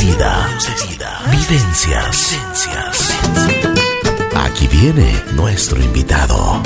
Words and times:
vida. 0.00 0.48
Vivencias. 1.30 2.38
Aquí 4.34 4.68
viene 4.68 5.22
nuestro 5.34 5.82
invitado. 5.82 6.62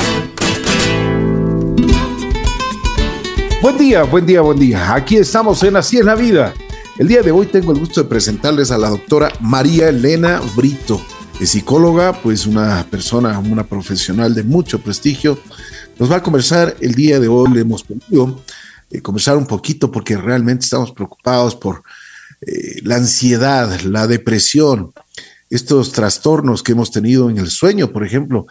Buen 3.62 3.78
día, 3.78 4.02
buen 4.02 4.26
día, 4.26 4.40
buen 4.40 4.58
día. 4.58 4.94
Aquí 4.94 5.16
estamos 5.16 5.62
en 5.62 5.76
Así 5.76 5.98
es 5.98 6.04
la 6.04 6.16
vida. 6.16 6.54
El 6.98 7.06
día 7.06 7.22
de 7.22 7.30
hoy 7.30 7.46
tengo 7.46 7.72
el 7.72 7.78
gusto 7.78 8.02
de 8.02 8.08
presentarles 8.08 8.70
a 8.72 8.78
la 8.78 8.88
doctora 8.88 9.32
María 9.40 9.88
Elena 9.88 10.40
Brito. 10.56 11.00
Es 11.40 11.50
psicóloga, 11.50 12.12
pues 12.12 12.46
una 12.46 12.84
persona, 12.90 13.38
una 13.38 13.64
profesional 13.64 14.34
de 14.34 14.42
mucho 14.42 14.80
prestigio. 14.80 15.38
Nos 15.98 16.10
va 16.10 16.16
a 16.16 16.22
conversar 16.22 16.76
el 16.80 16.94
día 16.94 17.20
de 17.20 17.28
hoy. 17.28 17.52
Le 17.52 17.60
hemos 17.60 17.84
pedido 17.84 18.42
eh, 18.90 19.00
conversar 19.00 19.36
un 19.36 19.46
poquito 19.46 19.90
porque 19.90 20.16
realmente 20.16 20.64
estamos 20.64 20.90
preocupados 20.90 21.54
por 21.54 21.82
eh, 22.46 22.80
la 22.82 22.96
ansiedad, 22.96 23.80
la 23.82 24.06
depresión, 24.06 24.92
estos 25.50 25.92
trastornos 25.92 26.62
que 26.62 26.72
hemos 26.72 26.90
tenido 26.90 27.28
en 27.28 27.38
el 27.38 27.50
sueño, 27.50 27.92
por 27.92 28.04
ejemplo, 28.04 28.46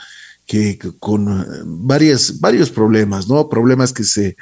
que 0.45 0.79
con 0.99 1.45
varias, 1.85 2.39
varios 2.39 2.71
problemas, 2.71 3.27
¿no? 3.27 3.47
Problemas 3.47 3.93
que 3.93 4.03
se 4.03 4.35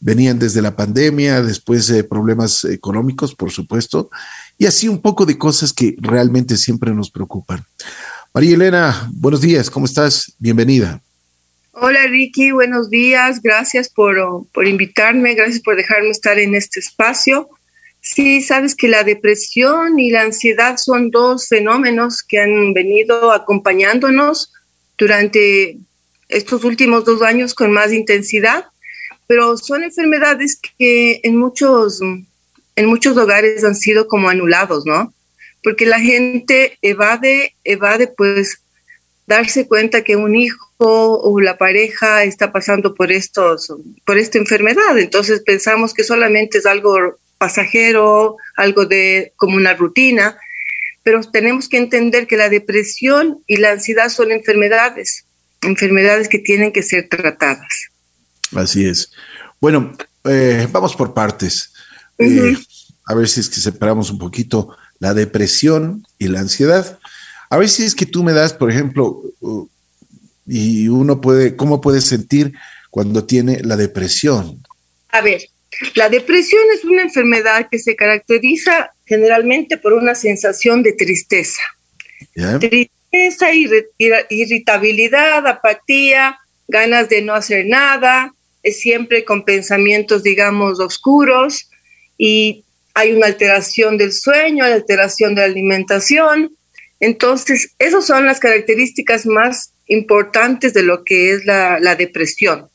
venían 0.00 0.38
desde 0.38 0.62
la 0.62 0.74
pandemia, 0.74 1.42
después 1.42 1.86
de 1.86 2.02
problemas 2.02 2.64
económicos, 2.64 3.34
por 3.34 3.50
supuesto, 3.50 4.10
y 4.56 4.64
así 4.64 4.88
un 4.88 5.02
poco 5.02 5.26
de 5.26 5.36
cosas 5.36 5.74
que 5.74 5.96
realmente 6.00 6.56
siempre 6.56 6.94
nos 6.94 7.10
preocupan. 7.10 7.62
María 8.32 8.54
Elena, 8.54 9.10
buenos 9.12 9.42
días, 9.42 9.68
¿cómo 9.68 9.84
estás? 9.84 10.32
Bienvenida. 10.38 11.02
Hola 11.72 12.06
Ricky, 12.08 12.52
buenos 12.52 12.88
días, 12.88 13.42
gracias 13.42 13.90
por, 13.90 14.16
por 14.52 14.66
invitarme, 14.66 15.34
gracias 15.34 15.60
por 15.60 15.76
dejarme 15.76 16.08
estar 16.08 16.38
en 16.38 16.54
este 16.54 16.80
espacio. 16.80 17.48
Sí, 18.12 18.42
sabes 18.42 18.74
que 18.74 18.88
la 18.88 19.04
depresión 19.04 20.00
y 20.00 20.10
la 20.10 20.22
ansiedad 20.22 20.78
son 20.78 21.12
dos 21.12 21.46
fenómenos 21.46 22.24
que 22.24 22.40
han 22.40 22.74
venido 22.74 23.30
acompañándonos 23.30 24.52
durante 24.98 25.78
estos 26.28 26.64
últimos 26.64 27.04
dos 27.04 27.22
años 27.22 27.54
con 27.54 27.72
más 27.72 27.92
intensidad, 27.92 28.64
pero 29.28 29.56
son 29.56 29.84
enfermedades 29.84 30.58
que 30.76 31.20
en 31.22 31.36
muchos, 31.36 32.00
en 32.00 32.86
muchos 32.86 33.16
hogares 33.16 33.62
han 33.62 33.76
sido 33.76 34.08
como 34.08 34.28
anulados, 34.28 34.84
¿no? 34.86 35.14
Porque 35.62 35.86
la 35.86 36.00
gente 36.00 36.78
evade, 36.82 37.54
evade 37.62 38.08
pues 38.08 38.60
darse 39.28 39.68
cuenta 39.68 40.02
que 40.02 40.16
un 40.16 40.34
hijo 40.34 40.66
o 40.80 41.40
la 41.40 41.56
pareja 41.58 42.24
está 42.24 42.50
pasando 42.50 42.92
por 42.92 43.12
estos, 43.12 43.72
por 44.04 44.18
esta 44.18 44.38
enfermedad. 44.38 44.98
Entonces 44.98 45.42
pensamos 45.46 45.94
que 45.94 46.02
solamente 46.02 46.58
es 46.58 46.66
algo 46.66 47.19
pasajero, 47.40 48.36
algo 48.54 48.84
de 48.84 49.32
como 49.36 49.56
una 49.56 49.72
rutina, 49.72 50.36
pero 51.02 51.22
tenemos 51.22 51.70
que 51.70 51.78
entender 51.78 52.26
que 52.26 52.36
la 52.36 52.50
depresión 52.50 53.42
y 53.46 53.56
la 53.56 53.70
ansiedad 53.72 54.10
son 54.10 54.30
enfermedades, 54.30 55.24
enfermedades 55.62 56.28
que 56.28 56.38
tienen 56.38 56.70
que 56.70 56.82
ser 56.82 57.08
tratadas. 57.08 57.88
Así 58.54 58.86
es. 58.86 59.10
Bueno, 59.58 59.96
eh, 60.24 60.68
vamos 60.70 60.94
por 60.94 61.14
partes. 61.14 61.72
Eh, 62.18 62.54
a 63.06 63.14
ver 63.14 63.26
si 63.26 63.40
es 63.40 63.48
que 63.48 63.58
separamos 63.58 64.10
un 64.10 64.18
poquito 64.18 64.76
la 64.98 65.14
depresión 65.14 66.06
y 66.18 66.28
la 66.28 66.40
ansiedad. 66.40 66.98
A 67.48 67.56
ver 67.56 67.70
si 67.70 67.84
es 67.84 67.94
que 67.94 68.04
tú 68.04 68.22
me 68.22 68.34
das, 68.34 68.52
por 68.52 68.70
ejemplo, 68.70 69.22
uh, 69.40 69.66
y 70.46 70.88
uno 70.88 71.22
puede, 71.22 71.56
¿cómo 71.56 71.80
puede 71.80 72.02
sentir 72.02 72.52
cuando 72.90 73.24
tiene 73.24 73.62
la 73.62 73.76
depresión? 73.76 74.62
A 75.08 75.22
ver, 75.22 75.40
la 75.94 76.08
depresión 76.08 76.62
es 76.74 76.84
una 76.84 77.02
enfermedad 77.02 77.68
que 77.70 77.78
se 77.78 77.96
caracteriza 77.96 78.92
generalmente 79.06 79.76
por 79.76 79.92
una 79.92 80.14
sensación 80.14 80.82
de 80.82 80.92
tristeza. 80.92 81.62
Tristeza, 82.60 83.48
irritabilidad, 84.28 85.46
apatía, 85.46 86.38
ganas 86.68 87.08
de 87.08 87.22
no 87.22 87.34
hacer 87.34 87.66
nada, 87.66 88.32
es 88.62 88.80
siempre 88.80 89.24
con 89.24 89.44
pensamientos, 89.44 90.22
digamos, 90.22 90.80
oscuros 90.80 91.68
y 92.16 92.64
hay 92.94 93.12
una 93.12 93.26
alteración 93.26 93.98
del 93.98 94.12
sueño, 94.12 94.64
alteración 94.64 95.34
de 95.34 95.42
la 95.42 95.46
alimentación. 95.46 96.56
Entonces, 96.98 97.74
esas 97.78 98.06
son 98.06 98.26
las 98.26 98.40
características 98.40 99.26
más 99.26 99.72
importantes 99.86 100.74
de 100.74 100.82
lo 100.82 101.02
que 101.04 101.32
es 101.32 101.44
la, 101.46 101.80
la 101.80 101.96
depresión. 101.96 102.69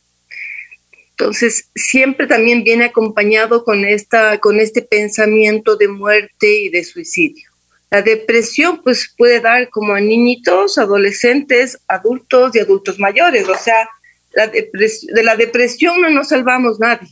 Entonces, 1.17 1.69
siempre 1.73 2.27
también 2.27 2.65
viene 2.65 2.85
acompañado 2.85 3.63
con, 3.63 3.85
esta, 3.85 4.37
con 4.39 4.59
este 4.59 4.81
pensamiento 4.81 5.77
de 5.77 5.87
muerte 5.87 6.63
y 6.63 6.69
de 6.69 6.83
suicidio. 6.83 7.49
La 7.89 8.01
depresión 8.01 8.81
pues 8.83 9.13
puede 9.17 9.39
dar 9.39 9.69
como 9.69 9.93
a 9.93 10.01
niñitos, 10.01 10.77
adolescentes, 10.77 11.79
adultos 11.87 12.53
y 12.53 12.59
adultos 12.59 12.99
mayores. 12.99 13.47
O 13.47 13.55
sea, 13.55 13.87
la 14.33 14.47
de 14.47 15.23
la 15.23 15.37
depresión 15.37 16.01
no 16.01 16.09
nos 16.09 16.27
salvamos 16.27 16.81
nadie. 16.81 17.07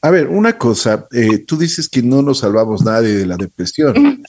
A 0.00 0.10
ver, 0.10 0.28
una 0.28 0.56
cosa, 0.56 1.06
eh, 1.12 1.38
tú 1.38 1.58
dices 1.58 1.90
que 1.90 2.02
no 2.02 2.22
nos 2.22 2.38
salvamos 2.38 2.82
nadie 2.82 3.14
de 3.14 3.26
la 3.26 3.36
depresión. 3.36 4.22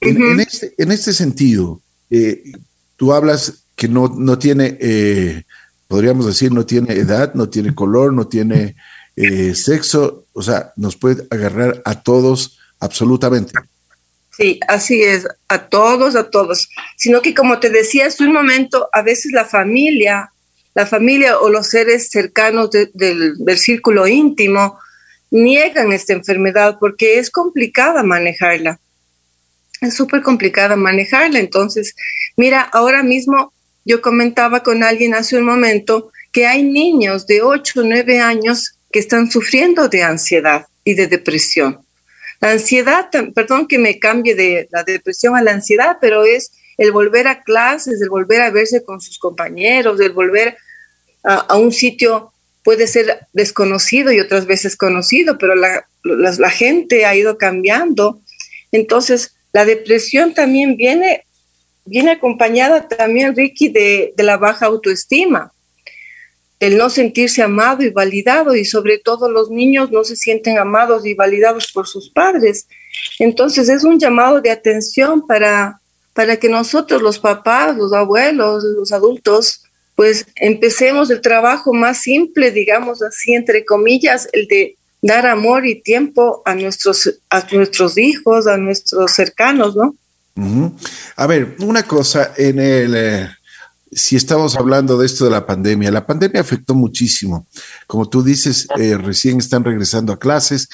en, 0.00 0.40
este, 0.40 0.72
en, 0.78 0.90
este, 0.90 1.12
sentido, 1.12 1.82
eh, 2.08 2.52
tú 2.96 3.12
hablas 3.12 3.64
que 3.74 3.88
no, 3.88 4.08
no 4.08 4.38
tiene 4.38 4.78
eh, 4.80 5.42
podríamos 5.88 6.26
decir, 6.26 6.52
no 6.52 6.66
tiene 6.66 6.94
edad, 6.94 7.34
no 7.34 7.48
tiene 7.48 7.74
color, 7.74 8.12
no 8.12 8.26
tiene 8.26 8.76
eh, 9.16 9.54
sexo, 9.54 10.26
o 10.32 10.42
sea, 10.42 10.72
nos 10.76 10.96
puede 10.96 11.26
agarrar 11.30 11.82
a 11.84 12.02
todos 12.02 12.58
absolutamente. 12.80 13.52
Sí, 14.36 14.60
así 14.68 15.02
es, 15.02 15.26
a 15.48 15.68
todos, 15.68 16.14
a 16.14 16.28
todos. 16.30 16.68
Sino 16.96 17.22
que 17.22 17.34
como 17.34 17.58
te 17.58 17.70
decía 17.70 18.06
hace 18.06 18.24
un 18.24 18.32
momento, 18.32 18.88
a 18.92 19.00
veces 19.00 19.32
la 19.32 19.46
familia, 19.46 20.30
la 20.74 20.84
familia 20.84 21.38
o 21.38 21.48
los 21.48 21.68
seres 21.68 22.10
cercanos 22.10 22.70
del, 22.70 22.90
del 23.38 23.58
círculo 23.58 24.06
íntimo 24.06 24.78
niegan 25.30 25.92
esta 25.92 26.12
enfermedad 26.12 26.76
porque 26.78 27.18
es 27.18 27.30
complicada 27.30 28.02
manejarla. 28.02 28.78
Es 29.80 29.94
súper 29.94 30.22
complicada 30.22 30.76
manejarla. 30.76 31.38
Entonces, 31.38 31.94
mira, 32.36 32.60
ahora 32.60 33.02
mismo 33.02 33.54
yo 33.86 34.02
comentaba 34.02 34.62
con 34.62 34.82
alguien 34.82 35.14
hace 35.14 35.38
un 35.38 35.44
momento 35.44 36.10
que 36.32 36.46
hay 36.46 36.64
niños 36.64 37.26
de 37.26 37.40
8 37.40 37.80
o 37.80 37.84
9 37.84 38.20
años 38.20 38.74
que 38.92 38.98
están 38.98 39.30
sufriendo 39.30 39.88
de 39.88 40.02
ansiedad 40.02 40.66
y 40.84 40.94
de 40.94 41.06
depresión. 41.06 41.78
La 42.40 42.50
ansiedad, 42.50 43.08
perdón 43.34 43.66
que 43.66 43.78
me 43.78 43.98
cambie 43.98 44.34
de 44.34 44.68
la 44.70 44.82
depresión 44.82 45.36
a 45.36 45.42
la 45.42 45.52
ansiedad, 45.52 45.98
pero 46.00 46.24
es 46.24 46.52
el 46.76 46.92
volver 46.92 47.28
a 47.28 47.42
clases, 47.42 48.02
el 48.02 48.10
volver 48.10 48.42
a 48.42 48.50
verse 48.50 48.84
con 48.84 49.00
sus 49.00 49.18
compañeros, 49.18 50.00
el 50.00 50.12
volver 50.12 50.56
a, 51.22 51.56
un 51.56 51.72
sitio 51.72 52.32
puede 52.64 52.88
ser 52.88 53.20
desconocido 53.32 54.12
y 54.12 54.20
otras 54.20 54.46
veces 54.46 54.76
conocido, 54.76 55.38
pero 55.38 55.54
la, 55.54 55.86
la, 56.02 56.50
gente 56.50 57.06
ha 57.06 57.14
ido 57.14 57.38
cambiando. 57.38 58.20
Entonces, 58.72 59.36
la 59.52 59.64
depresión 59.64 60.34
también 60.34 60.76
viene 60.76 61.24
viene 61.86 62.12
acompañada 62.12 62.88
también, 62.88 63.34
Ricky, 63.34 63.68
de, 63.68 64.12
la 64.18 64.36
baja 64.36 64.66
autoestima, 64.66 65.52
el 66.58 66.76
no 66.76 66.90
sentirse 66.90 67.42
amado 67.42 67.82
y 67.82 67.90
validado, 67.90 68.54
y 68.54 68.64
sobre 68.64 68.98
todo 68.98 69.30
los 69.30 69.50
niños 69.50 69.90
no 69.90 70.04
se 70.04 70.16
sienten 70.16 70.58
amados 70.58 71.06
y 71.06 71.14
validados 71.14 71.70
por 71.72 71.86
sus 71.86 72.10
padres. 72.10 72.66
Entonces 73.18 73.68
es 73.68 73.84
un 73.84 73.98
llamado 73.98 74.40
de 74.40 74.50
atención 74.50 75.26
para, 75.26 75.80
para 76.12 76.36
que 76.38 76.48
nosotros, 76.48 77.02
los 77.02 77.18
papás, 77.18 77.76
los 77.76 77.92
abuelos, 77.92 78.64
los 78.64 78.92
adultos, 78.92 79.62
pues 79.94 80.26
empecemos 80.36 81.10
el 81.10 81.20
trabajo 81.20 81.72
más 81.72 82.02
simple, 82.02 82.50
digamos 82.50 83.02
así, 83.02 83.34
entre 83.34 83.64
comillas, 83.64 84.28
el 84.32 84.46
de 84.46 84.76
dar 85.02 85.26
amor 85.26 85.66
y 85.66 85.80
tiempo 85.80 86.42
a 86.44 86.54
nuestros, 86.54 87.20
a 87.30 87.46
nuestros 87.52 87.96
hijos, 87.96 88.46
a 88.46 88.56
nuestros 88.56 89.12
cercanos, 89.12 89.76
¿no? 89.76 89.94
A 91.16 91.26
ver, 91.26 91.56
una 91.60 91.82
cosa, 91.84 92.32
en 92.36 92.58
el, 92.58 92.94
eh, 92.94 93.28
si 93.90 94.16
estamos 94.16 94.56
hablando 94.56 94.98
de 94.98 95.06
esto 95.06 95.24
de 95.24 95.30
la 95.30 95.46
pandemia, 95.46 95.90
la 95.90 96.06
pandemia 96.06 96.40
afectó 96.40 96.74
muchísimo. 96.74 97.46
Como 97.86 98.08
tú 98.08 98.22
dices, 98.22 98.68
eh, 98.78 98.98
recién 98.98 99.38
están 99.38 99.64
regresando 99.64 100.12
a 100.12 100.18
clases. 100.18 100.68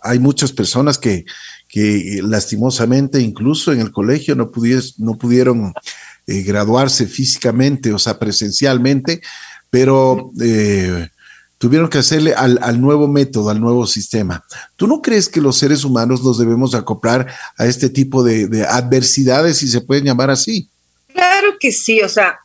Hay 0.00 0.18
muchas 0.18 0.52
personas 0.52 0.98
que, 0.98 1.24
que 1.68 2.20
lastimosamente, 2.22 3.20
incluso 3.20 3.72
en 3.72 3.80
el 3.80 3.90
colegio, 3.90 4.36
no, 4.36 4.50
no 4.98 5.18
pudieron 5.18 5.72
eh, 6.26 6.42
graduarse 6.42 7.06
físicamente, 7.06 7.92
o 7.92 7.98
sea, 7.98 8.18
presencialmente, 8.18 9.22
pero 9.70 10.30
tuvieron 11.58 11.88
que 11.88 11.98
hacerle 11.98 12.34
al, 12.34 12.80
nuevo 12.80 13.08
método, 13.08 13.50
al 13.50 13.60
nuevo 13.60 13.86
sistema. 13.86 14.44
¿Tú 14.76 14.86
no 14.86 15.00
crees 15.00 15.28
que 15.28 15.40
los 15.40 15.56
seres 15.56 15.84
humanos 15.84 16.22
nos 16.22 16.38
debemos 16.38 16.74
acoplar 16.74 17.26
a 17.56 17.66
este 17.66 17.88
tipo 17.88 18.22
de, 18.22 18.66
adversidades, 18.68 19.58
si 19.58 19.68
se 19.68 19.80
pueden 19.80 20.04
llamar 20.04 20.30
así? 20.30 20.68
Claro 21.12 21.56
que 21.58 21.72
sí, 21.72 22.00
o 22.02 22.08
sea, 22.08 22.38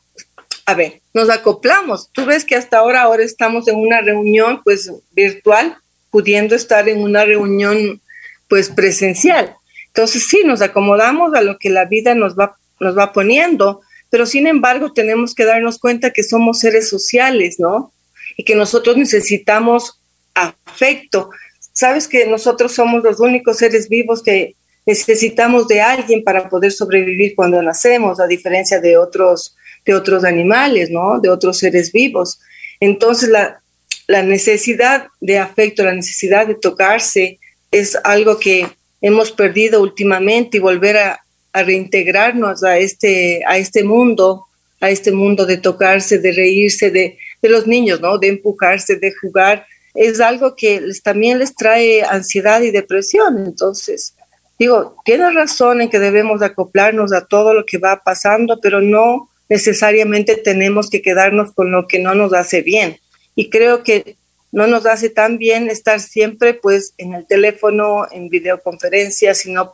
a 0.66 0.74
ver, 0.74 1.02
nos 1.14 1.30
acoplamos. 1.30 2.10
Tú 2.14 2.26
ves 2.26 2.46
que 2.46 2.56
hasta 2.56 2.78
ahora, 2.78 3.02
ahora 3.02 3.24
estamos 3.24 3.68
en 3.68 3.78
una 3.78 4.02
reunión 4.02 4.62
pues 4.64 4.92
virtual, 5.12 5.78
pudiendo 6.10 6.56
estar 6.56 6.88
en 6.88 7.02
una 7.02 7.26
reunión 7.26 8.02
pues 8.48 8.70
presencial. 8.70 9.56
Entonces 9.88 10.26
sí, 10.30 10.44
nos 10.46 10.62
acomodamos 10.62 11.34
a 11.34 11.42
lo 11.42 11.58
que 11.58 11.70
la 11.70 11.86
vida 11.86 12.16
nos 12.16 12.38
va, 12.38 12.56
nos 12.80 12.98
va 12.98 13.12
poniendo, 13.12 13.82
pero 14.10 14.26
sin 14.26 14.48
embargo 14.48 14.94
tenemos 14.94 15.36
que 15.36 15.46
darnos 15.46 15.80
cuenta 15.80 16.12
que 16.12 16.24
somos 16.24 16.60
seres 16.60 16.90
sociales, 16.90 17.58
¿no? 17.60 17.92
Y 18.38 18.44
que 18.44 18.56
nosotros 18.56 18.98
necesitamos 18.98 20.00
afecto. 20.34 21.30
Sabes 21.74 22.08
que 22.08 22.26
nosotros 22.28 22.74
somos 22.74 23.04
los 23.04 23.20
únicos 23.20 23.58
seres 23.58 23.90
vivos 23.90 24.22
que 24.22 24.56
necesitamos 24.86 25.68
de 25.68 25.82
alguien 25.82 26.24
para 26.24 26.50
poder 26.50 26.72
sobrevivir 26.72 27.34
cuando 27.36 27.62
nacemos, 27.62 28.20
a 28.20 28.28
diferencia 28.28 28.80
de 28.80 28.98
otros, 28.98 29.56
de 29.86 29.94
otros 29.94 30.24
animales, 30.24 30.90
¿no? 30.90 31.20
De 31.20 31.30
otros 31.30 31.60
seres 31.60 31.92
vivos. 31.92 32.40
Entonces, 32.80 33.30
la, 33.30 33.62
la 34.08 34.24
necesidad 34.24 35.08
de 35.20 35.38
afecto, 35.38 35.84
la 35.84 35.94
necesidad 35.94 36.48
de 36.48 36.56
tocarse 36.56 37.40
es 37.72 37.98
algo 38.04 38.40
que 38.40 38.68
hemos 39.02 39.32
perdido 39.32 39.82
últimamente 39.82 40.58
y 40.58 40.60
volver 40.60 40.98
a, 40.98 41.24
a 41.54 41.64
reintegrarnos 41.64 42.64
a 42.64 42.78
este, 42.78 43.42
a 43.48 43.58
este 43.58 43.84
mundo, 43.84 44.46
a 44.80 44.90
este 44.90 45.12
mundo 45.12 45.46
de 45.46 45.58
tocarse, 45.58 46.20
de 46.20 46.32
reírse, 46.32 46.92
de, 46.92 47.18
de 47.42 47.50
los 47.50 47.68
niños, 47.68 48.00
¿no? 48.02 48.18
De 48.18 48.28
empujarse, 48.28 48.96
de 48.98 49.14
jugar, 49.14 49.66
es 49.94 50.22
algo 50.22 50.56
que 50.56 50.80
les, 50.82 51.02
también 51.02 51.40
les 51.40 51.56
trae 51.56 52.04
ansiedad 52.04 52.62
y 52.62 52.72
depresión. 52.72 53.44
Entonces, 53.46 54.16
digo, 54.58 54.96
tiene 55.06 55.32
razón 55.32 55.82
en 55.82 55.90
que 55.90 56.00
debemos 56.00 56.42
acoplarnos 56.42 57.14
a 57.14 57.26
todo 57.26 57.54
lo 57.54 57.66
que 57.66 57.78
va 57.78 58.02
pasando, 58.04 58.60
pero 58.62 58.82
no 58.82 59.30
necesariamente 59.50 60.38
tenemos 60.38 60.90
que 60.90 61.02
quedarnos 61.02 61.52
con 61.52 61.72
lo 61.72 61.88
que 61.88 62.00
no 62.00 62.16
nos 62.16 62.34
hace 62.34 62.62
bien. 62.62 62.98
Y 63.36 63.50
creo 63.50 63.84
que 63.84 64.16
no 64.52 64.68
nos 64.68 64.86
hace 64.86 65.10
tan 65.10 65.38
bien 65.38 65.70
estar 65.70 66.00
siempre 66.00 66.54
pues 66.54 66.94
en 66.98 67.14
el 67.14 67.26
teléfono, 67.26 68.06
en 68.12 68.30
videoconferencias, 68.30 69.40
sino 69.40 69.74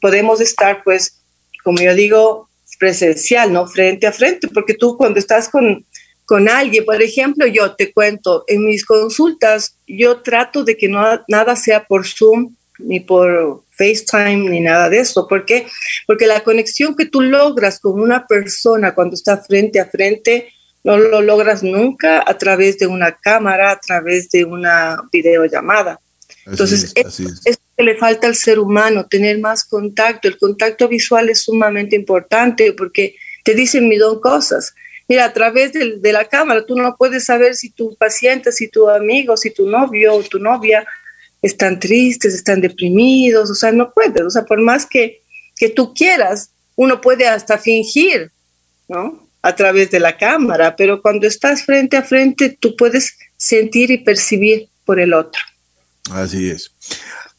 podemos 0.00 0.40
estar 0.40 0.82
pues, 0.84 1.22
como 1.64 1.78
yo 1.78 1.94
digo, 1.94 2.48
presencial, 2.78 3.52
¿no? 3.52 3.66
Frente 3.66 4.06
a 4.06 4.12
frente, 4.12 4.48
porque 4.48 4.74
tú 4.74 4.96
cuando 4.96 5.18
estás 5.18 5.48
con, 5.48 5.84
con 6.30 6.48
alguien, 6.48 6.84
por 6.84 7.02
ejemplo, 7.02 7.44
yo 7.48 7.74
te 7.74 7.92
cuento, 7.92 8.44
en 8.46 8.64
mis 8.64 8.84
consultas 8.84 9.74
yo 9.84 10.18
trato 10.18 10.62
de 10.62 10.76
que 10.76 10.88
no, 10.88 11.02
nada 11.26 11.56
sea 11.56 11.82
por 11.82 12.06
Zoom 12.06 12.54
ni 12.78 13.00
por 13.00 13.64
FaceTime 13.72 14.48
ni 14.48 14.60
nada 14.60 14.88
de 14.88 15.00
eso. 15.00 15.26
¿Por 15.26 15.44
qué? 15.44 15.66
Porque 16.06 16.28
la 16.28 16.44
conexión 16.44 16.94
que 16.94 17.06
tú 17.06 17.20
logras 17.20 17.80
con 17.80 18.00
una 18.00 18.28
persona 18.28 18.94
cuando 18.94 19.16
está 19.16 19.38
frente 19.38 19.80
a 19.80 19.86
frente, 19.86 20.52
no 20.84 20.98
lo 20.98 21.20
logras 21.20 21.64
nunca 21.64 22.22
a 22.24 22.38
través 22.38 22.78
de 22.78 22.86
una 22.86 23.10
cámara, 23.10 23.72
a 23.72 23.80
través 23.80 24.30
de 24.30 24.44
una 24.44 24.98
videollamada. 25.10 25.98
Entonces, 26.46 26.92
es, 26.94 27.18
es. 27.44 27.58
que 27.76 27.82
le 27.82 27.96
falta 27.96 28.28
al 28.28 28.36
ser 28.36 28.60
humano, 28.60 29.04
tener 29.08 29.40
más 29.40 29.64
contacto. 29.64 30.28
El 30.28 30.38
contacto 30.38 30.86
visual 30.86 31.28
es 31.28 31.42
sumamente 31.42 31.96
importante 31.96 32.72
porque 32.72 33.16
te 33.42 33.52
dicen 33.52 33.88
millón 33.88 34.20
cosas. 34.20 34.74
Mira, 35.10 35.24
a 35.24 35.32
través 35.32 35.72
de, 35.72 35.98
de, 35.98 36.12
la 36.12 36.24
cámara 36.24 36.64
tú 36.64 36.76
no 36.76 36.96
puedes 36.96 37.24
saber 37.24 37.56
si 37.56 37.70
tu 37.70 37.96
paciente, 37.96 38.52
si 38.52 38.68
tu 38.68 38.88
amigo, 38.88 39.36
si 39.36 39.50
tu 39.50 39.68
novio 39.68 40.14
o 40.14 40.22
tu 40.22 40.38
novia 40.38 40.86
están 41.42 41.80
tristes, 41.80 42.32
están 42.32 42.60
deprimidos, 42.60 43.50
o 43.50 43.54
sea, 43.56 43.72
no 43.72 43.92
puedes. 43.92 44.22
O 44.22 44.30
sea, 44.30 44.44
por 44.44 44.60
más 44.62 44.86
que, 44.86 45.20
que 45.56 45.68
tú 45.68 45.92
quieras, 45.92 46.50
uno 46.76 47.00
puede 47.00 47.26
hasta 47.26 47.58
fingir, 47.58 48.30
¿no? 48.86 49.28
a 49.42 49.56
través 49.56 49.90
de 49.90 50.00
la 50.00 50.16
cámara, 50.16 50.76
pero 50.76 51.00
cuando 51.00 51.26
estás 51.26 51.64
frente 51.64 51.96
a 51.96 52.02
frente, 52.02 52.56
tú 52.60 52.76
puedes 52.76 53.16
sentir 53.36 53.90
y 53.90 53.98
percibir 53.98 54.68
por 54.84 55.00
el 55.00 55.14
otro. 55.14 55.40
Así 56.12 56.50
es. 56.50 56.72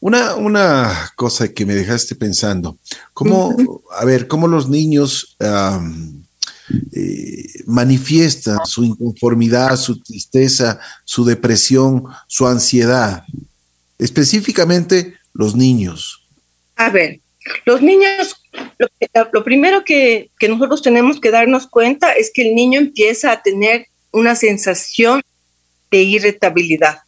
Una, 0.00 0.34
una 0.34 1.12
cosa 1.14 1.48
que 1.48 1.64
me 1.64 1.74
dejaste 1.74 2.16
pensando, 2.16 2.76
¿cómo, 3.12 3.54
a 3.96 4.04
ver, 4.04 4.26
cómo 4.26 4.48
los 4.48 4.68
niños 4.68 5.36
eh, 6.92 7.46
manifiestan 7.66 8.58
su 8.64 8.84
inconformidad, 8.84 9.76
su 9.76 10.00
tristeza, 10.00 10.78
su 11.04 11.24
depresión, 11.24 12.04
su 12.26 12.46
ansiedad? 12.46 13.24
Específicamente 13.98 15.14
los 15.32 15.54
niños. 15.54 16.26
A 16.76 16.90
ver, 16.90 17.20
los 17.64 17.82
niños 17.82 18.36
lo, 19.32 19.44
primero 19.44 19.84
que, 19.84 20.30
nosotros 20.48 20.82
tenemos 20.82 21.20
que 21.20 21.30
darnos 21.30 21.66
cuenta 21.66 22.12
es 22.12 22.30
que 22.32 22.42
el 22.42 22.54
niño 22.54 22.78
empieza 22.78 23.32
a 23.32 23.42
tener 23.42 23.86
una 24.10 24.34
sensación 24.34 25.22
de 25.90 26.02
irritabilidad, 26.02 26.98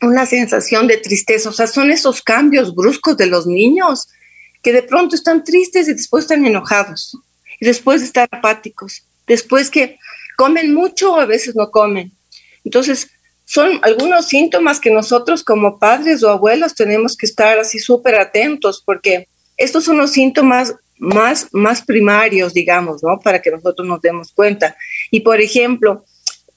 una 0.00 0.26
sensación 0.26 0.86
de 0.86 0.96
tristeza. 0.96 1.50
O 1.50 1.52
sea, 1.52 1.66
son 1.66 1.90
esos 1.90 2.22
cambios 2.22 2.74
bruscos 2.74 3.16
de 3.16 3.26
los 3.26 3.46
niños 3.46 4.08
que 4.62 4.72
de 4.72 4.82
pronto 4.82 5.14
están 5.14 5.44
tristes 5.44 5.88
y 5.88 5.92
después 5.92 6.24
están 6.24 6.44
enojados 6.46 7.16
y 7.60 7.66
después 7.66 8.02
están 8.02 8.28
apáticos, 8.30 9.04
después 9.26 9.70
que 9.70 9.98
comen 10.36 10.74
mucho 10.74 11.14
o 11.14 11.20
a 11.20 11.26
veces 11.26 11.54
no 11.56 11.70
comen. 11.70 12.12
Entonces, 12.64 13.10
son 13.44 13.78
algunos 13.82 14.26
síntomas 14.26 14.80
que 14.80 14.90
nosotros 14.90 15.44
como 15.44 15.78
padres 15.78 16.22
o 16.22 16.30
abuelos 16.30 16.74
tenemos 16.74 17.16
que 17.16 17.26
estar 17.26 17.58
así 17.58 17.78
súper 17.78 18.16
atentos 18.16 18.82
porque 18.84 19.28
estos 19.56 19.84
son 19.84 19.98
los 19.98 20.10
síntomas 20.10 20.74
más, 20.98 21.48
más 21.52 21.82
primarios, 21.82 22.52
digamos, 22.52 23.02
¿no? 23.02 23.20
Para 23.20 23.40
que 23.40 23.50
nosotros 23.50 23.86
nos 23.86 24.00
demos 24.00 24.32
cuenta. 24.32 24.76
Y, 25.10 25.20
por 25.20 25.40
ejemplo, 25.40 26.04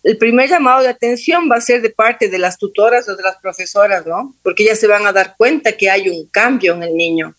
el 0.04 0.18
primer 0.18 0.50
llamado 0.50 0.82
de 0.82 0.90
atención 0.90 1.50
va 1.52 1.58
a 1.58 1.62
ser 1.62 1.82
de 1.82 1.90
parte 1.90 2.30
de 2.30 2.40
las 2.40 2.58
tutoras 2.58 3.08
o 3.10 3.16
de 3.16 3.24
las 3.24 3.38
profesoras, 3.38 4.06
¿no? 4.06 4.36
Porque 4.44 4.64
ellas 4.64 4.80
se 4.80 4.88
van 4.88 5.06
a 5.06 5.14
dar 5.14 5.36
cuenta 5.38 5.74
que 5.74 5.90
hay 5.90 6.10
un 6.10 6.28
cambio 6.30 6.74
en 6.74 6.84
el 6.84 6.96
niño. 6.96 7.36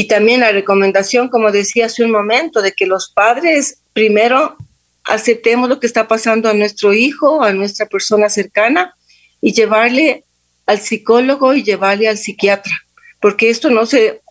Y 0.00 0.04
también 0.08 0.40
la 0.40 0.50
recomendación, 0.50 1.28
como 1.28 1.52
decía 1.52 1.84
hace 1.84 2.02
un 2.02 2.10
momento, 2.10 2.62
de 2.62 2.72
que 2.72 2.86
los 2.86 3.10
padres 3.10 3.82
primero 3.92 4.56
aceptemos 5.04 5.68
lo 5.68 5.78
que 5.78 5.86
está 5.86 6.08
pasando 6.08 6.48
a 6.48 6.54
nuestro 6.54 6.94
hijo, 6.94 7.42
a 7.42 7.52
nuestra 7.52 7.84
persona 7.84 8.30
cercana, 8.30 8.94
y 9.42 9.52
llevarle 9.52 10.24
al 10.64 10.80
psicólogo 10.80 11.52
y 11.52 11.64
llevarle 11.64 12.08
al 12.08 12.16
psiquiatra, 12.16 12.72
porque 13.20 13.50
esto 13.50 13.68
no 13.68 13.84
se 13.84 14.22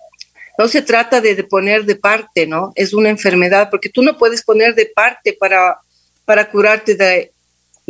no 0.57 0.68
se 0.68 0.81
trata 0.81 1.21
de, 1.21 1.44
poner 1.44 1.86
de 1.86 1.95
parte, 1.95 2.48
¿no? 2.48 2.74
Es 2.74 2.95
una 2.95 3.10
enfermedad, 3.10 3.69
porque 3.69 3.89
tú 3.89 4.01
no 4.01 4.18
puedes 4.18 4.42
poner 4.42 4.74
de 4.74 4.88
parte 4.88 5.38
para, 5.39 5.77
para 6.25 6.50
curarte 6.50 6.95
de, 6.95 7.31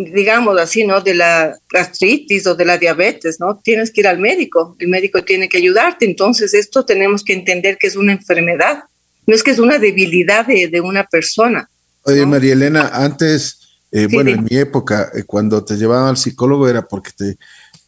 digamos 0.05 0.57
así, 0.59 0.85
¿no? 0.85 1.01
De 1.01 1.13
la 1.13 1.57
gastritis 1.69 2.47
o 2.47 2.55
de 2.55 2.63
la 2.63 2.77
diabetes, 2.77 3.39
¿no? 3.39 3.59
Tienes 3.61 3.91
que 3.91 4.01
ir 4.01 4.07
al 4.07 4.17
médico, 4.17 4.75
el 4.79 4.87
médico 4.87 5.23
tiene 5.23 5.49
que 5.49 5.57
ayudarte. 5.57 6.05
Entonces, 6.05 6.53
esto 6.53 6.85
tenemos 6.85 7.23
que 7.23 7.33
entender 7.33 7.77
que 7.77 7.87
es 7.87 7.97
una 7.97 8.13
enfermedad, 8.13 8.83
no 9.27 9.35
es 9.35 9.44
que 9.44 9.51
es 9.51 9.59
una 9.59 9.77
debilidad 9.77 10.47
de, 10.47 10.81
una 10.81 11.03
persona. 11.03 11.69
Oye, 12.03 12.25
María 12.25 12.53
Elena, 12.53 12.89
antes, 12.94 13.59
eh, 13.91 14.07
bueno, 14.09 14.31
en 14.31 14.45
mi 14.49 14.57
época, 14.57 15.11
eh, 15.13 15.23
cuando 15.23 15.63
te 15.65 15.75
llevaban 15.75 16.07
al 16.07 16.18
psicólogo 16.18 16.69
era 16.69 16.87
porque 16.87 17.11
te, 17.15 17.37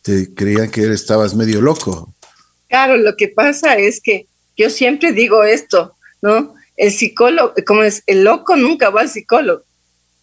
te 0.01 0.33
creían 0.33 0.69
que 0.69 0.91
estabas 0.91 1.33
medio 1.33 1.61
loco. 1.61 2.13
Claro, 2.67 2.97
lo 2.97 3.15
que 3.15 3.29
pasa 3.29 3.75
es 3.75 4.01
que 4.01 4.27
yo 4.57 4.69
siempre 4.69 5.13
digo 5.13 5.43
esto, 5.43 5.95
¿no? 6.21 6.55
El 6.75 6.91
psicólogo, 6.91 7.53
como 7.65 7.83
es, 7.83 8.03
el 8.05 8.23
loco 8.23 8.57
nunca 8.57 8.89
va 8.89 9.01
al 9.01 9.09
psicólogo, 9.09 9.63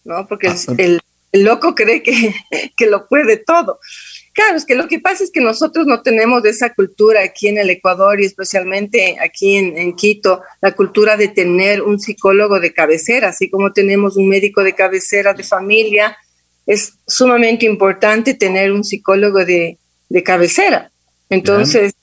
¿no? 0.03 0.27
Porque 0.27 0.49
ah, 0.49 0.55
el, 0.77 1.01
loco 1.31 1.75
cree 1.75 2.03
que, 2.03 2.33
que 2.77 2.85
lo 2.87 3.07
puede 3.07 3.37
todo. 3.37 3.79
Claro, 4.33 4.57
es 4.57 4.65
que 4.65 4.75
lo 4.75 4.87
que 4.87 4.99
pasa 4.99 5.23
es 5.23 5.31
que 5.31 5.41
nosotros 5.41 5.85
no 5.85 6.01
tenemos 6.01 6.45
esa 6.45 6.73
cultura 6.73 7.21
aquí 7.21 7.47
en 7.47 7.57
el 7.57 7.69
Ecuador 7.69 8.21
y 8.21 8.25
especialmente 8.25 9.17
aquí 9.19 9.57
en, 9.57 9.77
en, 9.77 9.95
Quito, 9.95 10.41
la 10.61 10.71
cultura 10.71 11.17
de 11.17 11.27
tener 11.27 11.81
un 11.81 11.99
psicólogo 11.99 12.59
de 12.59 12.71
cabecera, 12.71 13.29
así 13.29 13.49
como 13.49 13.73
tenemos 13.73 14.15
un 14.15 14.29
médico 14.29 14.63
de 14.63 14.75
cabecera 14.75 15.33
de 15.33 15.43
familia, 15.43 16.15
es 16.65 16.93
sumamente 17.05 17.65
importante 17.65 18.33
tener 18.33 18.71
un 18.71 18.83
psicólogo 18.83 19.43
de, 19.43 19.77
de 20.07 20.23
cabecera. 20.23 20.91
Entonces, 21.29 21.93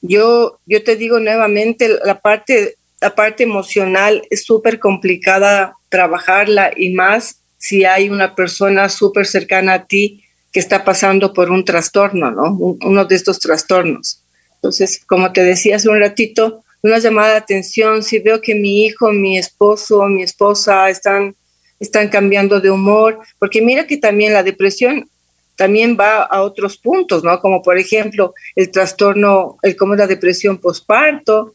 yo, 0.00 0.58
yo 0.66 0.82
te 0.82 0.96
digo 0.96 1.20
nuevamente, 1.20 1.88
la 2.04 2.20
parte, 2.20 2.76
la 3.00 3.14
parte 3.14 3.44
emocional 3.44 4.22
es 4.30 4.44
súper 4.44 4.78
complicada 4.78 5.76
trabajarla 5.88 6.72
y 6.76 6.92
más 6.92 7.40
si 7.64 7.86
hay 7.86 8.10
una 8.10 8.34
persona 8.34 8.90
súper 8.90 9.24
cercana 9.24 9.72
a 9.72 9.86
ti 9.86 10.22
que 10.52 10.60
está 10.60 10.84
pasando 10.84 11.32
por 11.32 11.50
un 11.50 11.64
trastorno, 11.64 12.30
¿no? 12.30 12.54
Uno 12.82 13.06
de 13.06 13.14
estos 13.14 13.40
trastornos. 13.40 14.22
Entonces, 14.56 15.02
como 15.06 15.32
te 15.32 15.42
decía 15.42 15.76
hace 15.76 15.88
un 15.88 15.98
ratito, 15.98 16.62
una 16.82 16.98
llamada 16.98 17.30
de 17.30 17.36
atención, 17.38 18.02
si 18.02 18.18
veo 18.18 18.42
que 18.42 18.54
mi 18.54 18.84
hijo, 18.84 19.10
mi 19.12 19.38
esposo, 19.38 20.04
mi 20.08 20.22
esposa 20.22 20.90
están, 20.90 21.36
están 21.80 22.10
cambiando 22.10 22.60
de 22.60 22.70
humor, 22.70 23.20
porque 23.38 23.62
mira 23.62 23.86
que 23.86 23.96
también 23.96 24.34
la 24.34 24.42
depresión 24.42 25.08
también 25.56 25.96
va 25.98 26.22
a 26.22 26.42
otros 26.42 26.76
puntos, 26.76 27.24
¿no? 27.24 27.40
Como 27.40 27.62
por 27.62 27.78
ejemplo 27.78 28.34
el 28.56 28.70
trastorno, 28.70 29.56
el 29.62 29.74
como 29.74 29.94
la 29.94 30.06
depresión 30.06 30.58
postparto, 30.58 31.54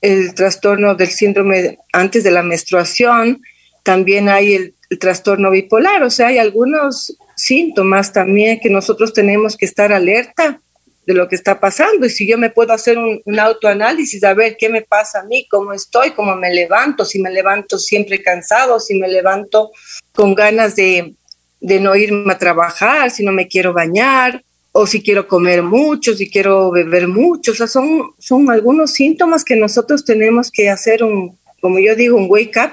el 0.00 0.32
trastorno 0.32 0.94
del 0.94 1.08
síndrome 1.08 1.76
antes 1.92 2.24
de 2.24 2.30
la 2.30 2.42
menstruación, 2.42 3.42
también 3.82 4.30
hay 4.30 4.54
el, 4.54 4.74
trastorno 4.98 5.50
bipolar, 5.50 6.02
o 6.02 6.10
sea, 6.10 6.28
hay 6.28 6.38
algunos 6.38 7.16
síntomas 7.36 8.12
también 8.12 8.60
que 8.60 8.70
nosotros 8.70 9.12
tenemos 9.12 9.56
que 9.56 9.64
estar 9.64 9.92
alerta 9.92 10.60
de 11.06 11.14
lo 11.14 11.28
que 11.28 11.34
está 11.34 11.58
pasando 11.58 12.06
y 12.06 12.10
si 12.10 12.28
yo 12.28 12.38
me 12.38 12.50
puedo 12.50 12.72
hacer 12.72 12.96
un, 12.96 13.20
un, 13.24 13.38
autoanálisis, 13.40 14.22
a 14.22 14.34
ver 14.34 14.56
qué 14.56 14.68
me 14.68 14.82
pasa 14.82 15.20
a 15.20 15.24
mí, 15.24 15.46
cómo 15.50 15.72
estoy, 15.72 16.12
cómo 16.12 16.36
me 16.36 16.54
levanto, 16.54 17.04
si 17.04 17.20
me 17.20 17.30
levanto 17.30 17.78
siempre 17.78 18.22
cansado, 18.22 18.78
si 18.78 18.94
me 18.94 19.08
levanto 19.08 19.72
con 20.14 20.34
ganas 20.34 20.76
de, 20.76 21.14
de 21.60 21.80
no 21.80 21.96
irme 21.96 22.32
a 22.32 22.38
trabajar, 22.38 23.10
si 23.10 23.24
no 23.24 23.32
me 23.32 23.48
quiero 23.48 23.72
bañar, 23.72 24.42
o 24.72 24.86
si 24.86 25.02
quiero 25.02 25.28
comer 25.28 25.62
mucho, 25.62 26.14
si 26.14 26.30
quiero 26.30 26.70
beber 26.70 27.06
mucho. 27.06 27.52
O 27.52 27.54
sea, 27.54 27.66
son, 27.66 28.12
son 28.18 28.50
algunos 28.50 28.92
síntomas 28.92 29.44
que 29.44 29.54
nosotros 29.54 30.04
tenemos 30.04 30.50
que 30.50 30.70
hacer 30.70 31.04
un, 31.04 31.38
como 31.60 31.78
yo 31.78 31.94
digo, 31.94 32.16
un 32.16 32.26
wake 32.28 32.56
up, 32.56 32.72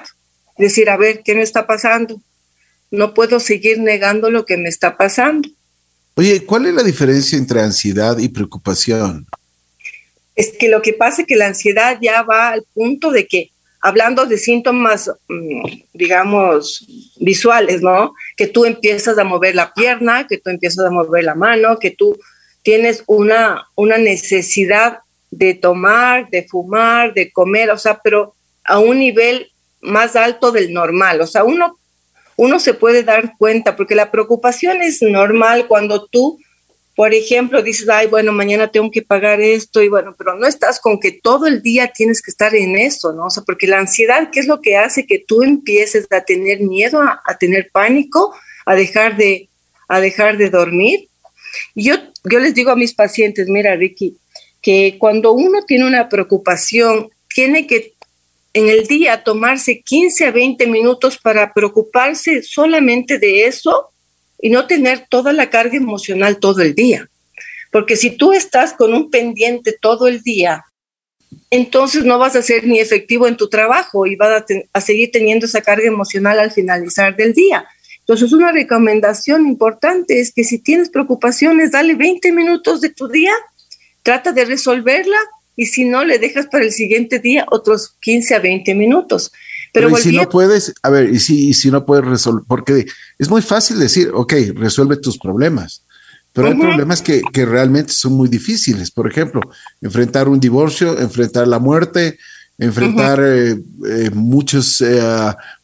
decir, 0.60 0.90
a 0.90 0.98
ver, 0.98 1.22
¿qué 1.24 1.36
me 1.36 1.42
está 1.42 1.66
pasando? 1.66 2.22
No 2.92 3.14
puedo 3.14 3.40
seguir 3.40 3.80
negando 3.80 4.30
lo 4.30 4.46
que 4.46 4.58
me 4.58 4.70
está 4.70 4.98
pasando. 4.98 5.50
Oye, 6.16 6.46
¿cuál 6.46 6.66
es 6.66 6.74
la 6.74 6.84
diferencia 6.84 7.38
entre 7.38 7.62
ansiedad 7.62 8.18
y 8.18 8.30
preocupación? 8.30 9.26
Es 10.36 10.52
que 10.58 10.70
lo 10.70 10.82
que 10.82 10.94
pasa 10.94 11.22
es 11.22 11.28
que 11.28 11.36
la 11.36 11.48
ansiedad 11.48 11.98
ya 12.02 12.24
va 12.24 12.50
al 12.50 12.64
punto 12.74 13.12
de 13.12 13.28
que 13.28 13.52
hablando 13.82 14.26
de 14.26 14.38
síntomas, 14.38 15.10
mm, 15.28 15.64
digamos, 15.94 16.86
visuales, 17.20 17.82
¿no? 17.82 18.14
Que 18.36 18.48
tú 18.48 18.66
empiezas 18.66 19.18
a 19.18 19.24
mover 19.24 19.56
la 19.56 19.74
pierna, 19.74 20.28
que 20.28 20.38
tú 20.38 20.50
empiezas 20.50 20.86
a 20.86 20.92
mover 20.92 21.24
la 21.24 21.36
mano, 21.36 21.80
que 21.80 21.92
tú 21.92 22.18
tienes 22.64 23.04
una, 23.08 23.68
una 23.76 23.98
necesidad 23.98 25.00
de 25.32 25.54
tomar, 25.54 26.30
de 26.30 26.44
fumar, 26.44 27.14
de 27.14 27.32
comer, 27.32 27.70
o 27.70 27.78
sea, 27.78 28.00
pero 28.04 28.36
a 28.66 28.80
un 28.80 29.00
nivel 29.00 29.52
más 29.82 30.16
alto 30.16 30.52
del 30.52 30.74
normal. 30.74 31.22
O 31.22 31.28
sea, 31.28 31.44
uno, 31.44 31.78
uno 32.36 32.60
se 32.60 32.74
puede 32.74 33.04
dar 33.04 33.34
cuenta, 33.38 33.76
porque 33.76 33.96
la 33.96 34.12
preocupación 34.12 34.82
es 34.82 35.02
normal 35.02 35.68
cuando 35.68 36.06
tú 36.06 36.40
por 37.00 37.14
ejemplo, 37.14 37.64
dices, 37.64 37.88
ay, 37.88 38.08
bueno, 38.08 38.34
mañana 38.34 38.70
tengo 38.70 38.92
que 38.92 39.02
pagar 39.02 39.40
esto 39.40 39.82
y 39.82 39.88
bueno, 39.88 40.14
pero 40.18 40.36
no 40.36 40.46
estás 40.46 40.82
con 40.82 41.00
que 41.00 41.14
todo 41.14 41.48
el 41.48 41.62
día 41.62 41.94
tienes 41.96 42.22
que 42.22 42.30
estar 42.30 42.54
en 42.54 42.76
eso, 42.76 43.14
¿no? 43.14 43.28
O 43.28 43.30
sea, 43.30 43.42
porque 43.44 43.68
la 43.68 43.80
ansiedad, 43.80 44.32
¿qué 44.34 44.42
es 44.42 44.48
lo 44.48 44.60
que 44.60 44.76
hace 44.76 45.08
que 45.08 45.24
tú 45.26 45.42
empieces 45.42 46.08
a 46.12 46.26
tener 46.26 46.60
miedo, 46.60 47.02
a, 47.02 47.38
tener 47.38 47.70
pánico, 47.72 48.36
a 48.66 48.76
dejar 48.76 49.16
de, 49.16 49.48
a 49.88 50.02
dejar 50.02 50.36
de 50.36 50.50
dormir? 50.50 51.08
Yo, 51.74 51.96
yo 52.26 52.40
les 52.42 52.54
digo 52.54 52.70
a 52.72 52.76
mis 52.76 52.94
pacientes, 52.94 53.48
mira, 53.48 53.78
Ricky, 53.78 54.18
que 54.62 54.98
cuando 55.00 55.32
uno 55.32 55.64
tiene 55.66 55.88
una 55.88 56.10
preocupación, 56.10 57.12
tiene 57.34 57.66
que 57.66 57.94
en 58.54 58.70
el 58.70 58.88
día 58.88 59.24
tomarse 59.24 59.82
15 59.82 60.26
a 60.26 60.32
20 60.32 60.68
minutos 60.68 61.18
para 61.18 61.54
preocuparse 61.54 62.42
solamente 62.42 63.20
de 63.20 63.46
eso 63.46 63.90
y 64.42 64.50
no 64.50 64.68
tener 64.68 65.08
toda 65.10 65.34
la 65.34 65.50
carga 65.50 65.78
emocional 65.78 66.40
todo 66.40 66.62
el 66.62 66.74
día. 66.74 67.10
Porque 67.72 67.96
si 67.96 68.12
tú 68.12 68.34
estás 68.34 68.74
con 68.74 68.94
un 68.94 69.12
pendiente 69.12 69.76
todo 69.80 70.08
el 70.08 70.22
día, 70.22 70.66
entonces 71.52 72.04
no 72.06 72.18
vas 72.18 72.36
a 72.36 72.42
ser 72.42 72.66
ni 72.66 72.80
efectivo 72.80 73.28
en 73.28 73.38
tu 73.38 73.50
trabajo 73.50 74.08
y 74.08 74.16
vas 74.16 74.44
a, 74.74 74.82
seguir 74.82 75.12
teniendo 75.12 75.46
esa 75.46 75.62
carga 75.62 75.88
emocional 75.88 76.40
al 76.40 76.52
finalizar 76.52 77.16
del 77.16 77.34
día. 77.34 77.68
Entonces, 78.00 78.34
una 78.34 78.52
recomendación 78.52 79.46
importante 79.48 80.20
es 80.20 80.34
que 80.34 80.44
si 80.44 80.58
tienes 80.58 80.90
preocupaciones, 80.90 81.72
dale 81.72 81.94
20 81.94 82.32
minutos 82.32 82.82
de 82.82 82.90
tu 82.90 83.08
día, 83.08 83.34
trata 84.02 84.32
de 84.32 84.46
resolverla 84.46 85.20
y 85.60 85.66
si 85.66 85.84
no, 85.84 86.06
le 86.06 86.20
dejas 86.20 86.48
para 86.48 86.64
el 86.64 86.72
siguiente 86.72 87.20
día 87.20 87.46
otros 87.52 87.98
15 88.00 88.34
a 88.34 88.40
20 88.40 88.76
minutos. 88.76 89.34
Pero, 89.74 89.94
si 89.98 90.16
no 90.16 90.30
puedes, 90.30 90.74
a 90.82 90.90
ver, 90.90 91.10
y 91.10 91.20
si, 91.20 91.50
y 91.50 91.54
si 91.54 91.70
no 91.70 91.86
puedes 91.86 92.06
resolver, 92.06 92.46
porque 92.48 92.86
es 93.18 93.30
muy 93.30 93.42
fácil 93.42 93.78
decir, 93.78 94.10
ok, 94.14 94.34
resuelve 94.56 94.96
tus 94.96 95.18
problemas, 95.18 95.84
pero 96.32 96.48
hay 96.48 96.56
problemas 96.56 97.02
que, 97.02 97.22
que, 97.34 97.46
realmente 97.46 97.92
son 97.92 98.14
muy 98.14 98.30
difíciles. 98.30 98.90
Por 98.90 99.12
ejemplo, 99.12 99.42
enfrentar 99.82 100.30
un 100.30 100.40
divorcio, 100.40 100.98
enfrentar 100.98 101.46
la 101.46 101.60
muerte, 101.60 102.18
enfrentar 102.58 103.20
eh, 103.22 103.58
eh, 103.86 104.12
muchos 104.14 104.80
eh, 104.80 105.02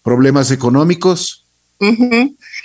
problemas 0.03 0.51
económicos. 0.51 1.45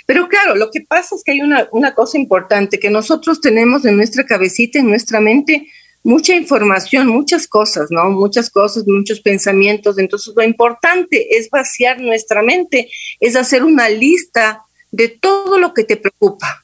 Pero 0.05 0.27
claro, 0.27 0.55
lo 0.55 0.69
que 0.69 0.81
pasa 0.81 1.15
es 1.15 1.23
que 1.23 1.31
hay 1.31 1.39
una, 1.39 1.69
una 1.71 1.93
cosa 1.93 2.17
importante 2.17 2.77
que 2.77 2.89
nosotros 2.89 3.39
tenemos 3.39 3.85
en 3.85 3.95
nuestra 3.95 4.25
cabecita, 4.25 4.79
en 4.79 4.89
nuestra 4.89 5.21
mente, 5.21 5.69
mucha 6.03 6.35
información, 6.35 7.07
muchas 7.07 7.47
cosas, 7.47 7.87
¿no? 7.89 8.09
Muchas 8.09 8.49
cosas, 8.49 8.83
muchos 8.87 9.19
pensamientos. 9.19 9.97
Entonces, 9.97 10.33
lo 10.35 10.43
importante 10.43 11.37
es 11.37 11.49
vaciar 11.49 11.99
nuestra 12.01 12.41
mente, 12.41 12.89
es 13.19 13.35
hacer 13.35 13.63
una 13.63 13.89
lista 13.89 14.61
de 14.91 15.09
todo 15.09 15.59
lo 15.59 15.73
que 15.73 15.83
te 15.83 15.97
preocupa, 15.97 16.63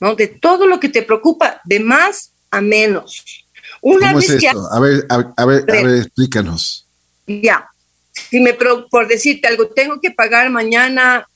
¿no? 0.00 0.14
De 0.14 0.26
todo 0.26 0.66
lo 0.66 0.80
que 0.80 0.88
te 0.88 1.02
preocupa, 1.02 1.60
de 1.64 1.80
más 1.80 2.32
a 2.50 2.60
menos. 2.60 3.44
Una 3.80 4.08
¿Cómo 4.08 4.18
es 4.20 4.30
esto? 4.30 4.72
A 4.72 4.80
ver, 4.80 5.06
a, 5.08 5.18
ver, 5.44 5.64
a 5.68 5.72
ver, 5.72 5.98
explícanos. 5.98 6.86
Ya. 7.26 7.68
Si 8.12 8.40
me, 8.40 8.54
por 8.54 9.06
decirte 9.06 9.46
algo, 9.46 9.68
tengo 9.68 10.00
que 10.00 10.10
pagar 10.10 10.50
mañana 10.50 11.28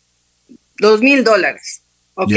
dos 0.79 1.01
mil 1.01 1.23
dólares. 1.23 1.83
Ok 2.15 2.33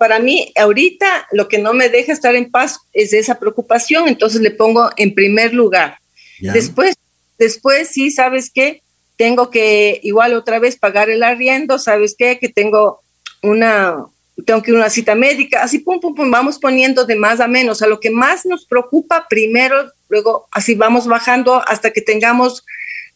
para 0.00 0.18
mí 0.18 0.50
ahorita 0.56 1.28
lo 1.30 1.46
que 1.46 1.58
no 1.58 1.74
me 1.74 1.90
deja 1.90 2.10
estar 2.10 2.34
en 2.34 2.50
paz 2.50 2.78
es 2.94 3.12
esa 3.12 3.38
preocupación, 3.38 4.08
entonces 4.08 4.40
le 4.40 4.50
pongo 4.50 4.88
en 4.96 5.14
primer 5.14 5.52
lugar. 5.52 5.98
Después, 6.40 6.96
después 7.38 7.88
sí, 7.88 8.10
¿sabes 8.10 8.50
qué? 8.50 8.80
Tengo 9.18 9.50
que 9.50 10.00
igual 10.02 10.32
otra 10.32 10.58
vez 10.58 10.78
pagar 10.78 11.10
el 11.10 11.22
arriendo, 11.22 11.78
¿sabes 11.78 12.14
qué? 12.18 12.38
Que 12.38 12.48
tengo 12.48 13.02
una, 13.42 14.06
tengo 14.46 14.62
que 14.62 14.70
ir 14.70 14.78
a 14.78 14.80
una 14.80 14.88
cita 14.88 15.14
médica, 15.14 15.62
así 15.62 15.80
pum, 15.80 16.00
pum, 16.00 16.14
pum, 16.14 16.30
vamos 16.30 16.58
poniendo 16.58 17.04
de 17.04 17.16
más 17.16 17.38
a 17.38 17.46
menos, 17.46 17.82
a 17.82 17.86
lo 17.86 18.00
que 18.00 18.08
más 18.08 18.46
nos 18.46 18.64
preocupa 18.64 19.26
primero, 19.28 19.92
luego 20.08 20.48
así 20.50 20.76
vamos 20.76 21.06
bajando 21.08 21.62
hasta 21.68 21.90
que 21.90 22.00
tengamos 22.00 22.64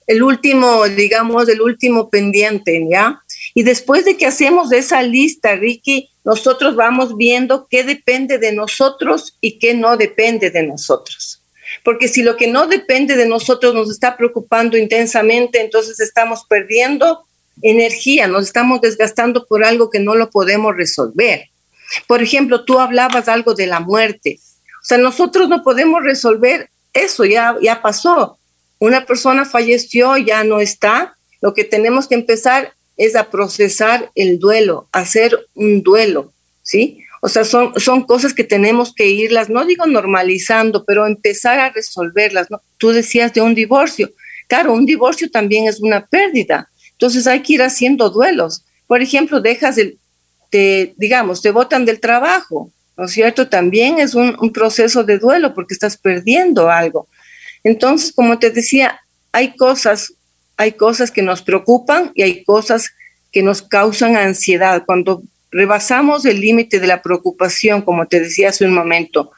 el 0.07 0.23
último, 0.23 0.85
digamos, 0.85 1.49
el 1.49 1.62
último 1.62 2.11
pendiente, 2.11 2.87
¿ya? 2.91 3.23
Y 3.54 3.62
después 3.62 4.04
de 4.04 4.16
que 4.16 4.26
hacemos 4.26 4.73
esa 4.73 5.00
lista, 5.02 5.54
Ricky, 5.54 6.11
nosotros 6.25 6.75
vamos 6.75 7.16
viendo 7.16 7.68
qué 7.70 7.84
depende 7.84 8.38
de 8.38 8.52
nosotros 8.52 9.38
y 9.40 9.58
qué 9.58 9.75
no 9.75 9.96
depende 9.96 10.50
de 10.50 10.64
nosotros. 10.64 11.40
Porque 11.84 12.08
si 12.08 12.23
lo 12.23 12.37
que 12.37 12.49
no 12.49 12.66
depende 12.66 13.16
de 13.16 13.26
nosotros 13.26 13.75
nos 13.75 13.90
está 13.90 14.16
preocupando 14.16 14.76
intensamente, 14.76 15.61
entonces 15.61 16.00
estamos 16.00 16.44
perdiendo 16.49 17.25
energía, 17.62 18.26
nos 18.26 18.44
estamos 18.44 18.80
desgastando 18.80 19.46
por 19.46 19.64
algo 19.64 19.88
que 19.88 20.00
no 20.00 20.14
lo 20.14 20.30
podemos 20.30 20.76
resolver. 20.76 21.49
Por 22.06 22.23
ejemplo, 22.23 22.64
tú 22.64 22.80
hablabas 22.80 23.28
algo 23.28 23.54
de 23.54 23.66
la 23.66 23.80
muerte. 23.80 24.40
O 24.82 24.84
sea, 24.84 24.99
nosotros 24.99 25.49
no 25.49 25.62
podemos 25.62 26.02
resolver 26.02 26.70
eso, 26.92 27.25
ya, 27.25 27.56
ya 27.62 27.80
pasó. 27.82 28.38
Una 28.78 29.06
persona 29.06 29.44
falleció, 29.44 30.16
ya 30.16 30.42
no 30.44 30.61
está. 30.61 31.16
Lo 31.40 31.54
que 31.54 31.64
tenemos 31.64 32.08
que 32.08 32.14
empezar 32.14 32.75
es 32.96 33.16
a 33.16 33.30
procesar 33.30 34.10
el 34.14 34.38
duelo, 34.38 34.88
hacer 34.92 35.46
un 35.54 35.82
duelo, 35.82 36.32
¿sí? 36.62 37.04
O 37.20 37.28
sea, 37.28 37.44
son, 37.44 37.72
son 37.80 38.02
cosas 38.02 38.34
que 38.34 38.44
tenemos 38.44 38.94
que 38.94 39.08
irlas, 39.08 39.48
no 39.48 39.64
digo 39.64 39.86
normalizando, 39.86 40.84
pero 40.84 41.06
empezar 41.06 41.58
a 41.58 41.70
resolverlas. 41.70 42.50
¿no? 42.50 42.60
Tú 42.76 42.90
decías 42.90 43.32
de 43.32 43.40
un 43.40 43.54
divorcio. 43.54 44.10
Claro, 44.46 44.74
un 44.74 44.84
divorcio 44.84 45.30
también 45.30 45.66
es 45.66 45.80
una 45.80 46.04
pérdida. 46.04 46.68
Entonces 46.92 47.26
hay 47.26 47.40
que 47.40 47.54
ir 47.54 47.62
haciendo 47.62 48.10
duelos. 48.10 48.66
Por 48.86 49.00
ejemplo, 49.00 49.40
dejas 49.40 49.78
el, 49.78 49.98
te, 50.50 50.92
digamos, 50.98 51.40
te 51.40 51.50
botan 51.50 51.86
del 51.86 51.98
trabajo, 51.98 52.70
¿no 52.94 53.06
es 53.06 53.12
cierto? 53.12 53.48
También 53.48 54.00
es 54.00 54.14
un, 54.14 54.36
un 54.38 54.52
proceso 54.52 55.02
de 55.02 55.18
duelo 55.18 55.54
porque 55.54 55.72
estás 55.72 55.96
perdiendo 55.96 56.68
algo. 56.68 57.08
Entonces, 57.62 58.12
como 58.12 58.38
te 58.38 58.50
decía, 58.50 59.00
hay 59.32 59.56
cosas 59.56 60.12
hay 60.56 60.73
cosas 60.73 61.11
que 61.11 61.23
nos 61.23 61.42
preocupan 61.42 62.12
y 62.14 62.23
hay 62.23 62.44
cosas 62.44 62.90
que 63.32 63.42
nos 63.42 63.62
causan 63.62 64.16
ansiedad. 64.16 64.84
Cuando 64.87 65.23
rebasamos 65.50 66.25
el 66.25 66.40
límite 66.40 66.80
de 66.80 66.87
la 66.87 67.02
preocupación, 67.02 67.82
como 67.82 68.06
te 68.06 68.20
decía 68.20 68.50
hace 68.50 68.64
un 68.64 68.75
momento, 68.75 69.32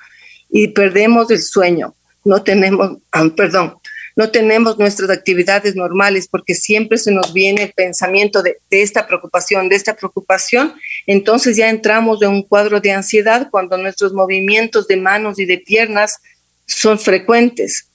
y 0.51 0.69
perdemos 0.69 1.31
el 1.31 1.41
sueño, 1.41 1.95
no 2.25 2.43
tenemos, 2.43 2.99
ah, 3.13 3.29
perdón, 3.37 3.77
no 4.17 4.31
tenemos 4.31 4.79
nuestras 4.79 5.11
actividades 5.11 5.77
normales 5.77 6.27
porque 6.27 6.55
siempre 6.55 6.97
se 6.97 7.13
nos 7.13 7.35
viene 7.35 7.65
el 7.65 7.73
pensamiento 7.73 8.43
de, 8.43 8.57
esta 8.71 9.07
preocupación, 9.07 9.69
de 9.69 9.77
esta 9.77 9.95
preocupación, 9.95 10.75
entonces 11.07 11.57
ya 11.57 11.69
entramos 11.69 12.23
en 12.23 12.31
un 12.31 12.43
cuadro 12.43 12.81
de 12.81 12.93
ansiedad 12.93 13.49
cuando 13.51 13.77
nuestros 13.77 14.15
movimientos 14.15 14.89
de 14.89 14.97
manos 14.97 15.39
y 15.39 15.45
de 15.45 15.59
piernas 15.59 16.19
son 16.67 16.99
frecuentes. 16.99 17.91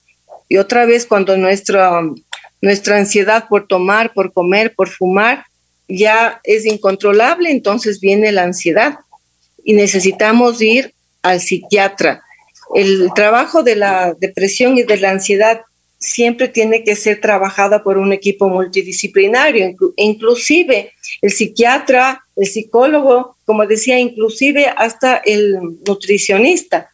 Y 0.47 0.57
otra 0.57 0.85
vez 0.85 1.07
cuando 1.07 1.37
nuestro 1.37 2.13
nuestra 2.61 2.97
ansiedad 2.97 3.45
por 3.49 3.67
tomar, 3.67 4.13
por 4.13 4.33
comer, 4.33 4.73
por 4.75 4.89
fumar, 4.89 5.45
ya 5.87 6.39
es 6.43 6.65
incontrolable, 6.65 7.51
entonces 7.51 7.99
viene 7.99 8.31
la 8.31 8.43
ansiedad 8.43 8.99
y 9.63 9.73
necesitamos 9.73 10.61
ir 10.61 10.93
al 11.21 11.41
psiquiatra. 11.41 12.23
El 12.73 13.11
trabajo 13.13 13.63
de 13.63 13.75
la 13.75 14.13
depresión 14.19 14.77
y 14.77 14.83
de 14.83 14.97
la 14.97 15.11
ansiedad 15.11 15.61
siempre 16.01 16.47
tiene 16.47 16.83
que 16.83 16.95
ser 16.95 17.21
trabajada 17.21 17.83
por 17.83 17.97
un 17.97 18.11
equipo 18.11 18.49
multidisciplinario, 18.49 19.75
inclusive 19.97 20.93
el 21.21 21.31
psiquiatra, 21.31 22.23
el 22.35 22.47
psicólogo, 22.47 23.37
como 23.45 23.67
decía, 23.67 23.99
inclusive 23.99 24.65
hasta 24.75 25.17
el 25.17 25.59
nutricionista. 25.87 26.89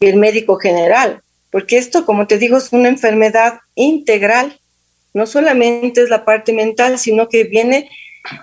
el 0.00 0.16
médico 0.16 0.56
general, 0.56 1.20
porque 1.50 1.76
esto, 1.76 2.06
como 2.06 2.26
te 2.26 2.38
digo, 2.38 2.56
es 2.56 2.72
una 2.72 2.88
enfermedad 2.88 3.58
integral. 3.74 4.58
No 5.14 5.26
solamente 5.26 6.02
es 6.02 6.08
la 6.08 6.24
parte 6.24 6.52
mental, 6.52 6.98
sino 6.98 7.28
que 7.28 7.44
viene, 7.44 7.88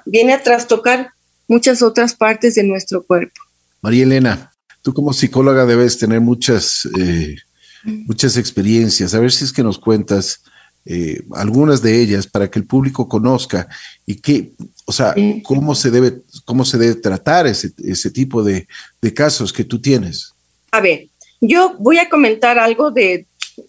viene 0.06 0.34
a 0.34 0.44
trastocar 0.44 1.12
muchas 1.48 1.82
otras 1.82 2.14
partes 2.14 2.56
de 2.56 2.64
nuestro 2.64 3.04
cuerpo. 3.04 3.42
María 3.82 4.04
Elena, 4.04 4.52
tú 4.82 4.94
como 4.94 5.14
psicóloga 5.14 5.66
debes 5.66 5.98
tener 5.98 6.22
muchas, 6.22 6.88
eh, 7.00 7.36
muchas 7.84 8.38
experiencias. 8.38 9.14
A 9.14 9.20
ver 9.20 9.32
si 9.32 9.46
es 9.46 9.54
que 9.54 9.64
nos 9.64 9.80
cuentas 9.80 10.42
eh, 10.86 11.22
algunas 11.34 11.82
de 11.82 12.02
ellas 12.02 12.28
para 12.28 12.50
que 12.50 12.60
el 12.60 12.66
público 12.66 13.10
conozca 13.10 13.68
y 14.06 14.16
qué, 14.16 14.54
o 14.86 14.92
sea, 14.94 15.14
cómo 15.44 15.76
se 15.76 15.92
debe, 15.92 16.22
cómo 16.46 16.64
se 16.64 16.78
debe 16.78 16.96
tratar 16.96 17.46
ese, 17.48 17.72
ese 17.84 18.10
tipo 18.10 18.42
de, 18.44 18.68
de 19.02 19.14
casos 19.14 19.52
que 19.52 19.66
tú 19.66 19.82
tienes. 19.82 20.34
A 20.72 20.80
ver, 20.80 21.08
yo 21.42 21.76
voy 21.78 21.98
a 21.98 22.10
comentar 22.10 22.58
algo 22.58 22.92
de 22.92 23.26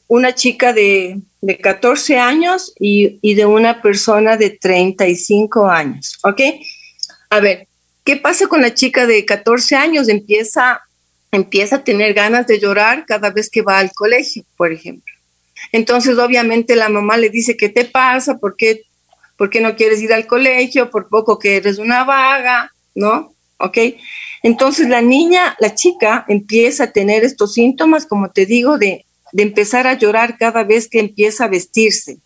una 0.07 0.35
chica 0.35 0.73
de, 0.73 1.21
de 1.40 1.59
14 1.59 2.18
años 2.18 2.73
y, 2.78 3.18
y, 3.23 3.35
de 3.35 3.47
una 3.47 3.83
persona 3.83 4.37
de 4.37 4.50
35 4.50 5.68
años, 5.68 6.18
¿ok? 6.23 6.40
A 7.30 7.40
ver, 7.40 7.68
¿qué 8.04 8.16
pasa 8.16 8.47
con 8.47 8.61
la 8.61 8.75
chica 8.75 9.07
de 9.07 9.25
14 9.25 9.76
años? 9.76 10.09
Empieza, 10.09 10.80
empieza 11.30 11.76
a 11.76 11.85
tener 11.85 12.14
ganas 12.14 12.47
de 12.47 12.59
llorar 12.59 13.04
cada 13.07 13.30
vez 13.30 13.50
que 13.50 13.62
va 13.62 13.78
al 13.78 13.92
colegio, 13.92 14.45
por 14.57 14.73
ejemplo. 14.73 15.12
Entonces, 15.73 16.18
obviamente, 16.18 16.76
la 16.76 16.88
mamá 16.88 17.16
le 17.16 17.30
dice, 17.30 17.57
¿qué 17.57 17.68
te 17.68 17.85
pasa? 17.85 18.38
¿Por 18.38 18.57
qué, 18.57 18.83
¿Por 19.37 19.50
qué 19.50 19.61
no 19.61 19.76
quieres 19.76 20.00
ir 20.00 20.12
al 20.12 20.26
colegio? 20.26 20.90
Por 20.90 21.09
poco 21.09 21.38
que 21.38 21.57
eres 21.57 21.78
una 21.78 22.04
vaga, 22.04 22.73
¿no? 22.95 23.35
¿Ok? 23.59 23.78
Entonces 24.42 24.88
la 24.88 25.00
niña, 25.00 25.57
la 25.59 25.75
chica 25.75 26.25
empieza 26.28 26.85
a 26.85 26.92
tener 26.92 27.25
estos 27.25 27.54
síntomas, 27.54 28.07
como 28.07 28.30
te 28.30 28.47
digo, 28.47 28.78
de, 28.78 29.04
de 29.32 29.42
empezar 29.42 29.87
a 29.87 29.94
llorar 29.94 30.37
cada 30.38 30.64
vez 30.64 30.88
que 30.88 31.00
empieza 31.00 31.44
a 31.44 31.49
vestirse 31.49 32.18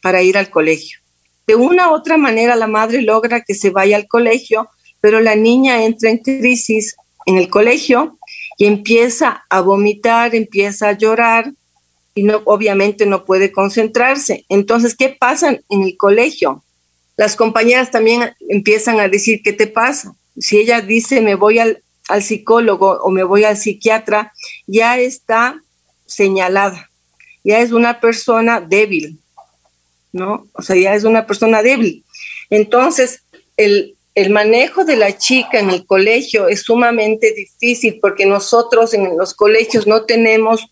para 0.00 0.22
ir 0.22 0.38
al 0.38 0.50
colegio. 0.50 0.98
De 1.46 1.54
una 1.54 1.90
u 1.90 1.94
otra 1.94 2.16
manera 2.16 2.56
la 2.56 2.66
madre 2.66 3.02
logra 3.02 3.42
que 3.42 3.54
se 3.54 3.70
vaya 3.70 3.96
al 3.96 4.08
colegio, 4.08 4.68
pero 5.00 5.20
la 5.20 5.34
niña 5.34 5.84
entra 5.84 6.10
en 6.10 6.18
crisis 6.18 6.96
en 7.26 7.36
el 7.36 7.48
colegio 7.48 8.18
y 8.58 8.66
empieza 8.66 9.44
a 9.48 9.60
vomitar, 9.60 10.34
empieza 10.34 10.88
a 10.88 10.98
llorar 10.98 11.52
y 12.14 12.22
no, 12.22 12.42
obviamente 12.44 13.06
no 13.06 13.24
puede 13.24 13.52
concentrarse. 13.52 14.44
Entonces, 14.48 14.94
¿qué 14.96 15.08
pasa 15.08 15.60
en 15.68 15.82
el 15.82 15.96
colegio? 15.96 16.62
Las 17.16 17.36
compañeras 17.36 17.90
también 17.90 18.32
empiezan 18.48 19.00
a 19.00 19.08
decir, 19.08 19.40
¿qué 19.42 19.52
te 19.52 19.66
pasa? 19.66 20.14
si 20.40 20.58
ella 20.58 20.80
dice 20.80 21.20
me 21.20 21.34
voy 21.34 21.58
al, 21.58 21.82
psicólogo 22.22 22.98
o 23.04 23.10
me 23.10 23.22
voy 23.22 23.44
al 23.44 23.56
psiquiatra, 23.56 24.32
ya 24.66 24.98
está 24.98 25.62
señalada, 26.10 26.90
ya 27.44 27.60
es 27.60 27.72
una 27.72 28.00
persona 28.00 28.60
débil, 28.60 29.18
¿no? 30.12 30.46
O 30.52 30.62
sea, 30.62 30.76
ya 30.76 30.94
es 30.94 31.04
una 31.04 31.26
persona 31.26 31.62
débil. 31.62 32.04
Entonces, 32.50 33.22
el, 33.56 33.96
el 34.14 34.30
manejo 34.30 34.84
de 34.84 34.96
la 34.96 35.16
chica 35.16 35.58
en 35.60 35.70
el 35.70 35.86
colegio 35.86 36.48
es 36.48 36.62
sumamente 36.62 37.32
difícil 37.32 37.98
porque 38.00 38.26
nosotros 38.26 38.92
en 38.92 39.16
los 39.16 39.34
colegios 39.34 39.86
no 39.86 40.04
tenemos 40.04 40.66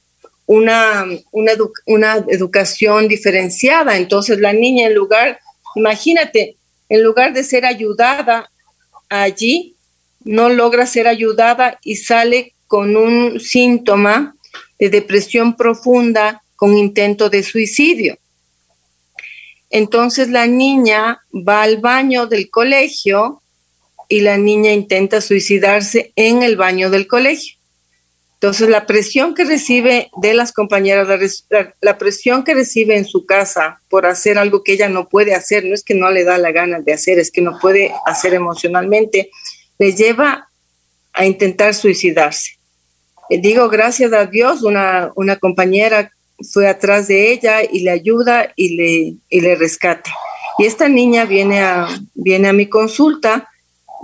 una, 0.47 1.07
una, 1.31 1.53
una 1.87 2.25
educación 2.29 3.07
diferenciada. 3.07 3.97
Entonces, 3.97 4.39
la 4.41 4.53
niña 4.53 4.89
en 4.89 4.95
lugar, 4.95 5.39
imagínate, 5.77 6.57
en 6.89 7.03
lugar 7.03 7.33
de 7.33 7.45
ser 7.45 7.65
ayudada, 7.65 8.51
allí 9.09 9.77
no 10.25 10.49
logra 10.49 10.87
ser 10.87 11.07
ayudada 11.07 11.79
y 11.83 11.97
sale 11.97 12.55
con 12.67 12.97
un 12.97 13.41
síntoma 13.41 14.35
de 14.79 14.91
depresión 14.91 15.57
profunda 15.57 16.43
con 16.57 16.77
intento 16.77 17.31
de 17.31 17.43
suicidio. 17.43 18.19
Entonces 19.71 20.29
la 20.29 20.47
niña 20.47 21.21
va 21.33 21.63
al 21.63 21.79
baño 21.79 22.27
del 22.27 22.51
colegio 22.51 23.43
y 24.09 24.21
la 24.21 24.39
niña 24.39 24.73
intenta 24.73 25.21
suicidarse 25.21 26.13
en 26.17 26.43
el 26.43 26.57
baño 26.57 26.91
del 26.91 27.07
colegio. 27.07 27.59
Entonces 28.35 28.69
la 28.69 28.87
presión 28.87 29.35
que 29.35 29.45
recibe 29.45 30.11
de 30.17 30.33
las 30.33 30.53
compañeras, 30.53 31.09
la, 31.81 31.99
presión 31.99 32.45
que 32.45 32.55
recibe 32.55 32.97
en 32.97 33.05
su 33.05 33.27
casa 33.27 33.81
por 33.89 34.07
hacer 34.07 34.39
algo 34.39 34.63
que 34.63 34.75
ella 34.75 34.89
no 34.89 35.09
puede 35.09 35.35
hacer, 35.35 35.65
no 35.65 35.75
es 35.75 35.83
que 35.83 35.95
no 35.95 36.09
le 36.11 36.23
da 36.23 36.39
la 36.39 36.53
gana 36.53 36.79
de 36.79 36.93
hacer, 36.93 37.19
es 37.19 37.33
que 37.33 37.41
no 37.41 37.59
puede 37.59 37.93
hacer 38.07 38.35
emocionalmente, 38.35 39.31
le 39.79 39.93
lleva 39.93 40.49
a 41.13 41.27
intentar 41.27 41.75
suicidarse. 41.75 42.58
Eh, 43.31 43.41
digo, 43.41 43.69
gracias 43.69 44.13
a 44.13 44.27
Dios, 44.27 44.63
una, 44.63 45.13
una 45.17 45.37
compañera 45.37 46.13
fue 46.53 46.69
atrás 46.69 47.09
de 47.09 47.33
ella 47.33 47.63
y 47.63 47.81
le 47.81 47.91
ayuda 47.91 48.53
y 48.57 48.77
le, 48.77 49.15
y 49.29 49.41
le 49.41 49.57
rescata. 49.57 50.11
Y 50.59 50.67
esta 50.67 50.89
niña 50.89 51.25
viene 51.25 51.61
a, 51.61 51.89
viene 52.15 52.49
a 52.49 52.53
mi 52.53 52.69
consulta 52.69 53.49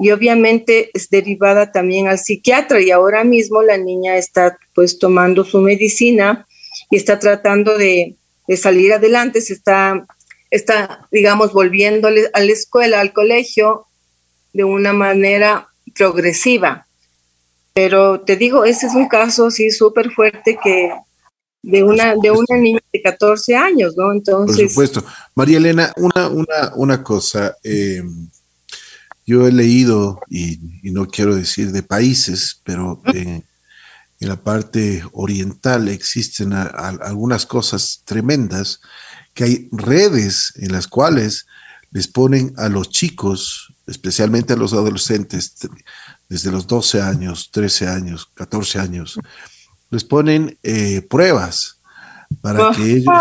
y 0.01 0.11
obviamente 0.11 0.91
es 0.93 1.09
derivada 1.09 1.71
también 1.71 2.09
al 2.09 2.19
psiquiatra 2.19 2.81
y 2.81 2.91
ahora 2.91 3.25
mismo 3.25 3.63
la 3.63 3.77
niña 3.77 4.17
está 4.17 4.59
pues 4.75 4.99
tomando 4.99 5.45
su 5.45 5.61
medicina 5.61 6.47
y 6.91 6.97
está 6.97 7.19
tratando 7.19 7.79
de, 7.79 8.17
salir 8.57 8.93
adelante, 8.93 9.41
se 9.41 9.55
está, 9.55 10.07
está, 10.51 11.09
digamos, 11.11 11.53
volviendo 11.53 12.09
a 12.09 12.41
la 12.41 12.53
escuela, 12.53 13.01
al 13.01 13.13
colegio, 13.13 13.87
de 14.53 14.65
una 14.65 14.93
manera 14.93 15.69
progresiva. 15.97 16.87
Pero 17.75 18.21
te 18.21 18.37
digo, 18.37 18.65
ese 18.65 18.87
es 18.87 18.95
un 18.95 19.09
caso 19.09 19.51
sí 19.51 19.71
súper 19.71 20.11
fuerte 20.13 20.57
que 20.63 20.93
de 21.63 21.83
una, 21.83 22.15
de 22.15 22.31
una 22.31 22.57
niña 22.57 22.81
de 22.93 23.03
14 23.03 23.57
años, 23.57 23.95
¿no? 23.97 24.13
Entonces. 24.13 24.75
Por 24.75 24.87
supuesto. 24.87 25.05
María 25.35 25.59
Elena, 25.59 25.93
una, 25.97 26.29
una, 26.29 26.73
una 26.77 27.03
cosa. 27.03 27.57
Eh, 27.65 28.03
yo 29.27 29.47
he 29.47 29.53
leído, 29.53 30.21
y, 30.29 30.59
no 30.83 31.09
quiero 31.09 31.35
decir 31.35 31.73
de 31.73 31.83
países, 31.83 32.61
pero 32.65 33.03
en, 33.07 33.45
la 34.21 34.37
parte 34.37 35.03
oriental 35.13 35.89
existen 35.89 36.55
algunas 36.55 37.45
cosas 37.45 38.03
tremendas, 38.07 38.81
que 39.35 39.45
hay 39.45 39.69
redes 39.71 40.55
en 40.57 40.73
las 40.73 40.89
cuales 40.89 41.47
les 41.91 42.09
ponen 42.09 42.55
a 42.57 42.71
los 42.71 42.89
chicos, 42.89 43.75
especialmente 43.87 44.55
a 44.55 44.57
los 44.57 44.73
adolescentes, 44.73 45.55
desde 46.29 46.51
los 46.51 46.67
12 46.67 47.03
años, 47.03 47.51
13 47.53 47.89
años, 47.89 48.29
14 48.35 48.79
años, 48.79 49.19
les 49.91 50.05
ponen 50.05 50.59
eh, 50.63 51.03
pruebas 51.09 51.79
para 52.41 52.73
que 52.73 52.93
ellos 52.97 53.15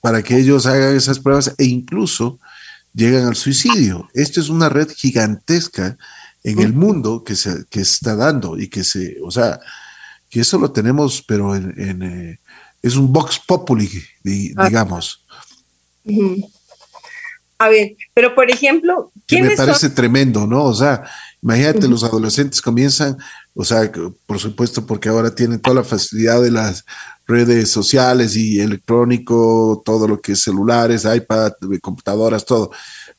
para 0.00 0.22
que 0.22 0.38
ellos 0.38 0.64
hagan 0.66 0.96
esas 0.96 1.18
pruebas 1.18 1.54
e 1.58 1.64
incluso 1.64 2.38
llegan 2.94 3.26
al 3.26 3.36
suicidio. 3.36 4.08
Esto 4.14 4.40
es 4.40 4.48
una 4.48 4.68
red 4.68 4.88
gigantesca 4.90 5.98
en 6.42 6.58
el 6.60 6.72
mundo 6.72 7.22
que 7.22 7.36
se 7.36 7.66
que 7.68 7.80
está 7.80 8.16
dando 8.16 8.58
y 8.58 8.68
que 8.68 8.82
se, 8.82 9.18
o 9.22 9.30
sea, 9.30 9.60
que 10.30 10.40
eso 10.40 10.58
lo 10.58 10.72
tenemos, 10.72 11.22
pero 11.22 11.54
en, 11.54 12.02
eh, 12.02 12.38
es 12.82 12.96
un 12.96 13.12
box 13.12 13.40
populi, 13.46 13.90
ah. 14.56 14.66
digamos. 14.66 15.24
A 17.58 17.68
ver, 17.68 17.94
pero 18.14 18.34
por 18.34 18.50
ejemplo, 18.50 19.12
que 19.26 19.42
me 19.42 19.54
parece 19.54 19.90
tremendo, 19.90 20.46
¿no? 20.46 20.64
O 20.64 20.74
sea, 20.74 21.04
imagínate, 21.42 21.88
los 21.88 22.04
adolescentes 22.04 22.60
comienzan, 22.60 23.16
o 23.54 23.64
sea, 23.64 23.90
por 24.26 24.38
supuesto, 24.38 24.86
porque 24.86 25.08
ahora 25.08 25.34
tienen 25.34 25.60
toda 25.60 25.76
la 25.76 25.84
facilidad 25.84 26.42
de 26.42 26.50
las 26.50 26.84
redes 27.26 27.70
sociales 27.70 28.36
y 28.36 28.60
electrónico, 28.60 29.82
todo 29.84 30.06
lo 30.06 30.20
que 30.20 30.32
es 30.32 30.42
celulares, 30.42 31.04
iPad, 31.04 31.52
computadoras, 31.80 32.44
todo. 32.44 32.70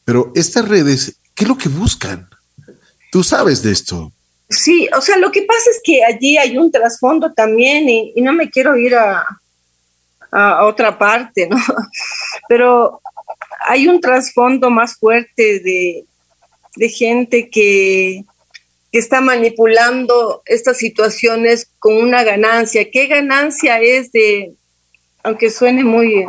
Pero 0.03 0.31
estas 0.35 0.67
redes, 0.67 1.17
¿qué 1.33 1.45
es 1.45 1.49
lo 1.49 1.57
que 1.57 1.69
buscan? 1.69 2.29
Tú 3.11 3.23
sabes 3.23 3.63
de 3.63 3.71
esto. 3.71 4.11
Sí, 4.49 4.87
o 4.95 5.01
sea, 5.01 5.17
lo 5.17 5.31
que 5.31 5.43
pasa 5.43 5.69
es 5.71 5.79
que 5.83 6.03
allí 6.03 6.37
hay 6.37 6.57
un 6.57 6.71
trasfondo 6.71 7.33
también 7.33 7.89
y, 7.89 8.13
no 8.21 8.33
me 8.33 8.49
quiero 8.49 8.75
ir 8.75 8.95
a, 8.95 9.25
a, 10.31 10.65
otra 10.65 10.97
parte, 10.97 11.47
¿no? 11.47 11.57
Pero 12.49 13.01
hay 13.65 13.87
un 13.87 14.01
trasfondo 14.01 14.69
más 14.69 14.97
fuerte 14.97 15.59
de, 15.61 16.05
de 16.75 16.89
gente 16.89 17.49
que, 17.49 18.23
que 18.91 18.99
está 18.99 19.21
manipulando 19.21 20.41
estas 20.45 20.77
situaciones 20.77 21.69
con 21.79 21.95
una 21.95 22.23
ganancia. 22.23 22.89
¿Qué 22.91 23.07
ganancia 23.07 23.79
es 23.79 24.11
de, 24.11 24.53
aunque 25.23 25.49
suene 25.49 25.83
muy 25.83 26.25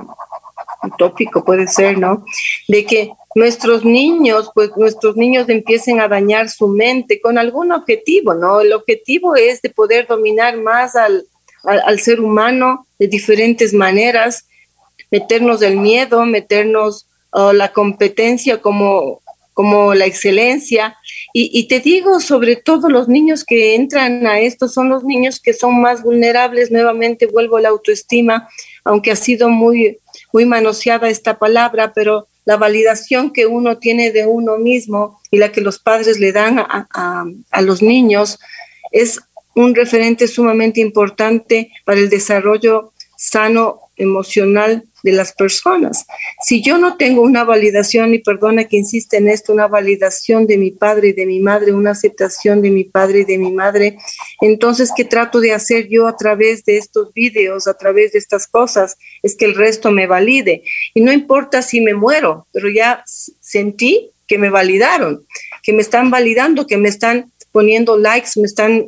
utópico 0.83 1.45
puede 1.45 1.69
ser, 1.69 1.99
¿no? 1.99 2.25
De 2.69 2.85
que 2.85 3.13
nuestros 3.35 3.85
niños, 3.85 4.51
pues 4.55 4.71
nuestros 4.77 5.17
niños 5.17 5.49
empiecen 5.49 6.01
a 6.01 6.09
dañar 6.09 6.51
su 6.51 6.69
mente 6.69 7.21
con 7.21 7.39
algún 7.39 7.73
objetivo, 7.73 8.35
¿no? 8.35 8.61
El 8.61 8.73
objetivo 8.73 9.37
es 9.37 9.63
de 9.63 9.71
poder 9.71 10.07
dominar 10.07 10.57
más 10.59 10.97
al, 10.97 11.27
al, 11.65 12.01
ser 12.01 12.21
humano 12.21 12.87
de 12.99 13.07
diferentes 13.09 13.73
maneras, 13.73 14.47
meternos 15.11 15.63
el 15.63 15.77
miedo, 15.77 16.25
meternos 16.27 17.07
oh, 17.31 17.53
la 17.53 17.73
competencia 17.73 18.61
como 18.61 19.23
como 19.53 19.95
la 19.95 20.07
excelencia. 20.07 20.97
Y, 21.35 21.67
te 21.69 21.81
digo, 21.81 22.21
sobre 22.21 22.57
todo 22.57 22.89
los 22.89 23.09
niños 23.09 23.45
que 23.45 23.75
entran 23.75 24.27
a 24.27 24.41
esto 24.41 24.69
son 24.69 24.91
los 24.91 25.05
niños 25.05 25.41
que 25.41 25.55
son 25.55 25.81
más 25.81 26.03
vulnerables. 26.03 26.71
Nuevamente 26.71 27.27
vuelvo 27.27 27.57
a 27.57 27.63
la 27.63 27.71
autoestima, 27.71 28.49
aunque 28.85 29.11
ha 29.11 29.17
sido 29.17 29.49
muy, 29.49 29.99
muy 30.33 30.45
manoseada 30.45 31.09
esta 31.09 31.39
palabra, 31.39 31.93
pero 31.95 32.27
la 32.45 32.57
validación 32.57 33.33
que 33.33 33.47
uno 33.47 33.79
tiene 33.79 34.11
de 34.11 34.27
uno 34.27 34.59
mismo 34.59 35.21
y 35.31 35.39
la 35.39 35.53
que 35.53 35.61
los 35.61 35.79
padres 35.79 36.19
le 36.19 36.33
dan 36.33 36.59
a, 36.59 36.89
a, 36.93 37.25
a 37.51 37.63
los 37.63 37.83
niños 37.83 38.39
es 38.91 39.21
un 39.55 39.75
referente 39.75 40.29
sumamente 40.29 40.81
importante 40.81 41.71
para 41.85 42.01
el 42.01 42.09
desarrollo 42.11 42.93
sano 43.17 43.92
emocional 44.03 44.85
de 45.03 45.13
las 45.13 45.33
personas. 45.33 46.07
Si 46.43 46.63
yo 46.63 46.79
no 46.79 46.97
tengo 46.97 47.23
una 47.23 47.45
validación, 47.45 48.15
y 48.15 48.19
perdona 48.19 48.65
que 48.65 48.77
insiste 48.77 49.17
en 49.17 49.29
esto, 49.29 49.53
una 49.53 49.67
validación 49.67 50.47
de 50.47 50.59
mi 50.59 50.71
padre 50.71 51.09
y 51.09 51.13
de 51.13 51.27
mi 51.27 51.41
madre, 51.41 51.73
una 51.73 51.91
aceptación 51.91 52.63
de 52.63 52.71
mi 52.71 52.85
padre 52.85 53.21
y 53.21 53.25
de 53.25 53.39
mi 53.39 53.53
madre, 53.53 53.97
entonces, 54.41 54.93
¿qué 54.97 55.05
trato 55.05 55.41
de 55.41 55.53
hacer 55.53 55.89
yo 55.89 56.07
a 56.07 56.17
través 56.17 56.65
de 56.65 56.77
estos 56.77 57.13
videos, 57.13 57.67
a 57.67 57.75
través 57.75 58.13
de 58.13 58.19
estas 58.19 58.47
cosas? 58.47 58.97
Es 59.23 59.37
que 59.37 59.45
el 59.45 59.55
resto 59.55 59.91
me 59.91 60.07
valide. 60.07 60.63
Y 60.95 61.01
no 61.01 61.13
importa 61.13 61.63
si 61.63 61.81
me 61.81 61.95
muero, 61.95 62.47
pero 62.53 62.69
ya 62.69 63.03
sentí 63.07 64.11
que 64.27 64.39
me 64.39 64.51
validaron, 64.51 65.27
que 65.63 65.73
me 65.73 65.83
están 65.83 66.11
validando, 66.11 66.67
que 66.67 66.79
me 66.79 66.89
están 66.89 67.33
poniendo 67.51 67.99
likes, 67.99 68.31
me 68.37 68.47
están 68.47 68.87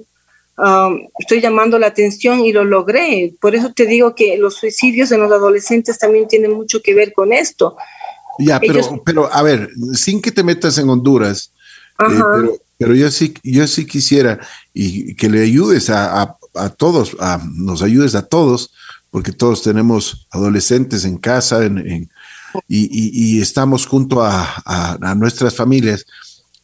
Um, 0.57 1.09
estoy 1.19 1.41
llamando 1.41 1.79
la 1.79 1.89
atención 1.89 2.41
y 2.41 2.53
lo 2.53 2.65
logré. 2.65 3.35
Por 3.41 3.55
eso 3.55 3.73
te 3.73 3.87
digo 3.87 4.15
que 4.15 4.39
los 4.39 4.55
suicidios 4.55 5.11
en 5.11 5.21
los 5.21 5.33
adolescentes 5.33 5.99
también 5.99 6.29
tienen 6.29 6.53
mucho 6.53 6.81
que 6.81 6.95
ver 6.95 7.13
con 7.13 7.33
esto. 7.33 7.77
Ya, 8.39 8.61
pero, 8.61 9.03
pero 9.05 9.33
a 9.33 9.43
ver, 9.43 9.71
sin 9.95 10.21
que 10.21 10.33
te 10.33 10.45
metas 10.45 10.79
en 10.79 10.89
Honduras, 10.89 11.53
eh, 12.01 12.59
pero, 12.77 12.95
yo 12.95 13.11
sí, 13.11 13.35
yo 13.45 13.67
sí 13.69 13.87
quisiera 13.87 14.41
y 14.73 15.15
que 15.15 15.29
le 15.29 15.43
ayudes 15.43 15.91
a, 15.91 16.37
a, 16.55 16.69
todos, 16.71 17.17
a, 17.21 17.41
nos 17.55 17.83
ayudes 17.83 18.17
a 18.17 18.27
todos, 18.27 18.73
porque 19.11 19.31
todos 19.31 19.63
tenemos 19.63 20.27
adolescentes 20.31 21.05
en 21.05 21.19
casa 21.19 21.65
en, 21.65 22.09
y, 22.69 23.37
y, 23.37 23.41
estamos 23.41 23.87
junto 23.87 24.23
a, 24.23 24.63
a 24.65 25.15
nuestras 25.17 25.55
familias. 25.55 26.05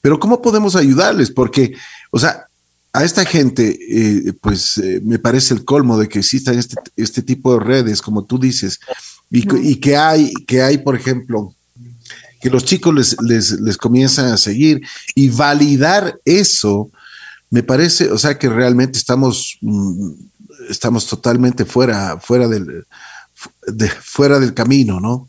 Pero 0.00 0.18
¿cómo 0.18 0.40
podemos 0.42 0.76
ayudarles? 0.76 1.31
Porque, 1.31 1.74
o 2.11 2.18
sea, 2.18 2.46
a 2.92 3.05
esta 3.05 3.24
gente, 3.24 3.79
eh, 3.88 4.33
pues 4.40 4.79
eh, 4.79 5.00
me 5.05 5.18
parece 5.18 5.55
el 5.55 5.64
colmo 5.64 5.96
de 5.98 6.09
que 6.09 6.18
existan 6.18 6.59
este, 6.59 6.76
este 6.96 7.22
tipo 7.22 7.55
de 7.55 7.64
redes, 7.64 8.03
como 8.03 8.24
tú 8.24 8.38
dices, 8.38 8.81
y, 9.31 9.76
que 9.76 9.96
hay, 9.96 10.33
que 10.46 10.61
hay, 10.61 10.79
por 10.79 10.96
ejemplo, 10.96 11.55
que 12.40 12.50
los 12.50 12.64
chicos 12.64 12.94
les, 12.94 13.16
les, 13.22 13.61
les, 13.61 13.76
comienzan 13.76 14.33
a 14.33 14.37
seguir 14.37 14.81
y 15.14 15.29
validar 15.29 16.18
eso, 16.24 16.90
me 17.48 17.62
parece, 17.62 18.11
o 18.11 18.18
sea, 18.18 18.38
que 18.38 18.48
realmente 18.48 18.98
estamos, 18.98 19.59
mm, 19.61 20.11
estamos 20.68 21.07
totalmente 21.07 21.64
fuera, 21.64 22.18
fuera 22.18 22.48
del, 22.48 22.85
de, 23.68 23.88
fuera 23.88 24.40
del 24.40 24.53
camino, 24.53 24.98
¿no? 24.98 25.29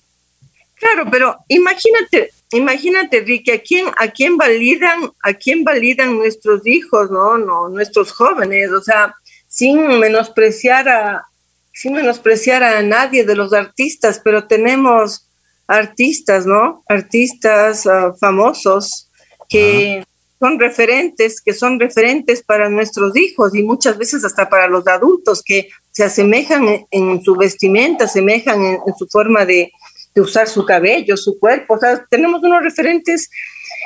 Claro, 0.75 1.09
pero 1.11 1.35
imagínate, 1.47 2.31
imagínate, 2.51 3.21
Ricky, 3.21 3.51
¿a 3.51 3.59
quién, 3.59 3.85
a 3.97 4.07
quién 4.09 4.37
validan, 4.37 5.11
a 5.23 5.33
quién 5.33 5.63
validan 5.63 6.17
nuestros 6.17 6.65
hijos, 6.65 7.09
no, 7.09 7.37
no, 7.37 7.69
nuestros 7.69 8.11
jóvenes, 8.11 8.71
o 8.71 8.81
sea, 8.81 9.15
sin 9.47 9.99
menospreciar 9.99 10.89
a, 10.89 11.25
sin 11.73 11.93
menospreciar 11.93 12.63
a 12.63 12.81
nadie 12.81 13.25
de 13.25 13.35
los 13.35 13.53
artistas, 13.53 14.21
pero 14.23 14.47
tenemos 14.47 15.29
artistas, 15.67 16.45
¿no? 16.45 16.83
Artistas 16.87 17.85
uh, 17.85 18.15
famosos 18.19 19.09
que 19.47 20.03
son 20.39 20.59
referentes, 20.59 21.41
que 21.41 21.53
son 21.53 21.79
referentes 21.79 22.43
para 22.43 22.69
nuestros 22.69 23.15
hijos 23.15 23.55
y 23.55 23.63
muchas 23.63 23.97
veces 23.97 24.25
hasta 24.25 24.49
para 24.49 24.67
los 24.67 24.87
adultos 24.87 25.41
que 25.43 25.69
se 25.91 26.03
asemejan 26.03 26.85
en, 26.89 27.21
su 27.21 27.35
vestimenta, 27.35 28.05
asemejan 28.05 28.63
en 28.63 28.95
su 28.97 29.07
forma 29.07 29.45
de, 29.45 29.71
de 30.13 30.21
usar 30.21 30.47
su 30.47 30.65
cabello, 30.65 31.17
su 31.17 31.39
cuerpo. 31.39 31.75
O 31.75 31.79
sea, 31.79 32.05
tenemos 32.09 32.41
unos 32.43 32.63
referentes 32.63 33.29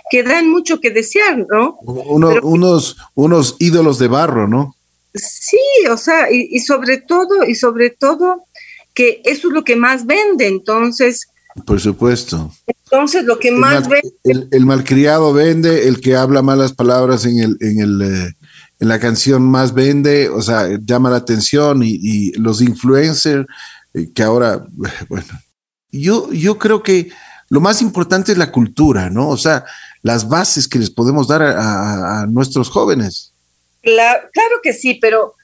que 0.10 0.24
dan 0.24 0.50
mucho 0.50 0.80
que 0.80 0.92
desear, 0.92 1.46
¿no? 1.50 1.78
unos, 1.82 2.98
unos 3.16 3.56
ídolos 3.60 4.00
de 4.00 4.08
barro, 4.08 4.48
¿no? 4.48 4.76
Sí, 5.14 5.58
o 5.90 5.98
sea, 5.98 6.32
y, 6.32 6.60
sobre 6.60 6.98
todo, 6.98 7.46
y 7.48 7.56
sobre 7.56 7.90
todo, 7.90 8.44
que 8.94 9.22
eso 9.24 9.48
es 9.48 9.54
lo 9.54 9.64
que 9.64 9.76
más 9.76 10.06
vende, 10.06 10.48
entonces. 10.48 11.30
Por 11.66 11.80
supuesto. 11.80 12.52
Entonces, 12.68 13.24
lo 13.24 13.40
que 13.40 13.52
más 13.52 13.88
vende. 13.88 14.48
El, 14.52 14.66
malcriado 14.66 15.32
vende, 15.32 15.88
el 15.88 16.02
que 16.02 16.16
habla 16.16 16.42
malas 16.42 16.74
palabras 16.74 17.26
en 17.26 17.40
el, 17.40 17.58
en 17.62 17.80
el 17.80 18.02
eh, 18.02 18.34
en 18.80 18.90
la 18.90 19.00
canción 19.00 19.44
más 19.44 19.74
vende, 19.74 20.30
o 20.30 20.42
sea, 20.42 20.68
llama 20.84 21.10
la 21.10 21.18
atención 21.18 21.82
y, 21.84 21.98
y 22.02 22.32
los 22.34 22.62
influencers, 22.62 23.46
eh, 23.94 24.10
que 24.14 24.24
ahora, 24.24 24.66
bueno, 25.10 25.28
yo, 26.00 26.32
yo 26.32 26.58
creo 26.58 26.84
que 26.84 27.10
lo 27.50 27.62
más 27.62 27.82
importante 27.82 28.32
es 28.32 28.38
la 28.38 28.52
cultura, 28.52 29.10
¿no? 29.10 29.30
O 29.30 29.38
sea, 29.38 29.66
las 30.02 30.28
bases 30.28 30.68
que 30.68 30.80
les 30.80 30.90
podemos 30.90 31.28
dar 31.28 31.42
a, 31.42 32.26
nuestros 32.28 32.70
jóvenes. 32.70 33.32
claro 33.82 34.60
que 34.64 34.74
sí, 34.74 34.96
pero 34.96 35.36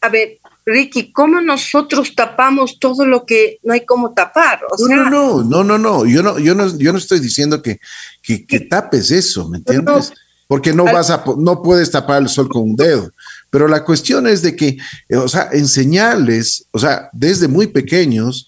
a 0.00 0.08
ver, 0.08 0.38
Ricky, 0.64 1.12
¿cómo 1.12 1.40
nosotros 1.40 2.14
tapamos 2.14 2.78
todo 2.78 3.06
lo 3.06 3.24
que 3.24 3.58
no 3.62 3.72
hay 3.72 3.84
cómo 3.84 4.12
tapar? 4.12 4.60
no, 4.78 5.10
no, 5.10 5.42
no, 5.42 5.64
no, 5.64 5.78
no, 5.78 6.06
yo 6.06 6.22
no, 6.22 6.38
yo 6.38 6.54
no, 6.54 6.76
yo 6.78 6.92
no 6.92 6.98
estoy 6.98 7.20
diciendo 7.20 7.62
que, 7.62 7.80
que, 8.22 8.60
tapes 8.60 9.10
eso, 9.10 9.48
¿me 9.48 9.58
entiendes? 9.58 10.12
Porque 10.46 10.72
no 10.72 10.84
vas 10.84 11.10
a, 11.10 11.24
no 11.36 11.62
puedes 11.62 11.90
tapar 11.90 12.22
el 12.22 12.28
sol 12.28 12.48
con 12.48 12.62
un 12.62 12.76
dedo. 12.76 13.10
Pero 13.50 13.66
la 13.66 13.84
cuestión 13.84 14.26
es 14.26 14.42
de 14.42 14.56
que, 14.56 14.78
o 15.14 15.28
sea, 15.28 15.48
enseñarles, 15.52 16.66
o 16.70 16.78
sea, 16.78 17.08
desde 17.12 17.48
muy 17.48 17.66
pequeños, 17.66 18.46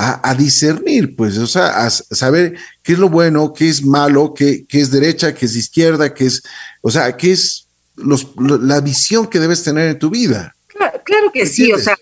a, 0.00 0.32
discernir, 0.34 1.16
pues, 1.16 1.36
o 1.38 1.46
sea, 1.48 1.84
a 1.84 1.90
saber 1.90 2.56
qué 2.84 2.92
es 2.92 3.00
lo 3.00 3.08
bueno, 3.08 3.52
qué 3.52 3.68
es 3.68 3.84
malo, 3.84 4.32
qué, 4.32 4.64
qué 4.68 4.80
es 4.80 4.92
derecha, 4.92 5.34
qué 5.34 5.46
es 5.46 5.56
izquierda, 5.56 6.14
qué 6.14 6.26
es, 6.26 6.40
o 6.82 6.90
sea, 6.90 7.16
qué 7.16 7.32
es 7.32 7.66
los, 7.96 8.28
la 8.36 8.80
visión 8.80 9.26
que 9.26 9.40
debes 9.40 9.64
tener 9.64 9.88
en 9.88 9.98
tu 9.98 10.08
vida. 10.08 10.54
Claro, 11.02 11.32
que 11.32 11.46
sí, 11.46 11.72
o 11.72 11.78
sea. 11.78 11.96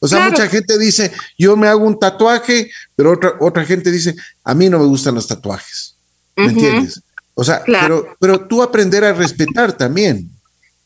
O 0.00 0.08
sea, 0.08 0.28
mucha 0.28 0.48
gente 0.48 0.78
dice, 0.78 1.12
yo 1.38 1.54
me 1.56 1.66
hago 1.66 1.84
un 1.84 1.98
tatuaje, 1.98 2.70
pero 2.96 3.12
otra, 3.12 3.34
otra 3.40 3.64
gente 3.64 3.90
dice, 3.90 4.14
a 4.42 4.54
mí 4.54 4.70
no 4.70 4.78
me 4.78 4.86
gustan 4.86 5.14
los 5.14 5.26
tatuajes. 5.26 5.96
¿Me 6.36 6.46
entiendes? 6.46 7.02
O 7.34 7.44
sea, 7.44 7.62
pero, 7.64 8.16
pero 8.20 8.46
tú 8.46 8.62
aprender 8.62 9.04
a 9.04 9.12
respetar 9.12 9.76
también. 9.76 10.30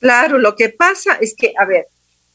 Claro, 0.00 0.38
lo 0.38 0.56
que 0.56 0.70
pasa 0.70 1.14
es 1.20 1.34
que, 1.36 1.52
a 1.58 1.64
ver, 1.64 1.86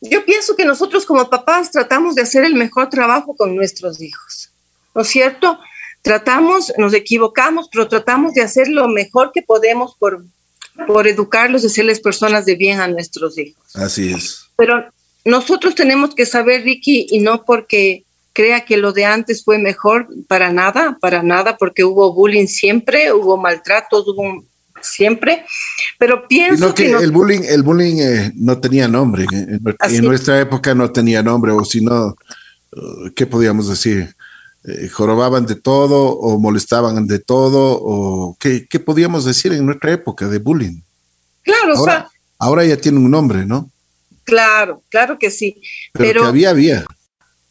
yo 0.10 0.26
pienso 0.26 0.56
que 0.56 0.66
nosotros 0.66 1.06
como 1.06 1.30
papás 1.30 1.72
tratamos 1.72 2.16
de 2.16 2.22
hacer 2.22 2.44
el 2.44 2.56
mejor 2.56 2.90
trabajo 2.90 3.36
con 3.36 3.56
nuestros 3.56 4.02
hijos, 4.02 4.52
¿no 4.94 5.02
es 5.02 5.08
cierto? 5.08 5.60
Tratamos, 6.02 6.74
nos 6.78 6.94
equivocamos, 6.94 7.70
pero 7.72 7.88
tratamos 7.88 8.34
de 8.34 8.42
hacer 8.42 8.68
lo 8.68 8.88
mejor 8.90 9.32
que 9.34 9.42
podemos 9.42 9.96
por, 9.98 10.26
por 10.86 11.08
educarlos 11.08 11.64
y 11.64 11.68
hacerles 11.68 12.02
personas 12.02 12.46
de 12.46 12.56
bien 12.56 12.82
a 12.82 12.88
nuestros 12.88 13.38
hijos. 13.38 13.64
Así 13.76 14.12
es. 14.12 14.50
Pero 14.58 14.86
nosotros 15.24 15.76
tenemos 15.76 16.14
que 16.14 16.26
saber, 16.26 16.64
Ricky, 16.64 17.08
y 17.10 17.20
no 17.20 17.46
porque 17.46 18.04
crea 18.34 18.66
que 18.66 18.78
lo 18.78 18.92
de 18.92 19.06
antes 19.06 19.44
fue 19.44 19.60
mejor, 19.60 20.08
para 20.28 20.52
nada, 20.52 20.98
para 21.00 21.24
nada, 21.24 21.56
porque 21.58 21.84
hubo 21.86 22.14
bullying 22.14 22.48
siempre, 22.48 23.14
hubo 23.14 23.38
maltratos, 23.38 24.08
hubo 24.08 24.44
siempre, 24.84 25.46
pero 25.98 26.28
pienso 26.28 26.74
que, 26.74 26.92
el 26.92 27.12
bullying, 27.12 27.42
el 27.48 27.64
bullying 27.64 27.98
eh, 27.98 28.32
no 28.36 28.60
tenía 28.60 28.88
nombre, 28.88 29.26
en, 29.32 30.04
nuestra 30.04 30.40
época 30.40 30.76
no 30.76 30.92
tenía 30.92 31.24
nombre, 31.24 31.52
o 31.52 31.64
si 31.66 31.82
no, 31.82 32.16
uh, 32.72 33.10
¿qué 33.16 33.26
podíamos 33.26 33.70
decir? 33.70 34.16
Eh, 34.66 34.88
jorobaban 34.90 35.46
de 35.46 35.56
todo 35.56 36.12
o 36.12 36.40
molestaban 36.40 37.06
de 37.08 37.20
todo, 37.20 37.80
o 37.82 38.38
¿qué, 38.40 38.66
¿qué, 38.70 38.80
podíamos 38.80 39.26
decir 39.26 39.52
en 39.54 39.66
nuestra 39.66 39.92
época 39.92 40.28
de 40.28 40.40
bullying? 40.40 40.82
Claro, 41.42 41.76
ahora, 41.76 41.82
o 41.82 41.86
sea, 41.86 42.10
ahora 42.40 42.66
ya 42.66 42.78
tiene 42.78 43.00
un 43.00 43.12
nombre, 43.12 43.46
¿no? 43.46 43.70
Claro, 44.24 44.82
claro 44.90 45.20
que 45.20 45.30
sí. 45.30 45.62
Pero, 45.92 46.22
que 46.22 46.28
había, 46.28 46.52
había. 46.52 46.86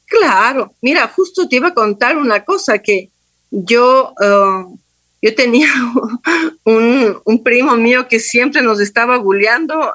Claro, 0.07 0.75
mira, 0.81 1.07
justo 1.09 1.49
te 1.49 1.57
iba 1.57 1.69
a 1.69 1.75
contar 1.75 2.17
una 2.17 2.45
cosa 2.45 2.79
que 2.79 3.11
yo 3.51 4.15
uh, 4.19 4.79
yo 5.23 5.35
tenía 5.37 5.69
un, 6.65 7.43
primo 7.45 7.77
mío 7.77 8.09
que 8.09 8.19
siempre 8.19 8.61
nos 8.61 8.81
estaba 8.81 9.19
bulleando 9.19 9.95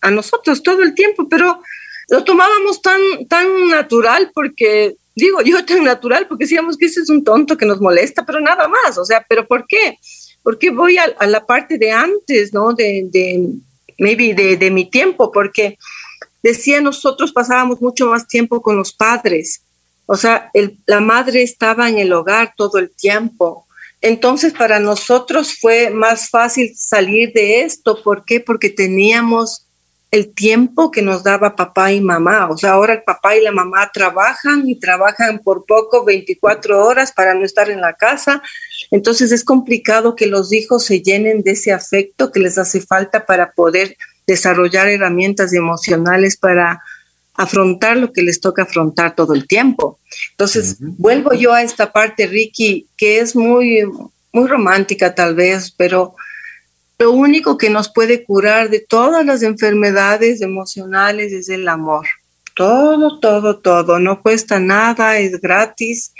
a, 0.00 0.10
nosotros 0.10 0.62
todo 0.62 0.82
el 0.82 0.94
tiempo, 0.94 1.28
pero 1.28 1.60
lo 2.08 2.24
tomábamos 2.24 2.82
tan, 2.82 3.00
tan 3.28 3.68
natural 3.68 4.32
porque, 4.34 4.96
digo 5.14 5.40
yo 5.42 5.64
tan 5.64 5.84
natural 5.84 6.26
porque 6.26 6.44
decíamos 6.44 6.76
que 6.76 6.86
ese 6.86 7.00
es 7.00 7.08
un 7.08 7.22
tonto 7.22 7.56
que 7.56 7.66
nos 7.66 7.80
molesta, 7.80 8.26
pero 8.26 8.40
nada 8.40 8.68
más, 8.68 8.98
o 8.98 9.04
sea, 9.04 9.24
pero 9.28 9.46
¿por 9.46 9.64
qué? 9.66 9.96
Porque 10.42 10.70
voy 10.70 10.98
a, 10.98 11.14
la 11.26 11.46
parte 11.46 11.78
de 11.78 11.92
antes, 11.92 12.52
¿no? 12.52 12.72
De, 12.72 13.06
de 13.10 13.48
maybe 13.98 14.34
de, 14.34 14.56
de 14.56 14.70
mi 14.72 14.90
tiempo, 14.90 15.30
porque 15.30 15.78
decía 16.42 16.80
nosotros 16.80 17.32
pasábamos 17.32 17.80
mucho 17.80 18.08
más 18.08 18.26
tiempo 18.26 18.60
con 18.60 18.76
los 18.76 18.92
padres, 18.92 19.62
o 20.06 20.16
sea, 20.16 20.50
el, 20.52 20.76
la 20.86 21.00
madre 21.00 21.42
estaba 21.42 21.88
en 21.88 21.98
el 21.98 22.12
hogar 22.12 22.54
todo 22.56 22.78
el 22.78 22.90
tiempo 22.90 23.66
entonces 24.02 24.52
para 24.52 24.80
nosotros 24.80 25.56
fue 25.60 25.90
más 25.90 26.28
fácil 26.28 26.74
salir 26.76 27.32
de 27.32 27.62
esto. 27.62 28.02
¿Por 28.02 28.24
qué? 28.24 28.40
Porque 28.40 28.68
teníamos 28.68 29.66
el 30.10 30.34
tiempo 30.34 30.90
que 30.90 31.00
nos 31.00 31.22
daba 31.22 31.56
papá 31.56 31.92
y 31.92 32.00
mamá. 32.00 32.50
O 32.50 32.58
sea, 32.58 32.72
ahora 32.72 32.94
el 32.94 33.02
papá 33.02 33.36
y 33.36 33.42
la 33.42 33.52
mamá 33.52 33.90
trabajan 33.94 34.68
y 34.68 34.78
trabajan 34.78 35.38
por 35.38 35.64
poco 35.64 36.04
24 36.04 36.84
horas 36.84 37.12
para 37.12 37.32
no 37.34 37.44
estar 37.44 37.70
en 37.70 37.80
la 37.80 37.94
casa. 37.94 38.42
Entonces 38.90 39.32
es 39.32 39.44
complicado 39.44 40.16
que 40.16 40.26
los 40.26 40.52
hijos 40.52 40.84
se 40.84 41.00
llenen 41.00 41.42
de 41.42 41.52
ese 41.52 41.72
afecto 41.72 42.30
que 42.30 42.40
les 42.40 42.58
hace 42.58 42.80
falta 42.80 43.24
para 43.24 43.52
poder 43.52 43.96
desarrollar 44.26 44.88
herramientas 44.88 45.52
emocionales 45.54 46.36
para 46.36 46.82
afrontar 47.42 47.96
lo 47.96 48.12
que 48.12 48.22
les 48.22 48.40
toca 48.40 48.62
afrontar 48.62 49.14
todo 49.14 49.34
el 49.34 49.46
tiempo. 49.46 49.98
Entonces, 50.30 50.76
vuelvo 50.80 51.32
yo 51.34 51.52
a 51.52 51.62
esta 51.62 51.92
parte, 51.92 52.26
Ricky, 52.26 52.88
que 52.96 53.18
es 53.18 53.34
muy, 53.34 53.82
muy 54.32 54.48
romántica 54.48 55.14
tal 55.14 55.34
vez, 55.34 55.72
pero 55.76 56.14
lo 56.98 57.10
único 57.10 57.58
que 57.58 57.68
nos 57.68 57.92
puede 57.92 58.24
curar 58.24 58.70
de 58.70 58.80
todas 58.80 59.26
las 59.26 59.42
enfermedades 59.42 60.40
emocionales 60.40 61.32
es 61.32 61.48
el 61.48 61.66
amor. 61.68 62.06
Todo, 62.54 63.18
todo, 63.18 63.58
todo. 63.58 63.98
No 63.98 64.22
cuesta 64.22 64.60
nada, 64.60 65.18
es 65.18 65.40
gratis. 65.40 66.12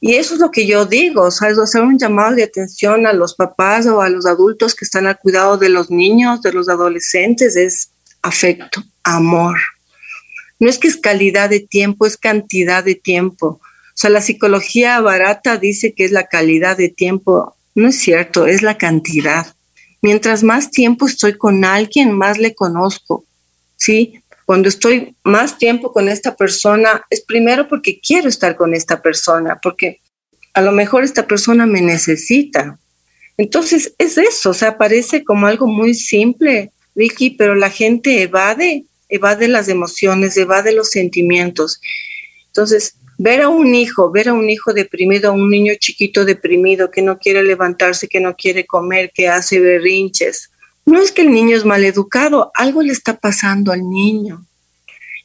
Y 0.00 0.14
eso 0.14 0.34
es 0.34 0.40
lo 0.40 0.50
que 0.50 0.66
yo 0.66 0.84
digo, 0.84 1.22
o 1.22 1.30
sea, 1.30 1.48
es 1.48 1.58
hacer 1.58 1.82
un 1.82 1.98
llamado 1.98 2.34
de 2.34 2.42
atención 2.42 3.06
a 3.06 3.12
los 3.14 3.34
papás 3.34 3.86
o 3.86 4.02
a 4.02 4.10
los 4.10 4.26
adultos 4.26 4.74
que 4.74 4.84
están 4.84 5.06
al 5.06 5.18
cuidado 5.18 5.56
de 5.56 5.70
los 5.70 5.90
niños, 5.90 6.42
de 6.42 6.52
los 6.52 6.68
adolescentes, 6.68 7.56
es 7.56 7.90
afecto, 8.22 8.82
amor 9.02 9.56
no 10.58 10.68
es 10.68 10.78
que 10.78 10.88
es 10.88 10.96
calidad 10.96 11.50
de 11.50 11.60
tiempo, 11.60 12.06
es 12.06 12.16
cantidad 12.16 12.84
de 12.84 12.94
tiempo. 12.94 13.60
O 13.94 13.96
sea, 13.96 14.10
la 14.10 14.20
psicología 14.20 15.00
barata 15.00 15.56
dice 15.56 15.94
que 15.94 16.04
es 16.04 16.10
la 16.10 16.26
calidad 16.26 16.76
de 16.76 16.88
tiempo. 16.88 17.56
No 17.74 17.88
es 17.88 17.98
cierto, 17.98 18.46
es 18.46 18.62
la 18.62 18.78
cantidad. 18.78 19.54
Mientras 20.02 20.42
más 20.42 20.70
tiempo 20.70 21.06
estoy 21.06 21.38
con 21.38 21.64
alguien, 21.64 22.12
más 22.12 22.38
le 22.38 22.54
conozco. 22.54 23.24
¿Sí? 23.76 24.20
Cuando 24.46 24.68
estoy 24.68 25.16
más 25.24 25.58
tiempo 25.58 25.92
con 25.92 26.08
esta 26.08 26.36
persona, 26.36 27.04
es 27.08 27.22
primero 27.22 27.68
porque 27.68 28.00
quiero 28.00 28.28
estar 28.28 28.56
con 28.56 28.74
esta 28.74 29.00
persona, 29.00 29.58
porque 29.62 30.00
a 30.52 30.60
lo 30.60 30.72
mejor 30.72 31.02
esta 31.02 31.26
persona 31.26 31.66
me 31.66 31.80
necesita. 31.80 32.78
Entonces, 33.36 33.94
es 33.98 34.18
eso, 34.18 34.50
o 34.50 34.54
sea, 34.54 34.78
parece 34.78 35.24
como 35.24 35.46
algo 35.46 35.66
muy 35.66 35.94
simple, 35.94 36.70
Vicky, 36.94 37.30
pero 37.30 37.54
la 37.54 37.70
gente 37.70 38.22
evade 38.22 38.84
evade 39.08 39.48
las 39.48 39.68
emociones, 39.68 40.36
evade 40.36 40.72
los 40.72 40.90
sentimientos. 40.90 41.80
Entonces, 42.46 42.96
ver 43.18 43.42
a 43.42 43.48
un 43.48 43.74
hijo, 43.74 44.10
ver 44.10 44.28
a 44.28 44.32
un 44.34 44.50
hijo 44.50 44.72
deprimido, 44.72 45.30
a 45.30 45.32
un 45.32 45.50
niño 45.50 45.74
chiquito 45.78 46.24
deprimido 46.24 46.90
que 46.90 47.02
no 47.02 47.18
quiere 47.18 47.42
levantarse, 47.42 48.08
que 48.08 48.20
no 48.20 48.34
quiere 48.36 48.66
comer, 48.66 49.12
que 49.14 49.28
hace 49.28 49.60
berrinches, 49.60 50.50
no 50.86 51.00
es 51.00 51.12
que 51.12 51.22
el 51.22 51.32
niño 51.32 51.56
es 51.56 51.64
mal 51.64 51.84
educado, 51.84 52.50
algo 52.54 52.82
le 52.82 52.92
está 52.92 53.18
pasando 53.18 53.72
al 53.72 53.88
niño. 53.88 54.44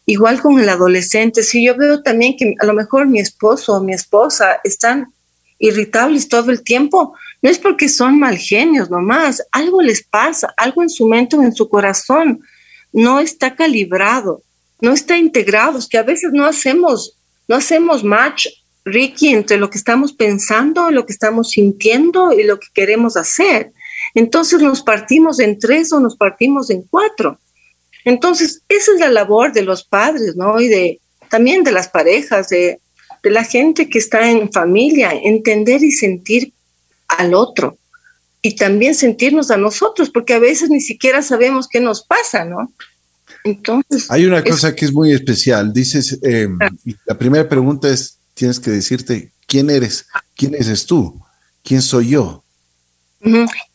Igual 0.05 0.41
con 0.41 0.59
el 0.59 0.69
adolescente, 0.69 1.43
si 1.43 1.65
yo 1.65 1.75
veo 1.75 2.01
también 2.01 2.35
que 2.37 2.55
a 2.59 2.65
lo 2.65 2.73
mejor 2.73 3.07
mi 3.07 3.19
esposo 3.19 3.73
o 3.73 3.83
mi 3.83 3.93
esposa 3.93 4.59
están 4.63 5.13
irritables 5.59 6.29
todo 6.29 6.51
el 6.51 6.63
tiempo, 6.63 7.13
no 7.41 7.49
es 7.49 7.59
porque 7.59 7.89
son 7.89 8.17
mal 8.17 8.37
genios 8.37 8.89
nomás, 8.89 9.43
algo 9.51 9.81
les 9.81 10.03
pasa, 10.03 10.53
algo 10.57 10.81
en 10.81 10.89
su 10.89 11.07
mente 11.07 11.35
o 11.35 11.43
en 11.43 11.53
su 11.53 11.69
corazón 11.69 12.41
no 12.93 13.19
está 13.19 13.55
calibrado, 13.55 14.41
no 14.81 14.93
está 14.93 15.17
integrado, 15.17 15.77
es 15.77 15.87
que 15.87 15.97
a 15.97 16.03
veces 16.03 16.31
no 16.33 16.45
hacemos, 16.45 17.17
no 17.47 17.55
hacemos 17.55 18.03
match, 18.03 18.47
Ricky, 18.85 19.29
entre 19.29 19.57
lo 19.57 19.69
que 19.69 19.77
estamos 19.77 20.13
pensando, 20.13 20.89
lo 20.89 21.05
que 21.05 21.13
estamos 21.13 21.51
sintiendo 21.51 22.31
y 22.31 22.43
lo 22.43 22.59
que 22.59 22.67
queremos 22.73 23.17
hacer. 23.17 23.71
Entonces 24.15 24.61
nos 24.61 24.81
partimos 24.81 25.39
en 25.39 25.59
tres 25.59 25.91
o 25.91 25.99
nos 25.99 26.15
partimos 26.15 26.69
en 26.69 26.83
cuatro. 26.83 27.39
Entonces, 28.05 28.63
esa 28.69 28.93
es 28.93 28.99
la 28.99 29.09
labor 29.09 29.51
de 29.51 29.61
los 29.61 29.83
padres, 29.83 30.35
¿no? 30.35 30.59
Y 30.59 30.67
de 30.67 30.99
también 31.29 31.63
de 31.63 31.71
las 31.71 31.89
parejas, 31.89 32.49
de, 32.49 32.79
de 33.21 33.29
la 33.29 33.43
gente 33.43 33.89
que 33.89 33.99
está 33.99 34.31
en 34.31 34.51
familia, 34.51 35.11
entender 35.11 35.83
y 35.83 35.91
sentir 35.91 36.53
al 37.07 37.33
otro 37.33 37.77
y 38.41 38.55
también 38.55 38.95
sentirnos 38.95 39.51
a 39.51 39.57
nosotros, 39.57 40.09
porque 40.09 40.33
a 40.33 40.39
veces 40.39 40.69
ni 40.69 40.81
siquiera 40.81 41.21
sabemos 41.21 41.67
qué 41.67 41.81
nos 41.81 42.03
pasa, 42.03 42.45
¿no? 42.45 42.73
Entonces. 43.43 44.09
Hay 44.09 44.25
una 44.25 44.43
cosa 44.43 44.75
que 44.75 44.85
es 44.85 44.93
muy 44.93 45.11
especial. 45.11 45.73
Dices, 45.73 46.19
em, 46.21 46.57
ah. 46.61 46.69
la 47.05 47.17
primera 47.17 47.47
pregunta 47.47 47.89
es: 47.89 48.17
tienes 48.33 48.59
que 48.59 48.71
decirte 48.71 49.31
quién 49.45 49.69
eres, 49.69 50.07
quién 50.35 50.55
eres 50.55 50.85
tú, 50.85 51.21
quién 51.63 51.81
soy 51.81 52.09
yo. 52.09 52.43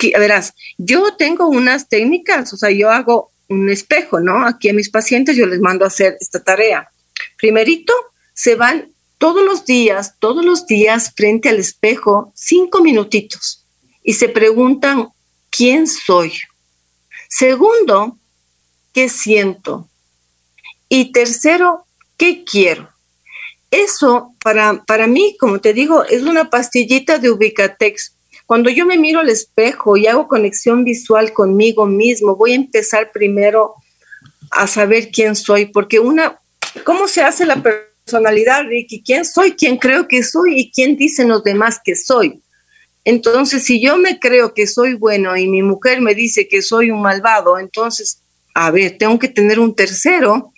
verás, 0.01 0.55
yo 0.79 1.15
tengo 1.17 1.49
unas 1.49 1.89
técnicas, 1.89 2.53
o 2.53 2.57
sea, 2.57 2.71
yo 2.71 2.91
hago 2.91 3.31
un 3.49 3.69
espejo, 3.69 4.21
¿no? 4.21 4.47
Aquí 4.47 4.71
a 4.71 4.75
mis 4.75 4.89
pacientes 4.89 5.37
yo 5.37 5.47
les 5.47 5.61
mando 5.61 5.85
a 5.85 5.89
hacer 5.89 6.17
esta 6.19 6.43
tarea. 6.43 6.89
Primerito, 7.37 7.93
se 8.33 8.55
van 8.55 8.89
todos 9.19 9.45
los 9.45 9.67
días, 9.67 10.15
todos 10.19 10.45
los 10.45 10.67
días 10.67 11.13
frente 11.15 11.51
al 11.51 11.59
espejo, 11.59 12.33
cinco 12.35 12.83
minutitos 12.83 13.64
y 14.05 14.13
se 14.13 14.29
preguntan, 14.29 15.09
¿quién 15.51 15.89
soy? 15.89 16.35
Segundo, 17.29 18.19
¿qué 18.93 19.09
siento? 19.09 19.89
Y 20.89 21.11
tercero, 21.11 21.87
¿qué 22.17 22.45
quiero? 22.45 22.91
Eso 23.71 24.35
para, 24.41 24.85
para 24.85 25.09
mí, 25.09 25.37
como 25.41 25.61
te 25.61 25.73
digo, 25.73 26.05
es 26.05 26.23
una 26.23 26.51
pastillita 26.51 27.19
de 27.19 27.31
Ubicatex. 27.31 28.15
Cuando 28.47 28.71
yo 28.71 28.87
me 28.87 28.99
miro 28.99 29.21
al 29.21 29.31
espejo 29.31 29.97
y 29.97 30.07
hago 30.07 30.29
conexión 30.29 30.85
visual 30.85 31.33
conmigo 31.33 31.87
mismo, 31.87 32.37
voy 32.37 32.53
a 32.53 32.57
empezar 32.57 33.11
primero 33.11 33.75
a 34.51 34.67
saber 34.67 35.11
quién 35.11 35.35
soy, 35.35 35.67
porque 35.67 35.99
una, 35.99 36.39
¿cómo 36.85 37.09
se 37.09 37.23
hace 37.23 37.47
la 37.47 37.63
personalidad, 37.63 38.65
Ricky? 38.67 39.03
¿Quién 39.03 39.25
soy? 39.25 39.53
¿Quién 39.53 39.79
creo 39.79 40.07
que 40.07 40.23
soy? 40.23 40.61
¿Y 40.61 40.71
quién 40.71 40.97
dicen 40.97 41.29
los 41.29 41.43
demás 41.43 41.81
que 41.83 41.97
soy? 41.97 42.44
Entonces, 43.05 43.65
si 43.65 43.83
yo 43.83 43.97
me 43.97 44.19
creo 44.19 44.55
que 44.55 44.67
soy 44.67 44.95
bueno 44.95 45.37
y 45.37 45.47
mi 45.47 45.63
mujer 45.63 46.01
me 46.01 46.15
dice 46.15 46.49
que 46.49 46.63
soy 46.63 46.91
un 46.91 47.03
malvado, 47.03 47.59
entonces, 47.59 48.21
a 48.55 48.71
ver, 48.71 48.97
tengo 48.99 49.19
que 49.19 49.29
tener 49.29 49.61
un 49.61 49.75
tercero 49.75 50.53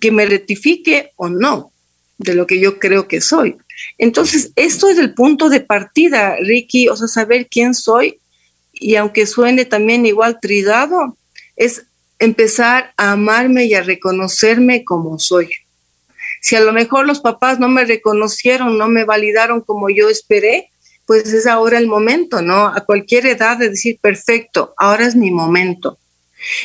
que 0.00 0.10
me 0.12 0.26
rectifique 0.26 1.10
o 1.16 1.28
no 1.28 1.72
de 2.18 2.34
lo 2.34 2.46
que 2.46 2.60
yo 2.60 2.78
creo 2.78 3.08
que 3.08 3.20
soy. 3.20 3.56
Entonces, 3.98 4.52
esto 4.54 4.88
es 4.88 4.98
el 4.98 5.14
punto 5.14 5.48
de 5.48 5.60
partida, 5.60 6.36
Ricky, 6.36 6.88
o 6.88 6.96
sea, 6.96 7.08
saber 7.08 7.48
quién 7.48 7.74
soy 7.74 8.20
y 8.72 8.96
aunque 8.96 9.26
suene 9.26 9.64
también 9.64 10.06
igual 10.06 10.38
tridado, 10.40 11.16
es 11.56 11.86
empezar 12.18 12.92
a 12.96 13.12
amarme 13.12 13.64
y 13.64 13.74
a 13.74 13.82
reconocerme 13.82 14.84
como 14.84 15.18
soy. 15.18 15.50
Si 16.40 16.56
a 16.56 16.60
lo 16.60 16.72
mejor 16.72 17.06
los 17.06 17.20
papás 17.20 17.60
no 17.60 17.68
me 17.68 17.84
reconocieron, 17.84 18.78
no 18.78 18.88
me 18.88 19.04
validaron 19.04 19.60
como 19.60 19.90
yo 19.90 20.08
esperé, 20.08 20.71
pues 21.12 21.30
es 21.34 21.46
ahora 21.46 21.76
el 21.76 21.88
momento, 21.88 22.40
¿no? 22.40 22.68
A 22.68 22.80
cualquier 22.86 23.26
edad 23.26 23.58
de 23.58 23.68
decir, 23.68 23.98
perfecto, 24.00 24.72
ahora 24.78 25.04
es 25.04 25.14
mi 25.14 25.30
momento. 25.30 25.98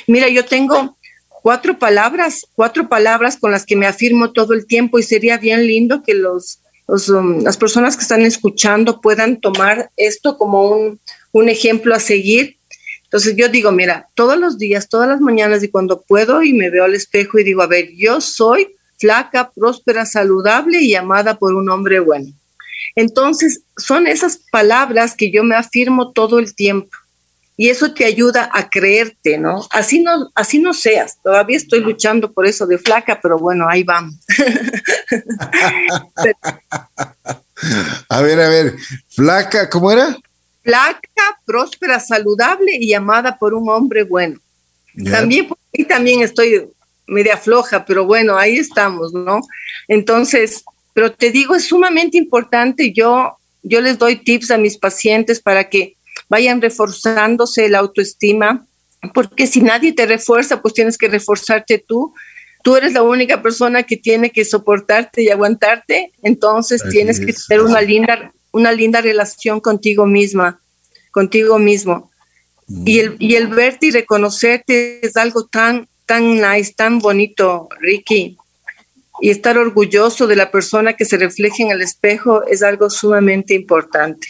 Mira, 0.08 0.30
yo 0.30 0.46
tengo 0.46 0.96
cuatro 1.28 1.78
palabras, 1.78 2.46
cuatro 2.56 2.88
palabras 2.88 3.36
con 3.36 3.52
las 3.52 3.66
que 3.66 3.76
me 3.76 3.88
afirmo 3.88 4.32
todo 4.32 4.54
el 4.54 4.66
tiempo 4.66 5.00
y 5.00 5.04
sería 5.04 5.38
bien 5.38 5.68
lindo 5.68 6.02
que 6.02 6.14
los, 6.14 6.62
um, 6.88 7.44
las 7.44 7.58
personas 7.58 7.98
que 7.98 8.04
están 8.04 8.22
escuchando 8.22 9.02
puedan 9.02 9.42
tomar 9.42 9.92
esto 9.98 10.38
como 10.38 10.70
un, 10.70 11.02
un 11.34 11.50
ejemplo 11.50 11.94
a 11.94 12.00
seguir. 12.00 12.56
Entonces 13.04 13.36
yo 13.36 13.50
digo, 13.50 13.74
mira, 13.74 14.08
todos 14.16 14.38
los 14.38 14.58
días, 14.58 14.88
todas 14.88 15.10
las 15.10 15.20
mañanas 15.20 15.62
y 15.62 15.68
cuando 15.68 16.04
puedo 16.04 16.42
y 16.42 16.54
me 16.54 16.70
veo 16.70 16.86
al 16.86 16.96
espejo 16.96 17.38
y 17.38 17.44
digo, 17.44 17.64
a 17.64 17.68
ver, 17.68 17.90
yo 17.98 18.22
soy 18.22 18.70
flaca, 18.98 19.52
próspera, 19.54 20.06
saludable 20.06 20.80
y 20.84 20.96
amada 20.96 21.38
por 21.38 21.54
un 21.54 21.68
hombre 21.70 22.00
bueno. 22.00 22.32
Entonces, 22.98 23.62
son 23.78 24.08
esas 24.08 24.42
palabras 24.52 25.16
que 25.16 25.32
yo 25.32 25.44
me 25.44 25.56
afirmo 25.56 26.14
todo 26.14 26.40
el 26.40 26.56
tiempo. 26.56 26.90
Y 27.56 27.70
eso 27.70 27.94
te 27.94 28.06
ayuda 28.06 28.50
a 28.52 28.72
creerte, 28.72 29.38
¿no? 29.38 29.68
Así 29.70 30.02
no, 30.02 30.32
así 30.34 30.58
no 30.58 30.74
seas. 30.74 31.22
Todavía 31.22 31.58
estoy 31.58 31.82
luchando 31.82 32.32
por 32.32 32.48
eso 32.48 32.66
de 32.66 32.80
flaca, 32.80 33.20
pero 33.22 33.38
bueno, 33.38 33.68
ahí 33.70 33.84
vamos. 33.84 34.16
a 38.10 38.22
ver, 38.22 38.42
a 38.42 38.50
ver, 38.50 38.76
flaca, 39.10 39.70
¿cómo 39.70 39.92
era? 39.92 40.18
Flaca, 40.64 41.40
próspera, 41.46 42.00
saludable 42.00 42.78
y 42.80 42.96
amada 42.96 43.38
por 43.38 43.54
un 43.54 43.70
hombre 43.70 44.06
bueno. 44.06 44.40
También, 45.12 45.50
y 45.72 45.86
también 45.86 46.24
estoy 46.24 46.68
media 47.06 47.38
floja, 47.38 47.86
pero 47.86 48.08
bueno, 48.08 48.40
ahí 48.40 48.58
estamos, 48.58 49.14
¿no? 49.14 49.42
Entonces, 49.88 50.64
pero 50.98 51.12
te 51.12 51.30
digo, 51.30 51.54
es 51.54 51.66
sumamente 51.66 52.18
importante. 52.18 52.92
Yo, 52.92 53.38
yo 53.62 53.82
les 53.82 54.00
doy 54.00 54.16
tips 54.16 54.50
a 54.50 54.58
mis 54.58 54.80
pacientes 54.80 55.40
para 55.40 55.70
que 55.70 55.96
vayan 56.28 56.60
reforzándose 56.60 57.70
la 57.70 57.78
autoestima, 57.78 58.66
porque 59.14 59.46
si 59.46 59.62
nadie 59.62 59.94
te 59.94 60.08
refuerza, 60.08 60.60
pues 60.60 60.74
tienes 60.74 60.98
que 60.98 61.08
reforzarte 61.08 61.78
tú. 61.78 62.16
Tú 62.64 62.76
eres 62.76 62.94
la 62.94 63.04
única 63.04 63.44
persona 63.44 63.84
que 63.84 63.96
tiene 63.96 64.32
que 64.32 64.44
soportarte 64.44 65.22
y 65.22 65.30
aguantarte, 65.30 66.14
entonces 66.24 66.82
tienes 66.90 67.20
que 67.20 67.36
tener 67.48 67.64
una 67.64 67.82
linda, 67.82 68.34
una 68.52 68.72
linda 68.72 69.00
relación 69.00 69.60
contigo 69.60 70.08
misma, 70.08 70.60
contigo 71.12 71.60
mismo. 71.60 72.10
Y, 72.68 73.02
el, 73.02 73.18
y 73.20 73.36
el 73.36 73.50
verte 73.50 73.86
y 73.86 73.92
reconocerte 73.92 75.06
es 75.06 75.16
algo 75.16 75.46
tan, 75.46 75.88
tan 76.08 76.42
nice, 76.42 76.74
tan 76.76 76.98
bonito, 76.98 77.70
Ricky. 77.82 78.36
Y 79.22 79.30
estar 79.30 79.58
orgulloso 79.58 80.28
de 80.28 80.36
la 80.36 80.52
persona 80.52 80.94
que 80.94 81.06
se 81.06 81.18
refleja 81.18 81.64
en 81.64 81.72
el 81.72 81.82
espejo 81.82 82.46
es 82.46 82.62
algo 82.64 82.90
sumamente 82.90 83.54
importante. 83.54 84.28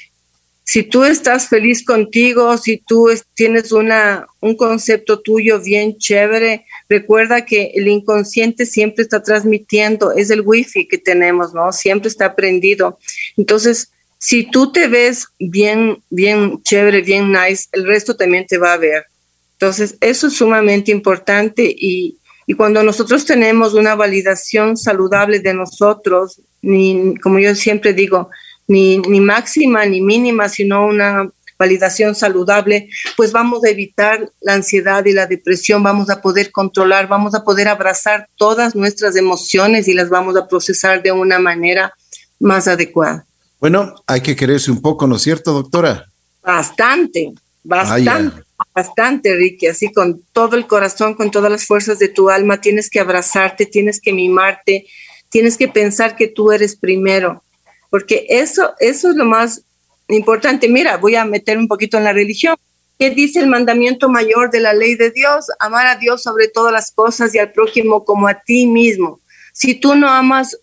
Si 0.63 0.84
tú 0.84 1.06
estás 1.06 1.47
feliz 1.47 1.86
contigo, 1.86 2.58
si 2.58 2.78
tú 2.78 3.10
tienes 3.36 3.71
una, 3.71 4.28
un 4.41 4.58
concepto 4.58 5.21
tuyo 5.21 5.62
bien 5.62 5.97
chévere, 5.97 6.65
recuerda 6.89 7.45
que 7.45 7.71
el 7.76 7.88
inconsciente 7.88 8.65
siempre 8.65 9.04
está 9.04 9.23
transmitiendo, 9.23 10.12
es 10.12 10.30
el 10.30 10.41
wifi 10.41 10.86
que 10.86 10.97
tenemos, 10.97 11.54
¿no? 11.54 11.71
Siempre 11.71 12.10
está 12.10 12.36
prendido. 12.36 13.00
Entonces, 13.38 13.93
si 14.19 14.43
tú 14.43 14.71
te 14.73 14.89
ves 14.89 15.28
bien, 15.39 16.04
bien 16.10 16.62
chévere, 16.63 17.02
bien 17.02 17.32
nice, 17.32 17.69
el 17.71 17.86
resto 17.86 18.17
también 18.17 18.45
te 18.45 18.58
va 18.58 18.73
a 18.73 18.78
ver. 18.78 19.06
Entonces, 19.54 19.95
eso 20.02 20.28
es 20.28 20.34
sumamente 20.34 20.91
importante 20.91 21.63
y, 21.63 22.16
y 22.49 22.53
cuando 22.53 22.81
nosotros 22.81 23.25
tenemos 23.25 23.73
una 23.73 23.93
validación 23.93 24.77
saludable 24.77 25.41
de 25.41 25.53
nosotros, 25.53 26.41
ni, 26.62 27.15
como 27.17 27.39
yo 27.39 27.53
siempre 27.55 27.91
digo, 27.91 28.29
ni, 28.67 28.99
ni 28.99 29.19
máxima 29.19 29.86
ni 29.86 30.01
mínima, 30.01 30.47
sino 30.47 30.88
una 30.88 31.29
validación 31.60 32.15
saludable, 32.15 32.89
pues 33.17 33.33
vamos 33.33 33.65
a 33.65 33.69
evitar 33.69 34.31
la 34.39 34.53
ansiedad 34.53 35.03
y 35.05 35.12
la 35.12 35.27
depresión, 35.27 35.83
vamos 35.83 36.10
a 36.10 36.21
poder 36.21 36.51
controlar, 36.53 37.10
vamos 37.10 37.36
a 37.36 37.43
poder 37.43 37.67
abrazar 37.67 38.29
todas 38.38 38.75
nuestras 38.75 39.17
emociones 39.17 39.89
y 39.89 39.93
las 39.93 40.10
vamos 40.10 40.38
a 40.38 40.47
procesar 40.47 41.03
de 41.03 41.12
una 41.12 41.39
manera 41.39 41.93
más 42.39 42.69
adecuada. 42.69 43.25
Bueno, 43.60 43.93
hay 44.05 44.21
que 44.21 44.38
quererse 44.38 44.71
un 44.71 44.81
poco, 44.81 45.05
¿no 45.05 45.17
es 45.17 45.23
cierto, 45.23 45.51
doctora? 45.51 46.05
Bastante, 46.43 47.33
bastante, 47.63 48.43
bastante, 48.74 49.36
Ricky, 49.36 49.67
así 49.67 49.91
con 49.91 50.22
todo 50.34 50.56
el 50.56 50.67
corazón, 50.67 51.13
con 51.13 51.32
todas 51.32 51.52
las 51.52 51.65
fuerzas 51.65 52.00
de 52.00 52.10
tu 52.10 52.30
alma, 52.30 52.62
tienes 52.62 52.89
que 52.89 53.00
abrazarte, 53.00 53.65
tienes 53.65 54.02
que 54.02 54.13
mimarte, 54.13 54.88
tienes 55.30 55.58
que 55.58 55.67
pensar 55.67 56.15
que 56.15 56.28
tú 56.28 56.52
eres 56.52 56.76
primero, 56.76 57.43
porque 57.89 58.26
eso, 58.30 58.74
eso 58.80 59.10
es 59.10 59.15
lo 59.15 59.26
más 59.26 59.63
importante. 60.08 60.67
Mira, 60.67 60.98
voy 60.98 61.15
a 61.15 61.26
meter 61.26 61.58
un 61.58 61.67
poquito 61.67 61.98
en 61.98 62.04
la 62.04 62.13
religión. 62.13 62.56
¿Qué 62.98 63.12
dice 63.12 63.39
el 63.39 63.48
mandamiento 63.48 64.10
mayor 64.10 64.50
de 64.50 64.60
la 64.60 64.74
ley 64.74 64.96
de 64.96 65.12
Dios? 65.12 65.46
Amar 65.60 65.86
a 65.86 65.98
Dios 65.98 66.24
sobre 66.24 66.48
todas 66.48 66.74
las 66.74 66.91
cosas 66.91 67.34
y 67.36 67.39
al 67.39 67.52
prójimo 67.52 68.04
como 68.04 68.28
a 68.28 68.41
ti 68.41 68.65
mismo. 68.65 69.22
Si 69.54 69.76
tú 69.76 69.96
no 69.96 70.10
amas 70.10 70.58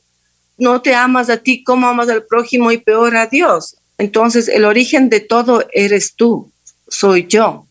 no 0.56 0.82
te 0.82 0.94
amas 0.94 1.30
a 1.30 1.38
ti 1.38 1.64
como 1.64 1.88
amas 1.88 2.08
al 2.08 2.24
prójimo 2.24 2.70
y 2.70 2.78
peor 2.78 3.16
a 3.16 3.26
Dios. 3.26 3.76
Entonces, 3.98 4.48
el 4.48 4.64
origen 4.64 5.08
de 5.08 5.20
todo 5.20 5.64
eres 5.72 6.14
tú, 6.14 6.52
soy 6.88 7.26
yo. 7.26 7.63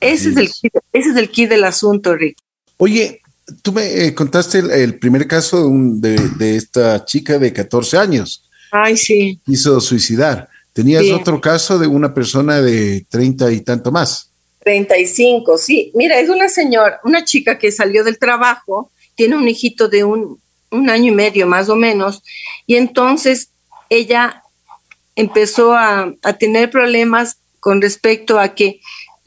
Ese 0.00 0.30
es, 0.30 0.36
el, 0.36 0.50
ese 0.92 1.10
es 1.10 1.16
el 1.16 1.30
key 1.30 1.46
del 1.46 1.64
asunto, 1.64 2.14
Rick. 2.14 2.38
Oye, 2.78 3.20
tú 3.62 3.72
me 3.72 4.06
eh, 4.06 4.14
contaste 4.14 4.58
el, 4.58 4.98
primer 4.98 5.26
caso 5.26 5.68
de, 5.70 6.56
esta 6.56 7.04
chica 7.04 7.38
de 7.38 7.52
14 7.52 7.98
años. 7.98 8.48
Ay, 8.72 8.96
sí. 8.96 9.40
Hizo 9.46 9.80
suicidar. 9.80 10.48
Tenías 10.72 11.10
otro 11.10 11.40
caso 11.40 11.78
de 11.78 11.86
una 11.86 12.14
persona 12.14 12.62
de 12.62 13.04
30 13.08 13.52
y 13.52 13.60
tanto 13.60 13.90
más. 13.90 14.30
35, 14.60 15.58
sí. 15.58 15.90
Mira, 15.94 16.18
es 16.18 16.28
una 16.28 16.48
señora, 16.48 17.00
una 17.04 17.24
chica 17.24 17.58
que 17.58 17.72
salió 17.72 18.04
del 18.04 18.18
trabajo, 18.18 18.90
tiene 19.14 19.36
un 19.36 19.48
hijito 19.48 19.88
de 19.88 20.04
un 20.04 20.38
un 20.70 20.88
año 20.88 21.12
y 21.12 21.14
medio 21.14 21.46
más 21.46 21.68
o 21.68 21.76
menos, 21.76 22.22
y 22.66 22.76
entonces 22.76 23.50
ella 23.88 24.42
empezó 25.16 25.74
a, 25.74 26.14
tener 26.38 26.70
problemas 26.70 27.38
con 27.58 27.82
respecto 27.82 28.38
a 28.38 28.54
que 28.54 28.80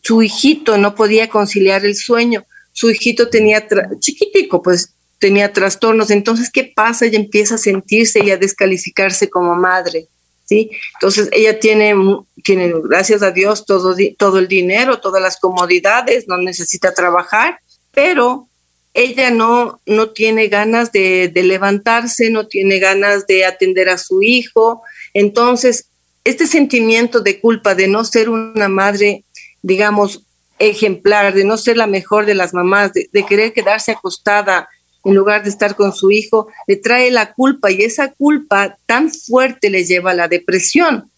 su 0.04 0.22
hijito 0.22 0.78
no 0.78 0.96
podía 0.96 1.30
conciliar 1.30 1.86
el 1.86 1.96
sueño, 1.96 2.46
su 2.74 2.89
hijito 2.92 3.30
tenía, 3.30 3.68
chiquitico, 4.00 4.62
pues 4.62 4.94
tenía 5.20 5.54
trastornos, 5.54 6.12
entonces, 6.12 6.50
¿qué 6.52 6.72
pasa? 6.76 7.06
Ella 7.06 7.18
empieza 7.18 7.56
a 7.56 7.58
sentirse 7.58 8.24
y 8.24 8.32
a 8.32 8.38
descalificarse 8.38 9.30
como 9.30 9.56
madre, 9.56 10.08
¿sí? 10.44 10.70
Entonces, 10.96 11.30
ella 11.32 11.60
tiene, 11.60 11.96
tiene 12.44 12.74
gracias 12.84 13.24
a 13.24 13.32
Dios, 13.32 13.66
todo, 13.66 13.96
todo 14.18 14.39
el 14.39 14.48
dinero, 14.48 15.00
todas 15.00 15.22
las 15.22 15.39
comodidades, 15.39 16.28
no 16.28 16.38
necesita 16.38 16.94
trabajar, 16.94 17.60
pero 17.94 18.48
ella 18.94 19.32
no, 19.32 19.82
no 19.86 20.10
tiene 20.10 20.48
ganas 20.48 20.92
de, 20.92 21.32
levantarse, 21.34 22.30
no 22.30 22.48
tiene 22.48 22.80
ganas 22.80 23.26
de 23.26 23.46
atender 23.46 23.89
a 23.89 23.98
su 23.98 24.22
hijo. 24.22 24.84
Entonces, 25.13 25.88
este 26.24 26.46
sentimiento 26.48 27.22
de 27.22 27.39
culpa 27.39 27.76
de 27.76 27.88
no 27.88 28.06
ser 28.06 28.30
una 28.30 28.70
madre, 28.70 29.24
digamos, 29.63 30.21
ejemplar, 30.60 31.34
de 31.34 31.43
no 31.43 31.58
ser 31.58 31.78
la 31.78 31.88
mejor 31.88 32.28
de 32.28 32.36
las 32.36 32.54
mamás, 32.54 32.91
de, 32.93 33.26
querer 33.26 33.54
quedarse 33.54 33.91
acostada 33.91 34.69
en 35.04 35.15
lugar 35.15 35.43
de 35.43 35.49
estar 35.49 35.76
con 35.76 35.91
su 35.91 36.12
hijo, 36.12 36.47
le 36.67 36.76
trae 36.76 37.10
la 37.10 37.34
culpa 37.34 37.71
y 37.71 37.82
esa 37.82 38.13
culpa 38.13 38.78
tan 38.86 39.12
fuerte 39.12 39.71
le 39.71 39.84
lleva 39.84 40.12
a 40.12 40.15
la 40.15 40.28
depresión. 40.28 41.12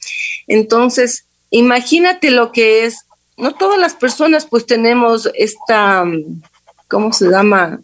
Entonces, 0.47 1.25
imagínate 1.49 2.31
lo 2.31 2.53
que 2.53 2.85
es, 2.85 3.05
no 3.37 3.53
todas 3.53 3.77
las 3.77 3.93
personas 3.93 4.45
pues 4.45 4.65
tenemos 4.65 5.29
esta 5.35 6.05
¿cómo 6.87 7.11
se 7.13 7.29
llama? 7.29 7.81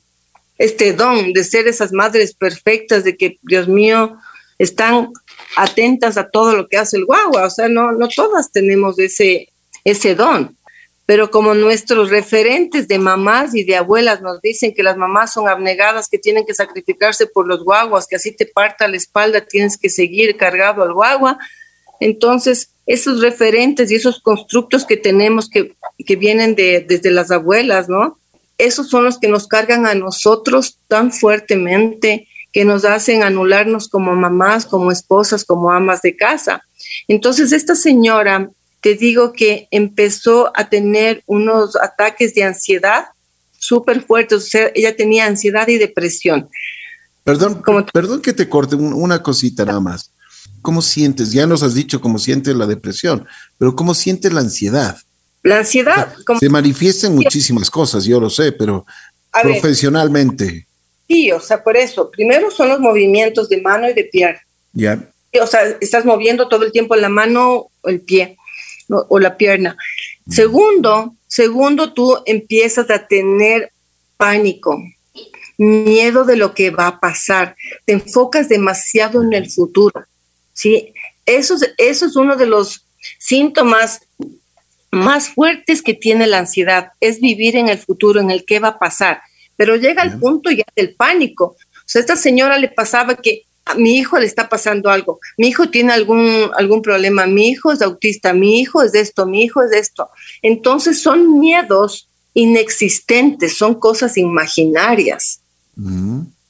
Este 0.57 0.93
don 0.93 1.33
de 1.33 1.43
ser 1.43 1.67
esas 1.67 1.91
madres 1.91 2.33
perfectas, 2.33 3.03
de 3.03 3.17
que, 3.17 3.39
Dios 3.41 3.67
mío, 3.67 4.17
están 4.59 5.11
atentas 5.57 6.17
a 6.17 6.29
todo 6.29 6.55
lo 6.55 6.67
que 6.67 6.77
hace 6.77 6.97
el 6.97 7.05
guagua. 7.05 7.45
O 7.45 7.49
sea, 7.49 7.67
no, 7.67 7.91
no 7.93 8.07
todas 8.07 8.51
tenemos 8.51 8.99
ese, 8.99 9.49
ese 9.83 10.15
don. 10.15 10.55
Pero 11.05 11.29
como 11.29 11.53
nuestros 11.53 12.09
referentes 12.09 12.87
de 12.87 12.99
mamás 12.99 13.53
y 13.55 13.63
de 13.63 13.75
abuelas 13.75 14.21
nos 14.21 14.41
dicen 14.41 14.73
que 14.73 14.83
las 14.83 14.97
mamás 14.97 15.33
son 15.33 15.49
abnegadas, 15.49 16.07
que 16.07 16.17
tienen 16.17 16.45
que 16.45 16.53
sacrificarse 16.53 17.27
por 17.27 17.47
los 17.47 17.63
guaguas, 17.63 18.07
que 18.07 18.15
así 18.15 18.31
te 18.35 18.45
parta 18.45 18.87
la 18.87 18.97
espalda, 18.97 19.41
tienes 19.41 19.77
que 19.77 19.89
seguir 19.89 20.37
cargado 20.37 20.83
al 20.83 20.93
guagua. 20.93 21.37
Entonces, 21.99 22.71
esos 22.85 23.21
referentes 23.21 23.91
y 23.91 23.95
esos 23.95 24.21
constructos 24.21 24.85
que 24.85 24.97
tenemos 24.97 25.49
que, 25.49 25.75
que 26.05 26.15
vienen 26.15 26.55
de, 26.55 26.85
desde 26.87 27.11
las 27.11 27.31
abuelas, 27.31 27.89
¿no? 27.89 28.17
esos 28.61 28.89
son 28.89 29.03
los 29.03 29.17
que 29.17 29.27
nos 29.27 29.47
cargan 29.47 29.87
a 29.87 29.95
nosotros 29.95 30.77
tan 30.87 31.11
fuertemente, 31.11 32.27
que 32.53 32.63
nos 32.63 32.85
hacen 32.85 33.23
anularnos 33.23 33.87
como 33.87 34.15
mamás, 34.15 34.65
como 34.65 34.91
esposas, 34.91 35.45
como 35.45 35.71
amas 35.71 36.01
de 36.03 36.15
casa. 36.15 36.63
Entonces, 37.07 37.53
esta 37.53 37.75
señora, 37.75 38.51
te 38.81 38.95
digo 38.95 39.31
que 39.31 39.67
empezó 39.71 40.51
a 40.55 40.67
tener 40.67 41.23
unos 41.27 41.75
ataques 41.75 42.33
de 42.33 42.43
ansiedad 42.43 43.05
súper 43.57 44.03
fuertes, 44.03 44.37
o 44.37 44.41
sea, 44.41 44.71
ella 44.73 44.95
tenía 44.95 45.27
ansiedad 45.27 45.67
y 45.67 45.77
depresión. 45.77 46.49
Perdón, 47.23 47.61
perdón 47.93 48.21
que 48.21 48.33
te 48.33 48.49
corte 48.49 48.75
una 48.75 49.21
cosita 49.21 49.63
nada 49.63 49.79
más. 49.79 50.11
¿Cómo 50.63 50.81
sientes? 50.81 51.31
Ya 51.31 51.45
nos 51.45 51.61
has 51.61 51.75
dicho 51.75 52.01
cómo 52.01 52.17
sientes 52.17 52.55
la 52.55 52.65
depresión, 52.65 53.27
pero 53.59 53.75
¿cómo 53.75 53.93
sientes 53.93 54.33
la 54.33 54.41
ansiedad? 54.41 54.97
La 55.43 55.59
ansiedad. 55.59 56.13
se 56.39 56.49
manifiestan 56.49 57.15
muchísimas 57.15 57.69
cosas, 57.69 58.03
yo 58.05 58.19
lo 58.19 58.29
sé, 58.31 58.51
pero 58.51 58.85
profesionalmente. 59.41 60.67
sí, 61.07 61.31
o 61.31 61.39
sea, 61.39 61.63
por 61.63 61.77
eso. 61.77 62.09
Primero 62.09 62.49
son 62.49 62.69
los 62.69 62.79
movimientos 62.79 63.47
de 63.49 63.61
mano 63.61 63.87
y 63.89 63.93
de 63.93 64.03
pie. 64.05 64.37
Ya. 64.73 65.07
O 65.39 65.47
sea, 65.47 65.61
estás 65.79 66.03
moviendo 66.03 66.47
todo 66.47 66.65
el 66.65 66.71
tiempo 66.71 66.95
la 66.95 67.09
mano 67.09 67.69
o 67.81 67.89
el 67.89 68.01
pie 68.01 68.37
o 69.09 69.19
la 69.19 69.37
pierna. 69.37 69.77
Mm. 70.25 70.31
Segundo, 70.31 71.15
segundo, 71.27 71.93
tú 71.93 72.17
empiezas 72.25 72.89
a 72.89 73.07
tener 73.07 73.71
pánico, 74.17 74.77
miedo 75.57 76.25
de 76.25 76.35
lo 76.35 76.53
que 76.53 76.69
va 76.69 76.87
a 76.87 76.99
pasar. 76.99 77.55
Te 77.85 77.93
enfocas 77.93 78.49
demasiado 78.49 79.23
en 79.23 79.33
el 79.33 79.49
futuro. 79.49 80.05
¿sí? 80.53 80.93
Eso, 81.25 81.55
eso 81.77 82.05
es 82.05 82.15
uno 82.15 82.35
de 82.35 82.47
los 82.47 82.85
síntomas 83.19 84.01
más 84.91 85.29
fuertes 85.29 85.81
que 85.81 85.93
tiene 85.93 86.27
la 86.27 86.39
ansiedad 86.39 86.91
es 86.99 87.21
vivir 87.21 87.55
en 87.55 87.69
el 87.69 87.77
futuro, 87.77 88.19
en 88.19 88.29
el 88.29 88.45
qué 88.45 88.59
va 88.59 88.69
a 88.69 88.79
pasar. 88.79 89.21
Pero 89.55 89.75
llega 89.75 90.01
al 90.01 90.19
punto 90.19 90.51
ya 90.51 90.65
del 90.75 90.95
pánico. 90.95 91.45
O 91.45 91.83
sea, 91.85 91.99
a 91.99 92.03
esta 92.03 92.15
señora 92.15 92.57
le 92.57 92.67
pasaba 92.67 93.15
que 93.15 93.43
a 93.65 93.75
mi 93.75 93.97
hijo 93.97 94.17
le 94.19 94.25
está 94.25 94.49
pasando 94.49 94.89
algo, 94.89 95.19
mi 95.37 95.47
hijo 95.47 95.69
tiene 95.69 95.93
algún, 95.93 96.49
algún 96.57 96.81
problema, 96.81 97.25
mi 97.27 97.49
hijo 97.49 97.71
es 97.71 97.81
autista, 97.81 98.33
mi 98.33 98.59
hijo 98.59 98.81
es 98.81 98.91
de 98.91 99.01
esto, 99.01 99.25
mi 99.25 99.43
hijo 99.43 99.61
es 99.63 99.69
de 99.71 99.79
esto. 99.79 100.09
Entonces 100.41 101.01
son 101.01 101.39
miedos 101.39 102.07
inexistentes, 102.33 103.57
son 103.57 103.75
cosas 103.75 104.17
imaginarias. 104.17 105.41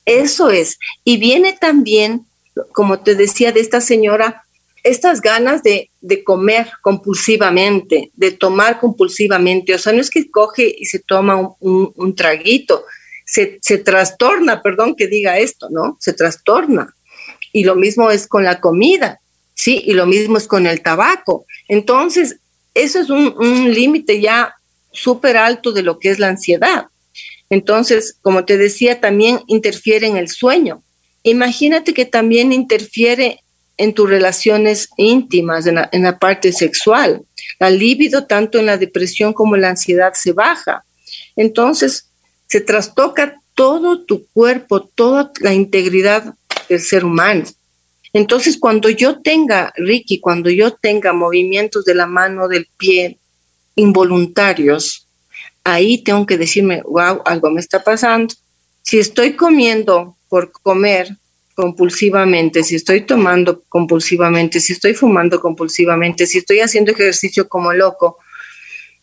Eso 0.05 0.49
es. 0.49 0.77
Y 1.03 1.17
viene 1.17 1.57
también, 1.59 2.25
como 2.71 2.99
te 2.99 3.15
decía, 3.15 3.51
de 3.51 3.61
esta 3.61 3.81
señora 3.81 4.45
estas 4.83 5.21
ganas 5.21 5.61
de, 5.63 5.89
comer 6.23 6.71
compulsivamente, 6.81 8.11
de 8.15 8.31
tomar 8.31 8.79
compulsivamente, 8.79 9.75
o 9.75 9.77
sea, 9.77 9.93
no 9.93 10.01
es 10.01 10.09
que 10.09 10.29
coge 10.29 10.73
y 10.75 10.85
se 10.85 10.99
toma 10.99 11.55
un, 11.59 12.15
traguito, 12.15 12.83
se, 13.25 13.59
se, 13.61 13.77
trastorna, 13.77 14.61
perdón 14.61 14.95
que 14.95 15.07
diga 15.07 15.37
esto, 15.37 15.69
¿no? 15.69 15.97
Se 15.99 16.13
trastorna. 16.13 16.93
Y 17.53 17.63
lo 17.63 17.75
mismo 17.75 18.11
es 18.11 18.27
con 18.27 18.43
la 18.43 18.59
comida. 18.59 19.19
Sí, 19.53 19.83
y 19.85 19.93
lo 19.93 20.05
mismo 20.05 20.37
es 20.37 20.47
con 20.47 20.65
el 20.65 20.81
tabaco. 20.81 21.45
Entonces, 21.67 22.37
eso 22.73 22.99
es 22.99 23.09
un, 23.09 23.73
límite 23.73 24.21
ya 24.21 24.55
súper 24.91 25.37
alto 25.37 25.71
de 25.71 25.83
lo 25.83 25.99
que 25.99 26.09
es 26.09 26.19
la 26.19 26.29
ansiedad. 26.29 26.85
Entonces, 27.49 28.17
como 28.21 28.45
te 28.45 28.57
decía, 28.57 29.01
también 29.01 29.41
interfiere 29.47 30.07
en 30.07 30.17
el 30.17 30.29
sueño. 30.29 30.83
Imagínate 31.23 31.93
que 31.93 32.05
también 32.05 32.53
interfiere 32.53 33.39
en 33.77 33.93
tus 33.93 34.09
relaciones 34.09 34.89
íntimas, 34.97 35.65
en 35.67 36.03
la, 36.03 36.19
parte 36.19 36.53
sexual. 36.53 37.21
La 37.59 37.69
libido, 37.69 38.25
tanto 38.25 38.57
en 38.57 38.67
la 38.67 38.77
depresión 38.77 39.33
como 39.33 39.55
en 39.55 39.61
la 39.61 39.69
ansiedad, 39.69 40.13
se 40.13 40.31
baja. 40.33 40.83
Entonces, 41.35 42.09
se 42.47 42.61
trastoca 42.61 43.41
todo 43.53 44.03
tu 44.05 44.27
cuerpo, 44.27 44.81
toda 44.81 45.31
la 45.39 45.53
integridad 45.53 46.35
del 46.71 46.81
ser 46.81 47.05
humano. 47.05 47.43
Entonces, 48.13 48.57
cuando 48.57 48.89
yo 48.89 49.21
tenga, 49.21 49.71
Ricky, 49.75 50.19
cuando 50.19 50.49
yo 50.49 50.71
tenga 50.71 51.13
movimientos 51.13 51.85
de 51.85 51.95
la 51.95 52.07
mano, 52.07 52.47
del 52.47 52.67
pie, 52.77 53.17
involuntarios, 53.75 55.07
ahí 55.63 56.03
tengo 56.03 56.25
que 56.25 56.37
decirme, 56.37 56.81
wow, 56.83 57.21
algo 57.25 57.49
me 57.51 57.61
está 57.61 57.83
pasando. 57.83 58.33
Si 58.81 58.99
estoy 58.99 59.33
comiendo 59.33 60.17
por 60.27 60.51
comer 60.51 61.15
compulsivamente, 61.55 62.63
si 62.63 62.75
estoy 62.75 63.01
tomando 63.01 63.61
compulsivamente, 63.69 64.59
si 64.59 64.73
estoy 64.73 64.93
fumando 64.93 65.39
compulsivamente, 65.39 66.25
si 66.25 66.39
estoy 66.39 66.59
haciendo 66.59 66.91
ejercicio 66.91 67.47
como 67.47 67.71
loco, 67.73 68.17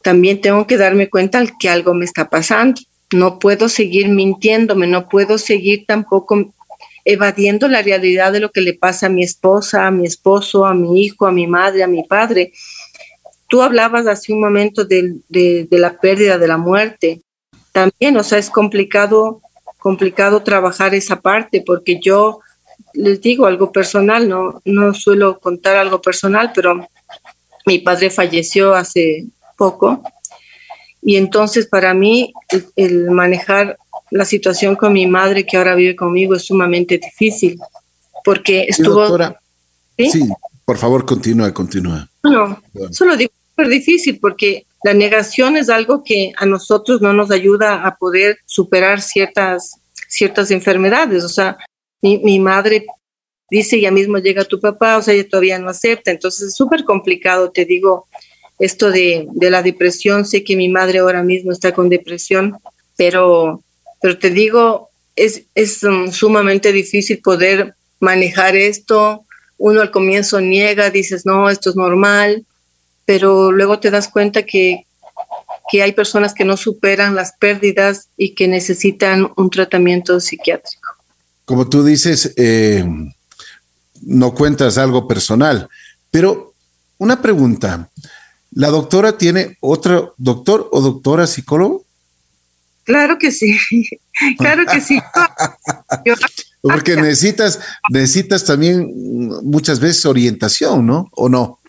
también 0.02 0.40
tengo 0.40 0.66
que 0.66 0.76
darme 0.76 1.08
cuenta 1.08 1.44
que 1.58 1.68
algo 1.68 1.94
me 1.94 2.04
está 2.04 2.28
pasando. 2.28 2.80
No 3.12 3.38
puedo 3.38 3.68
seguir 3.68 4.08
mintiéndome, 4.08 4.86
no 4.86 5.08
puedo 5.08 5.38
seguir 5.38 5.84
tampoco 5.86 6.52
evadiendo 7.10 7.68
la 7.68 7.80
realidad 7.80 8.32
de 8.32 8.40
lo 8.40 8.50
que 8.50 8.60
le 8.60 8.74
pasa 8.74 9.06
a 9.06 9.08
mi 9.08 9.24
esposa, 9.24 9.86
a 9.86 9.90
mi 9.90 10.06
esposo, 10.06 10.66
a 10.66 10.74
mi 10.74 11.02
hijo, 11.02 11.26
a 11.26 11.32
mi 11.32 11.46
madre, 11.46 11.82
a 11.82 11.86
mi 11.86 12.04
padre. 12.04 12.52
Tú 13.48 13.62
hablabas 13.62 14.06
hace 14.06 14.30
un 14.30 14.42
momento 14.42 14.84
de, 14.84 15.18
la 15.70 15.98
pérdida, 15.98 16.36
de 16.36 16.46
la 16.46 16.58
muerte. 16.58 17.22
También, 17.72 18.14
o 18.18 18.22
sea, 18.22 18.36
es 18.36 18.50
complicado, 18.50 19.40
complicado 19.78 20.42
trabajar 20.42 20.94
esa 20.94 21.22
parte 21.22 21.62
porque 21.64 21.98
yo 21.98 22.40
les 22.92 23.22
digo 23.22 23.46
algo 23.46 23.72
personal, 23.72 24.28
no, 24.28 24.60
no 24.66 24.92
suelo 24.92 25.38
contar 25.38 25.78
algo 25.78 26.02
personal, 26.02 26.52
pero 26.54 26.86
mi 27.64 27.78
padre 27.78 28.10
falleció 28.10 28.74
hace 28.74 29.24
poco 29.56 30.02
y 31.00 31.16
entonces 31.16 31.66
para 31.66 31.94
mí 31.94 32.34
el, 32.76 33.10
manejar 33.10 33.78
la 34.10 34.24
situación 34.24 34.76
con 34.76 34.92
mi 34.92 35.06
madre 35.06 35.44
que 35.44 35.56
ahora 35.56 35.74
vive 35.74 35.96
conmigo 35.96 36.34
es 36.34 36.46
sumamente 36.46 36.98
difícil 36.98 37.58
porque 38.24 38.66
estuvo... 38.68 39.18
¿Sí? 39.96 40.28
por 40.64 40.76
favor, 40.76 41.06
continúa, 41.06 41.52
continúa. 41.52 42.08
No, 42.22 42.62
solo 42.90 43.16
digo 43.16 43.32
súper 43.50 43.68
difícil 43.68 44.18
porque 44.20 44.66
la 44.84 44.92
negación 44.92 45.56
es 45.56 45.70
algo 45.70 46.04
que 46.04 46.32
a 46.36 46.44
nosotros 46.44 47.00
no 47.00 47.12
nos 47.12 47.30
ayuda 47.30 47.86
a 47.86 47.96
poder 47.96 48.38
superar 48.44 49.00
ciertas, 49.00 49.80
ciertas 50.08 50.50
enfermedades. 50.50 51.24
O 51.24 51.28
sea, 51.28 51.56
mi, 52.02 52.18
mi 52.18 52.38
madre 52.38 52.86
dice, 53.50 53.80
ya 53.80 53.90
mismo 53.90 54.18
llega 54.18 54.44
tu 54.44 54.60
papá, 54.60 54.98
o 54.98 55.02
sea, 55.02 55.14
ella 55.14 55.28
todavía 55.28 55.58
no 55.58 55.70
acepta. 55.70 56.10
Entonces 56.10 56.48
es 56.48 56.54
súper 56.54 56.84
complicado, 56.84 57.50
te 57.50 57.64
digo, 57.64 58.06
esto 58.58 58.90
de, 58.90 59.26
de, 59.32 59.50
la 59.50 59.62
depresión. 59.62 60.24
Sé 60.24 60.44
que 60.44 60.56
mi 60.56 60.68
madre 60.68 60.98
ahora 60.98 61.22
mismo 61.22 61.52
está 61.52 61.72
con 61.72 61.88
depresión, 61.88 62.58
pero, 62.96 63.62
pero 64.00 64.18
te 64.18 64.30
digo, 64.30 64.90
es, 65.16 65.42
es 65.54 65.82
um, 65.82 66.10
sumamente 66.12 66.72
difícil 66.72 67.20
poder 67.20 67.74
manejar 68.00 68.56
esto. 68.56 69.24
Uno 69.56 69.80
al 69.80 69.90
comienzo 69.90 70.40
niega, 70.40 70.90
dices, 70.90 71.26
no, 71.26 71.50
esto 71.50 71.70
es 71.70 71.76
normal, 71.76 72.44
pero 73.04 73.50
luego 73.50 73.80
te 73.80 73.90
das 73.90 74.08
cuenta 74.08 74.44
que, 74.44 74.84
hay 75.82 75.92
personas 75.92 76.32
que 76.32 76.46
no 76.46 76.56
superan 76.56 77.14
las 77.14 77.32
pérdidas 77.32 78.08
y 78.16 78.34
que 78.34 78.48
necesitan 78.48 79.30
un 79.36 79.50
tratamiento 79.50 80.18
psiquiátrico. 80.18 80.94
Como 81.44 81.68
tú 81.68 81.84
dices, 81.84 82.32
eh, 82.36 82.86
no 84.00 84.34
cuentas 84.34 84.78
algo 84.78 85.06
personal, 85.06 85.68
pero 86.10 86.54
una 86.96 87.20
pregunta. 87.20 87.90
¿La 88.50 88.68
doctora 88.68 89.18
tiene 89.18 89.58
otro 89.60 90.14
doctor 90.16 90.68
o 90.72 90.80
doctora 90.80 91.26
psicólogo? 91.26 91.84
Claro 92.88 93.18
que 93.18 93.30
sí, 93.32 93.54
claro 94.38 94.64
que 94.64 94.80
sí. 94.80 94.98
Porque 96.62 96.96
necesitas, 96.96 97.60
necesitas 97.90 98.46
también 98.46 98.90
muchas 99.44 99.78
veces 99.78 100.06
orientación, 100.06 100.86
¿no? 100.86 101.06
¿O 101.12 101.28
no? 101.28 101.60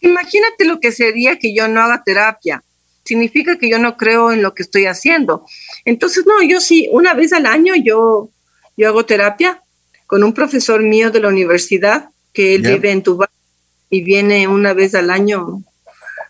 Imagínate 0.00 0.64
lo 0.64 0.80
que 0.80 0.92
sería 0.92 1.38
que 1.38 1.54
yo 1.54 1.68
no 1.68 1.82
haga 1.82 2.02
terapia. 2.02 2.64
Significa 3.04 3.58
que 3.58 3.68
yo 3.68 3.78
no 3.78 3.98
creo 3.98 4.32
en 4.32 4.42
lo 4.42 4.54
que 4.54 4.62
estoy 4.62 4.86
haciendo. 4.86 5.44
Entonces, 5.84 6.24
no, 6.26 6.42
yo 6.42 6.58
sí, 6.62 6.88
una 6.90 7.12
vez 7.12 7.34
al 7.34 7.44
año 7.44 7.74
yo, 7.76 8.30
yo 8.78 8.88
hago 8.88 9.04
terapia 9.04 9.62
con 10.06 10.24
un 10.24 10.32
profesor 10.32 10.82
mío 10.82 11.10
de 11.10 11.20
la 11.20 11.28
universidad 11.28 12.08
que 12.32 12.54
él 12.54 12.62
vive 12.62 12.92
en 12.92 13.02
Tuba 13.02 13.28
y 13.90 14.02
viene 14.02 14.48
una 14.48 14.72
vez 14.72 14.94
al 14.94 15.10
año 15.10 15.62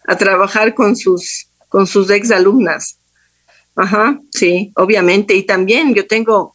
a 0.05 0.17
trabajar 0.17 0.75
con 0.75 0.97
sus, 0.97 1.47
con 1.69 1.87
sus 1.87 2.11
exalumnas. 2.11 2.97
Ajá, 3.77 4.21
sí, 4.31 4.73
obviamente. 4.77 5.35
Y 5.35 5.45
también 5.45 5.95
yo 5.95 6.07
tengo, 6.07 6.55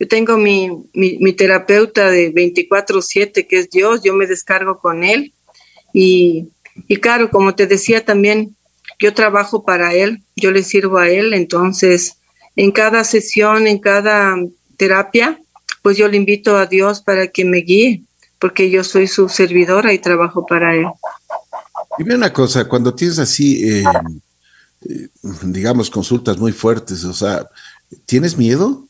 yo 0.00 0.08
tengo 0.08 0.36
mi, 0.36 0.70
mi, 0.92 1.32
terapeuta 1.32 2.10
de 2.10 2.32
24/7, 2.32 3.46
que 3.46 3.58
es 3.58 3.70
Dios, 3.70 4.02
yo 4.02 4.14
me 4.14 4.26
descargo 4.26 4.78
con 4.78 5.04
él. 5.04 5.32
Y 5.92 6.48
y 6.88 6.96
claro, 6.96 7.30
como 7.30 7.54
te 7.54 7.66
decía 7.66 8.04
también, 8.04 8.56
yo 8.98 9.14
trabajo 9.14 9.64
para 9.64 9.94
él, 9.94 10.22
yo 10.36 10.50
le 10.50 10.62
sirvo 10.62 10.98
a 10.98 11.08
él, 11.08 11.34
entonces 11.34 12.16
en 12.56 12.72
cada 12.72 13.04
sesión, 13.04 13.66
en 13.66 13.78
cada 13.78 14.36
terapia, 14.76 15.40
pues 15.82 15.96
yo 15.96 16.08
le 16.08 16.16
invito 16.16 16.56
a 16.56 16.66
Dios 16.66 17.00
para 17.00 17.28
que 17.28 17.44
me 17.44 17.58
guíe, 17.58 18.02
porque 18.38 18.70
yo 18.70 18.84
soy 18.84 19.06
su 19.06 19.28
servidora 19.28 19.92
y 19.92 19.98
trabajo 19.98 20.46
para 20.46 20.74
él. 20.74 20.86
Dime 21.98 22.14
una 22.14 22.32
cosa, 22.32 22.68
cuando 22.68 22.94
tienes 22.94 23.18
así, 23.18 23.68
eh, 23.68 23.84
digamos, 25.42 25.90
consultas 25.90 26.38
muy 26.38 26.52
fuertes, 26.52 27.04
o 27.04 27.14
sea, 27.14 27.48
¿tienes 28.06 28.36
miedo? 28.36 28.86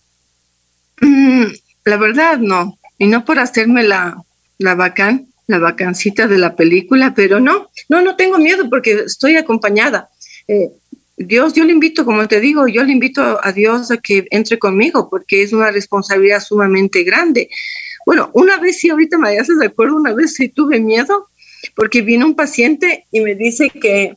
Mm, 1.01 1.45
la 1.85 1.97
verdad, 1.97 2.39
no. 2.39 2.79
Y 2.99 3.07
no 3.07 3.25
por 3.25 3.39
hacerme 3.39 3.83
la, 3.83 4.23
la 4.59 4.75
bacán, 4.75 5.29
la 5.47 5.59
vacancita 5.59 6.27
de 6.27 6.39
la 6.39 6.57
película, 6.57 7.15
pero 7.15 7.41
no, 7.41 7.69
no, 7.89 8.03
no 8.03 8.17
tengo 8.17 8.39
miedo 8.39 8.69
porque 8.71 9.05
estoy 9.07 9.37
acompañada. 9.37 10.09
Eh, 10.49 10.71
Dios, 11.17 11.53
yo 11.53 11.65
le 11.65 11.73
invito, 11.73 12.05
como 12.05 12.27
te 12.27 12.41
digo, 12.41 12.67
yo 12.67 12.83
le 12.83 12.93
invito 12.93 13.39
a 13.43 13.53
Dios 13.53 13.91
a 13.91 13.99
que 13.99 14.27
entre 14.31 14.59
conmigo 14.59 15.09
porque 15.09 15.43
es 15.43 15.53
una 15.53 15.71
responsabilidad 15.71 16.41
sumamente 16.41 17.05
grande. 17.05 17.49
Bueno, 18.05 18.31
una 18.35 18.59
vez 18.59 18.81
sí, 18.81 18.91
ahorita 18.91 19.17
me 19.19 19.39
haces 19.39 19.59
de 19.59 19.67
acuerdo, 19.67 19.97
una 19.97 20.13
vez 20.13 20.35
sí 20.35 20.49
tuve 20.49 20.81
miedo 20.81 21.29
porque 21.77 22.03
vino 22.03 22.27
un 22.27 22.35
paciente 22.35 23.07
y 23.11 23.21
me 23.21 23.35
dice 23.35 23.71
que 23.71 24.17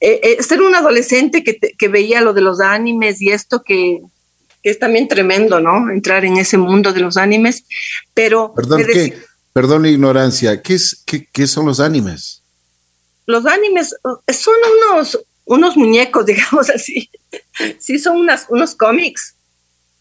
eh, 0.00 0.20
eh 0.22 0.42
ser 0.42 0.62
un 0.62 0.74
adolescente 0.74 1.42
que, 1.42 1.58
que, 1.58 1.88
veía 1.88 2.20
lo 2.20 2.32
de 2.32 2.42
los 2.42 2.60
animes 2.60 3.20
y 3.22 3.30
esto 3.30 3.62
que, 3.62 4.00
que, 4.62 4.70
es 4.70 4.78
también 4.78 5.08
tremendo, 5.08 5.60
¿no? 5.60 5.90
Entrar 5.90 6.24
en 6.24 6.36
ese 6.36 6.58
mundo 6.58 6.92
de 6.92 7.00
los 7.00 7.16
animes, 7.16 7.64
pero... 8.14 8.52
Perdón, 8.54 8.82
¿qué? 8.84 9.16
Perdón 9.56 9.84
la 9.84 9.88
ignorancia, 9.88 10.60
¿qué, 10.60 10.74
es, 10.74 11.02
qué, 11.32 11.46
son 11.46 11.64
los 11.64 11.80
animes? 11.80 12.42
Los 13.24 13.46
animes 13.46 13.94
eh, 14.26 14.32
son 14.34 14.54
unos, 14.92 15.18
unos 15.46 15.78
muñecos, 15.78 16.26
digamos 16.26 16.68
así. 16.68 17.08
Sí, 17.78 17.98
son 17.98 18.18
unas, 18.18 18.44
unos 18.50 18.74
cómics. 18.74 19.34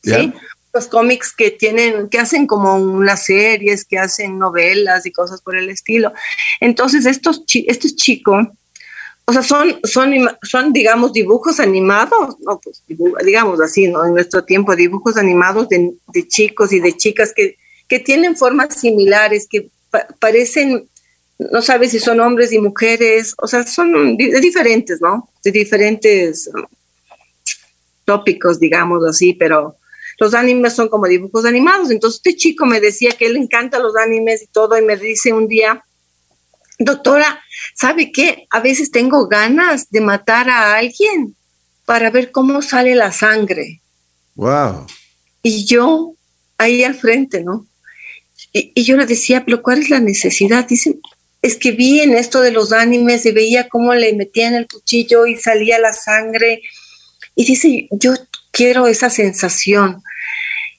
¿sí? 0.03 0.33
Los 0.73 0.87
cómics 0.87 1.31
que 1.33 1.51
tienen, 1.51 2.09
que 2.09 2.19
hacen 2.19 2.47
como 2.47 2.75
unas 2.75 3.23
series, 3.23 3.85
que 3.85 3.97
hacen 3.97 4.37
novelas 4.37 5.05
y 5.05 5.13
cosas 5.13 5.41
por 5.41 5.55
el 5.55 5.69
estilo. 5.69 6.11
Entonces, 6.59 7.05
estos, 7.05 7.45
estos 7.47 7.95
chicos, 7.95 8.47
o 9.25 9.33
sea, 9.33 9.41
son, 9.41 9.79
son, 9.83 10.13
son, 10.43 10.71
digamos, 10.71 11.13
dibujos 11.13 11.59
animados, 11.59 12.35
no, 12.39 12.59
pues, 12.59 12.83
digamos 13.23 13.59
así, 13.59 13.87
¿no? 13.87 14.05
En 14.05 14.13
nuestro 14.13 14.43
tiempo, 14.43 14.75
dibujos 14.75 15.17
animados 15.17 15.67
de, 15.69 15.93
de 16.13 16.27
chicos 16.27 16.71
y 16.71 16.79
de 16.79 16.93
chicas 16.93 17.33
que 17.35 17.57
que 17.87 17.99
tienen 17.99 18.35
formas 18.35 18.79
similares, 18.79 19.47
que 19.49 19.69
parecen, 20.19 20.87
no 21.37 21.61
sabes 21.61 21.91
si 21.91 21.99
son 21.99 22.19
hombres 22.19 22.51
y 22.51 22.59
mujeres, 22.59 23.33
o 23.37 23.47
sea, 23.47 23.65
son 23.65 24.17
de 24.17 24.39
diferentes, 24.41 25.01
¿no? 25.01 25.29
De 25.43 25.51
diferentes 25.51 26.49
um, 26.53 26.65
tópicos, 28.03 28.59
digamos 28.59 29.05
así, 29.07 29.33
pero 29.33 29.75
los 30.19 30.33
animes 30.33 30.73
son 30.73 30.89
como 30.89 31.07
dibujos 31.07 31.45
animados. 31.45 31.91
Entonces 31.91 32.21
este 32.23 32.35
chico 32.35 32.65
me 32.65 32.79
decía 32.79 33.11
que 33.11 33.27
él 33.27 33.37
encanta 33.37 33.79
los 33.79 33.95
animes 33.95 34.43
y 34.43 34.47
todo, 34.47 34.77
y 34.77 34.81
me 34.81 34.97
dice 34.97 35.33
un 35.33 35.47
día, 35.47 35.83
doctora, 36.79 37.41
¿sabe 37.75 38.11
qué? 38.11 38.47
A 38.49 38.59
veces 38.59 38.91
tengo 38.91 39.27
ganas 39.27 39.89
de 39.89 40.01
matar 40.01 40.49
a 40.49 40.75
alguien 40.75 41.35
para 41.85 42.09
ver 42.09 42.31
cómo 42.31 42.61
sale 42.61 42.95
la 42.95 43.11
sangre. 43.11 43.81
Wow. 44.35 44.87
Y 45.43 45.65
yo 45.65 46.13
ahí 46.57 46.83
al 46.83 46.95
frente, 46.95 47.43
¿no? 47.43 47.67
y, 48.53 48.83
yo 48.83 48.95
le 48.97 49.05
decía, 49.05 49.43
pero 49.45 49.61
¿cuál 49.61 49.79
es 49.79 49.89
la 49.89 49.99
necesidad? 49.99 50.67
Dicen, 50.67 50.99
es 51.41 51.57
que 51.57 51.71
vi 51.71 51.99
en 51.99 52.15
esto 52.15 52.41
de 52.41 52.51
los 52.51 52.71
animes 52.71 53.25
y 53.25 53.31
veía 53.31 53.67
cómo 53.69 53.93
le 53.93 54.13
metían 54.13 54.55
el 54.55 54.67
cuchillo 54.67 55.25
y 55.27 55.35
salía 55.35 55.77
la 55.77 55.93
sangre. 55.93 56.61
Y 57.35 57.45
dice, 57.45 57.87
yo 57.91 58.13
quiero 58.51 58.87
esa 58.87 59.09
sensación. 59.09 60.01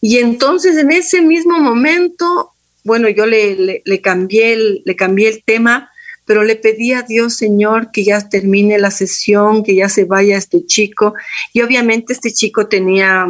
Y 0.00 0.18
entonces 0.18 0.76
en 0.76 0.90
ese 0.90 1.20
mismo 1.20 1.60
momento, 1.60 2.52
bueno, 2.86 3.08
yo 3.08 3.26
le, 3.26 3.82
cambié, 4.00 4.52
el, 4.52 4.84
cambié 4.96 5.28
el 5.28 5.42
tema, 5.42 5.90
pero 6.24 6.44
le 6.44 6.54
pedí 6.54 6.92
a 6.92 7.02
Dios, 7.02 7.34
Señor, 7.36 7.90
que 7.90 8.04
ya 8.04 8.28
termine 8.28 8.78
la 8.78 8.92
sesión, 8.92 9.64
que 9.64 9.74
ya 9.74 9.88
se 9.88 10.04
vaya 10.04 10.36
este 10.36 10.64
chico. 10.64 11.14
Y 11.52 11.62
obviamente 11.62 12.12
este 12.12 12.32
chico 12.32 12.68
tenía, 12.68 13.26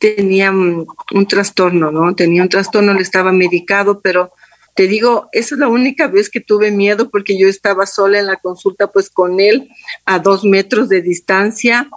tenía 0.00 0.50
un, 0.50 0.86
trastorno, 1.28 1.92
¿no? 1.92 2.12
Tenía 2.16 2.42
un 2.42 2.48
trastorno, 2.48 2.92
le 2.92 3.02
estaba 3.02 3.30
medicado, 3.30 4.00
pero 4.00 4.32
te 4.74 4.88
digo, 4.88 5.28
esa 5.30 5.54
es 5.54 5.60
la 5.60 5.68
única 5.68 6.08
vez 6.08 6.28
que 6.28 6.40
tuve 6.40 6.72
miedo 6.72 7.08
porque 7.08 7.38
yo 7.38 7.46
estaba 7.46 7.86
sola 7.86 8.18
en 8.18 8.26
la 8.26 8.36
consulta, 8.36 8.88
pues 8.88 9.10
con 9.10 9.38
él 9.38 9.68
a 10.06 10.18
dos 10.18 10.42
metros 10.44 10.88
de 10.88 11.02
distancia, 11.02 11.88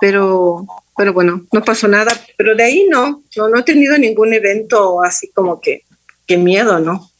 pero, 0.00 0.66
pero 0.96 1.12
bueno, 1.12 1.46
no 1.52 1.62
pasó 1.62 1.86
nada. 1.86 2.12
Pero 2.36 2.56
de 2.56 2.64
ahí 2.64 2.86
no, 2.90 3.22
no, 3.36 3.48
no 3.48 3.58
he 3.60 3.62
tenido 3.62 3.96
ningún 3.98 4.34
evento 4.34 5.00
así 5.00 5.28
como 5.28 5.60
que, 5.60 5.84
que 6.26 6.36
miedo, 6.36 6.78
¿no? 6.80 7.10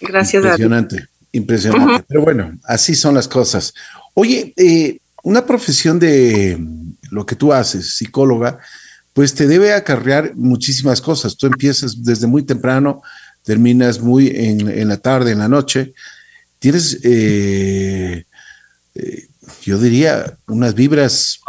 Gracias 0.00 0.42
Impresionante. 0.42 1.06
Impresionante. 1.32 2.04
Pero 2.08 2.22
bueno, 2.22 2.58
así 2.64 2.94
son 2.94 3.14
las 3.14 3.28
cosas. 3.28 3.74
Oye, 4.14 4.52
eh, 4.56 4.98
una 5.22 5.46
profesión 5.46 5.98
de 5.98 6.58
lo 7.10 7.26
que 7.26 7.36
tú 7.36 7.52
haces, 7.52 7.96
psicóloga, 7.96 8.58
pues 9.12 9.34
te 9.34 9.46
debe 9.46 9.72
acarrear 9.72 10.34
muchísimas 10.34 11.00
cosas. 11.00 11.36
Tú 11.36 11.46
empiezas 11.46 12.02
desde 12.02 12.26
muy 12.26 12.42
temprano, 12.42 13.02
terminas 13.44 14.00
muy 14.00 14.28
en, 14.28 14.88
la 14.88 14.96
tarde, 14.96 15.32
en 15.32 15.38
la 15.38 15.48
noche. 15.48 15.92
Tienes, 16.58 16.98
eh, 17.02 18.24
eh, 18.94 19.28
yo 19.62 19.78
diría, 19.78 20.36
unas 20.46 20.74
vibras 20.74 21.40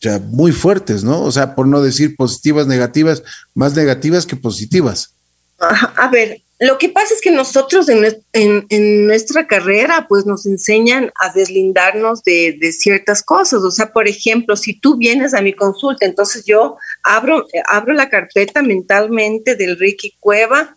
ya 0.00 0.18
muy 0.18 0.52
fuertes, 0.52 1.04
¿no? 1.04 1.22
O 1.22 1.32
sea, 1.32 1.54
por 1.54 1.66
no 1.66 1.82
decir 1.82 2.16
positivas, 2.16 2.66
negativas, 2.66 3.22
más 3.54 3.74
negativas 3.74 4.26
que 4.26 4.36
positivas. 4.36 5.15
A 5.58 6.08
ver, 6.08 6.42
lo 6.58 6.78
que 6.78 6.88
pasa 6.88 7.12
es 7.12 7.20
que 7.20 7.30
nosotros 7.30 7.86
en, 7.88 9.06
nuestra 9.06 9.46
carrera 9.46 10.06
pues 10.08 10.24
nos 10.24 10.46
enseñan 10.46 11.12
a 11.20 11.30
deslindarnos 11.32 12.22
de, 12.22 12.58
ciertas 12.72 13.22
cosas. 13.22 13.62
O 13.62 13.70
sea, 13.70 13.92
por 13.92 14.08
ejemplo, 14.08 14.56
si 14.56 14.78
tú 14.78 14.96
vienes 14.96 15.34
a 15.34 15.42
mi 15.42 15.52
consulta, 15.52 16.06
entonces 16.06 16.44
yo 16.46 16.76
abro, 17.02 17.46
abro 17.66 17.92
la 17.92 18.08
carpeta 18.08 18.62
mentalmente 18.62 19.54
del 19.54 19.78
Ricky 19.78 20.16
Cueva 20.18 20.76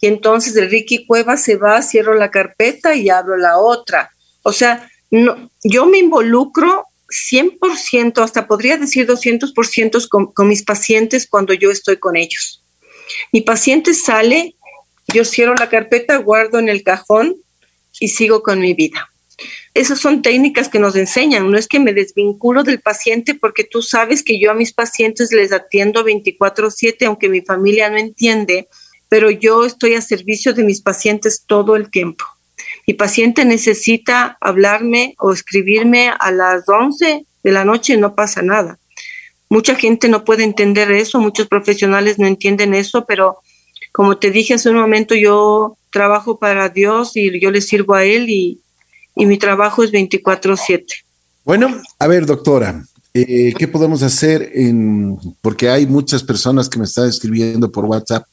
y 0.00 0.08
entonces 0.08 0.54
del 0.54 0.68
Ricky 0.68 1.06
Cueva 1.06 1.36
se 1.36 1.56
va, 1.56 1.82
cierro 1.82 2.14
la 2.14 2.32
carpeta 2.32 2.96
y 2.96 3.08
abro 3.08 3.36
la 3.36 3.58
otra. 3.58 4.10
O 4.42 4.52
sea, 4.52 4.90
no, 5.12 5.50
yo 5.62 5.86
me 5.86 5.98
involucro 5.98 6.86
100%, 7.08 8.22
hasta 8.22 8.48
podría 8.48 8.78
decir 8.78 9.06
200% 9.06 10.08
con, 10.08 10.32
con 10.32 10.48
mis 10.48 10.64
pacientes 10.64 11.28
cuando 11.28 11.54
yo 11.54 11.70
estoy 11.70 11.98
con 11.98 12.16
ellos. 12.16 12.59
Mi 13.32 13.40
paciente 13.40 13.94
sale 13.94 14.54
yo 15.12 15.24
cierro 15.24 15.54
la 15.54 15.68
carpeta, 15.68 16.16
guardo 16.18 16.58
en 16.58 16.68
el 16.68 16.82
cajón 16.82 17.36
y 17.98 18.08
sigo 18.08 18.42
con 18.42 18.60
mi 18.60 18.74
vida. 18.74 19.10
Esas 19.72 19.98
son 19.98 20.22
técnicas 20.22 20.68
que 20.68 20.78
nos 20.78 20.96
enseñan. 20.96 21.50
No 21.50 21.56
es 21.56 21.66
que 21.66 21.80
me 21.80 21.92
desvinculo 21.92 22.62
del 22.62 22.80
paciente 22.80 23.34
porque 23.34 23.64
tú 23.64 23.82
sabes 23.82 24.22
que 24.22 24.38
yo 24.38 24.50
a 24.50 24.54
mis 24.54 24.72
pacientes 24.72 25.32
les 25.32 25.52
atiendo 25.52 26.04
24/7, 26.04 27.06
aunque 27.06 27.28
mi 27.28 27.40
familia 27.40 27.88
no 27.88 27.96
entiende, 27.96 28.68
pero 29.08 29.30
yo 29.30 29.64
estoy 29.64 29.94
a 29.94 30.00
servicio 30.00 30.52
de 30.52 30.64
mis 30.64 30.82
pacientes 30.82 31.44
todo 31.46 31.76
el 31.76 31.90
tiempo. 31.90 32.24
Mi 32.86 32.94
paciente 32.94 33.44
necesita 33.44 34.36
hablarme 34.40 35.14
o 35.18 35.32
escribirme 35.32 36.12
a 36.18 36.30
las 36.30 36.68
11 36.68 37.24
de 37.42 37.52
la 37.52 37.64
noche, 37.64 37.96
no 37.96 38.14
pasa 38.14 38.42
nada. 38.42 38.79
Mucha 39.50 39.74
gente 39.74 40.08
no 40.08 40.24
puede 40.24 40.44
entender 40.44 40.92
eso, 40.92 41.18
muchos 41.18 41.48
profesionales 41.48 42.20
no 42.20 42.26
entienden 42.28 42.72
eso, 42.72 43.04
pero 43.04 43.38
como 43.90 44.16
te 44.16 44.30
dije 44.30 44.54
hace 44.54 44.70
un 44.70 44.76
momento, 44.76 45.16
yo 45.16 45.76
trabajo 45.90 46.38
para 46.38 46.68
Dios 46.68 47.16
y 47.16 47.40
yo 47.40 47.50
le 47.50 47.60
sirvo 47.60 47.94
a 47.94 48.04
Él 48.04 48.30
y, 48.30 48.60
mi 49.16 49.36
trabajo 49.36 49.82
es 49.82 49.90
24/7. 49.90 51.04
Bueno, 51.44 51.68
a 51.98 52.06
ver, 52.06 52.24
doctora, 52.24 52.82
eh, 53.12 53.52
¿qué 53.58 53.68
podemos 53.68 54.02
hacer? 54.02 54.50
En, 54.54 55.18
porque 55.42 55.68
hay 55.68 55.84
muchas 55.84 56.22
personas 56.22 56.70
que 56.70 56.78
me 56.78 56.86
están 56.86 57.08
escribiendo 57.08 57.70
por 57.70 57.84
WhatsApp, 57.84 58.24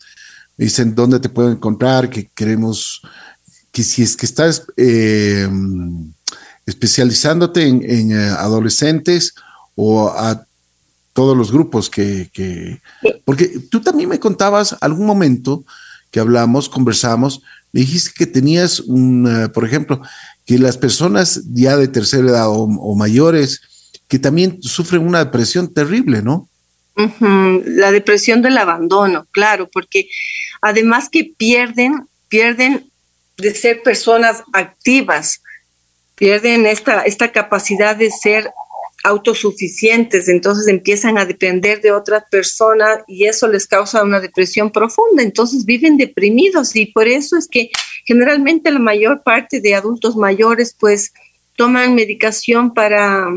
me 0.55 0.65
dicen 0.65 0.95
dónde 0.95 1.19
te 1.19 1.27
puedo 1.27 1.51
encontrar, 1.51 2.09
que 2.09 2.29
queremos, 2.33 3.01
que 3.71 3.83
si 3.83 4.03
es 4.03 4.15
que 4.15 4.27
estás 4.27 4.65
eh, 4.77 5.49
especializándote 6.65 7.67
en, 7.67 7.83
en 7.83 8.11
eh, 8.11 8.29
adolescentes 8.29 9.33
o 9.75 10.07
a 10.09 10.46
todos 11.17 11.35
los 11.35 11.51
grupos 11.51 11.89
que, 11.89 12.79
porque 13.25 13.47
tú 13.71 13.81
también 13.81 14.07
me 14.07 14.19
contabas 14.19 14.77
algún 14.81 15.07
momento 15.07 15.65
que 16.11 16.19
hablamos, 16.19 16.69
conversamos, 16.69 17.41
me 17.71 17.81
dijiste 17.81 18.11
que 18.15 18.27
tenías 18.27 18.81
un, 18.81 19.25
eh, 19.25 19.49
por 19.49 19.65
ejemplo, 19.65 19.99
que 20.45 20.59
las 20.59 20.77
personas 20.77 21.41
ya 21.51 21.75
de 21.75 21.87
tercera 21.87 22.27
edad 22.27 22.49
o, 22.49 22.95
mayores, 22.95 23.61
que 24.07 24.19
también 24.19 24.61
sufren 24.61 25.07
una 25.07 25.25
depresión 25.25 25.73
terrible, 25.73 26.21
¿no? 26.21 26.47
La 27.65 27.91
depresión 27.91 28.43
del 28.43 28.59
abandono, 28.59 29.25
claro, 29.31 29.67
porque 29.73 30.07
además 30.61 31.09
que 31.09 31.33
pierden, 31.35 32.07
pierden 32.27 32.91
de 33.37 33.55
ser 33.55 33.81
personas 33.81 34.43
activas, 34.53 35.41
pierden 36.13 36.67
esta, 36.67 37.01
esta 37.01 37.31
capacidad 37.31 37.95
de 37.95 38.11
ser 38.11 38.51
autosuficientes, 39.03 40.27
entonces 40.27 40.67
empiezan 40.67 41.17
a 41.17 41.25
depender 41.25 41.81
de 41.81 41.91
otras 41.91 42.23
personas 42.29 42.99
y 43.07 43.25
eso 43.25 43.47
les 43.47 43.67
causa 43.67 44.03
una 44.03 44.19
depresión 44.19 44.71
profunda, 44.71 45.23
entonces 45.23 45.65
viven 45.65 45.97
deprimidos 45.97 46.75
y 46.75 46.87
por 46.87 47.07
eso 47.07 47.37
es 47.37 47.47
que 47.47 47.69
generalmente 48.05 48.71
la 48.71 48.79
mayor 48.79 49.23
parte 49.23 49.61
de 49.61 49.75
adultos 49.75 50.15
mayores 50.15 50.75
pues 50.77 51.13
toman 51.55 51.95
medicación 51.95 52.73
para 52.73 53.27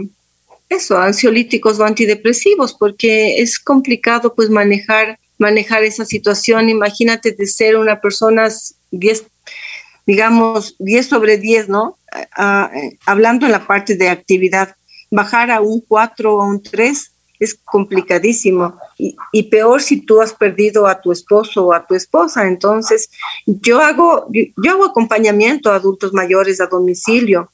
eso, 0.68 0.98
ansiolíticos 0.98 1.78
o 1.78 1.84
antidepresivos, 1.84 2.74
porque 2.74 3.40
es 3.40 3.58
complicado 3.58 4.34
pues 4.34 4.50
manejar 4.50 5.18
manejar 5.38 5.82
esa 5.84 6.04
situación. 6.04 6.68
Imagínate 6.68 7.32
de 7.32 7.46
ser 7.46 7.76
una 7.76 8.00
persona 8.00 8.48
10 8.90 9.24
digamos 10.06 10.74
10 10.78 11.06
sobre 11.06 11.38
10, 11.38 11.68
¿no? 11.68 11.96
hablando 13.06 13.46
en 13.46 13.52
la 13.52 13.66
parte 13.66 13.94
de 13.94 14.08
actividad 14.08 14.74
bajar 15.10 15.50
a 15.50 15.60
un 15.60 15.80
4 15.80 16.34
o 16.34 16.44
un 16.44 16.62
3 16.62 17.12
es 17.40 17.54
complicadísimo 17.54 18.78
y, 19.32 19.42
peor 19.44 19.80
si 19.80 20.02
tú 20.02 20.20
has 20.20 20.34
perdido 20.34 20.86
a 20.86 21.00
tu 21.00 21.10
esposo 21.10 21.66
o 21.66 21.72
a 21.72 21.86
tu 21.86 21.94
esposa. 21.94 22.46
Entonces, 22.46 23.08
yo 23.46 23.80
hago, 23.80 24.26
yo 24.32 24.72
hago 24.72 24.84
acompañamiento 24.84 25.72
a 25.72 25.76
adultos 25.76 26.12
mayores 26.12 26.60
a 26.60 26.66
domicilio 26.66 27.50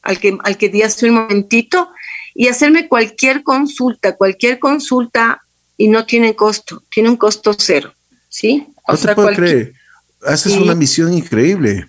al 0.00 0.18
que, 0.18 0.38
al 0.42 0.56
que 0.56 0.70
di 0.70 0.80
hace 0.80 1.10
un 1.10 1.16
momentito 1.16 1.90
y 2.34 2.48
hacerme 2.48 2.88
cualquier 2.88 3.42
consulta, 3.42 4.16
cualquier 4.16 4.58
consulta 4.58 5.42
y 5.76 5.88
no 5.88 6.06
tiene 6.06 6.34
costo, 6.34 6.82
tiene 6.90 7.10
un 7.10 7.18
costo 7.18 7.52
cero, 7.52 7.92
¿sí? 8.30 8.66
O 8.86 8.92
no 8.92 8.98
te 8.98 9.14
puedo 9.14 9.28
creer, 9.34 9.74
haces 10.22 10.56
una 10.56 10.74
misión 10.74 11.12
increíble, 11.12 11.86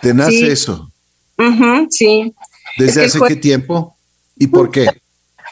te 0.00 0.14
nace 0.14 0.50
eso. 0.50 0.90
sí, 1.90 2.34
¿Desde 2.78 3.04
hace 3.04 3.20
qué 3.28 3.36
tiempo? 3.36 3.94
¿Y 4.38 4.46
por 4.46 4.70
qué? 4.70 4.86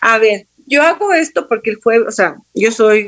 A 0.01 0.17
ver, 0.17 0.47
yo 0.67 0.83
hago 0.83 1.13
esto 1.13 1.47
porque 1.47 1.69
el 1.73 1.77
jueves, 1.77 2.09
o 2.09 2.13
sea, 2.13 2.37
yo 2.55 2.73
soy 2.73 3.07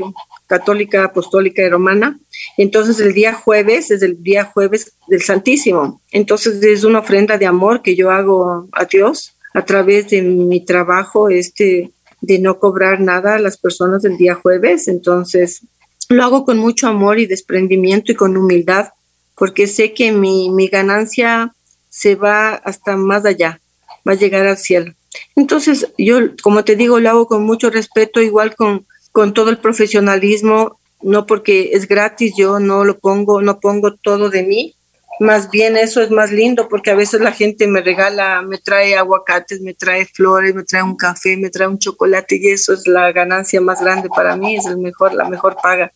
católica, 0.49 1.05
apostólica 1.05 1.63
y 1.63 1.69
romana, 1.69 2.19
entonces 2.57 2.99
el 2.99 3.15
día 3.15 3.35
jueves 3.35 3.93
es 3.93 4.03
el 4.03 4.21
día 4.23 4.45
jueves 4.45 4.95
del 5.07 5.23
Santísimo, 5.23 6.01
entonces 6.11 6.61
es 6.65 6.83
una 6.83 7.01
ofrenda 7.01 7.39
de 7.39 7.47
amor 7.47 7.83
que 7.83 7.95
yo 7.95 8.11
hago 8.11 8.67
a 8.73 8.85
Dios 8.87 9.37
a 9.55 9.65
través 9.65 10.11
de 10.11 10.23
mi 10.23 10.65
trabajo, 10.65 11.29
este, 11.29 11.93
de 12.21 12.39
no 12.39 12.59
cobrar 12.59 13.01
nada 13.01 13.37
a 13.37 13.39
las 13.39 13.59
personas 13.59 14.03
del 14.03 14.17
día 14.17 14.35
jueves, 14.35 14.89
entonces 14.89 15.63
lo 16.09 16.25
hago 16.25 16.45
con 16.45 16.59
mucho 16.59 16.89
amor 16.89 17.19
y 17.19 17.27
desprendimiento 17.27 18.11
y 18.11 18.15
con 18.17 18.37
humildad, 18.37 18.89
porque 19.37 19.67
sé 19.67 19.93
que 19.93 20.13
mi, 20.13 20.51
mi 20.51 20.69
ganancia 20.69 21.55
se 21.91 22.15
va 22.15 22.55
hasta 22.55 22.97
más 22.97 23.25
allá, 23.25 23.61
va 24.07 24.13
a 24.13 24.17
llegar 24.17 24.47
al 24.47 24.57
cielo. 24.57 24.95
Entonces, 25.37 25.93
yo, 25.99 26.19
como 26.43 26.65
te 26.65 26.77
digo, 26.77 26.99
lo 27.01 27.11
hago 27.11 27.27
con 27.27 27.45
mucho 27.45 27.71
respeto, 27.71 28.21
igual 28.21 28.57
con, 28.57 28.87
con 29.13 29.35
todo 29.35 29.51
el 29.51 29.59
profesionalismo, 29.59 30.79
no 31.03 31.27
porque 31.27 31.71
es 31.73 31.87
gratis, 31.87 32.35
yo 32.37 32.59
no 32.59 32.85
lo 32.85 32.99
pongo, 32.99 33.41
no 33.43 33.61
pongo 33.61 33.95
todo 33.95 34.31
de 34.31 34.43
mí, 34.43 34.75
más 35.21 35.51
bien 35.51 35.77
eso 35.77 36.01
es 36.01 36.11
más 36.11 36.31
lindo 36.31 36.69
porque 36.69 36.91
a 36.91 36.95
veces 36.95 37.21
la 37.21 37.33
gente 37.33 37.67
me 37.67 37.81
regala, 37.81 38.43
me 38.43 38.59
trae 38.59 38.97
aguacates, 38.97 39.61
me 39.61 39.75
trae 39.75 40.07
flores, 40.07 40.55
me 40.55 40.63
trae 40.63 40.83
un 40.83 40.97
café, 40.97 41.37
me 41.37 41.51
trae 41.51 41.67
un 41.67 41.79
chocolate 41.79 42.37
y 42.37 42.49
eso 42.49 42.73
es 42.73 42.87
la 42.87 43.11
ganancia 43.11 43.61
más 43.61 43.81
grande 43.81 44.09
para 44.09 44.37
mí, 44.37 44.57
es 44.57 44.67
el 44.67 44.79
mejor, 44.79 45.15
la 45.15 45.29
mejor 45.29 45.57
paga. 45.61 45.93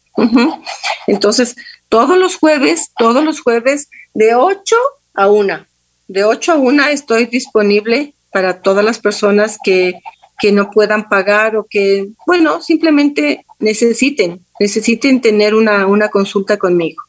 Entonces, 1.06 1.54
todos 1.88 2.18
los 2.18 2.36
jueves, 2.36 2.90
todos 2.98 3.24
los 3.24 3.40
jueves 3.40 3.88
de 4.14 4.34
8 4.34 4.76
a 5.14 5.28
1 5.28 5.66
de 6.12 6.24
8 6.24 6.52
a 6.52 6.56
1 6.56 6.86
estoy 6.88 7.26
disponible 7.26 8.14
para 8.32 8.60
todas 8.60 8.84
las 8.84 8.98
personas 8.98 9.58
que, 9.62 9.94
que 10.42 10.50
no 10.50 10.72
puedan 10.72 11.08
pagar 11.08 11.54
o 11.54 11.64
que, 11.70 12.08
bueno, 12.26 12.60
simplemente 12.60 13.46
necesiten, 13.60 14.40
necesiten 14.58 15.20
tener 15.20 15.54
una, 15.54 15.86
una 15.86 16.08
consulta 16.08 16.56
conmigo. 16.56 17.00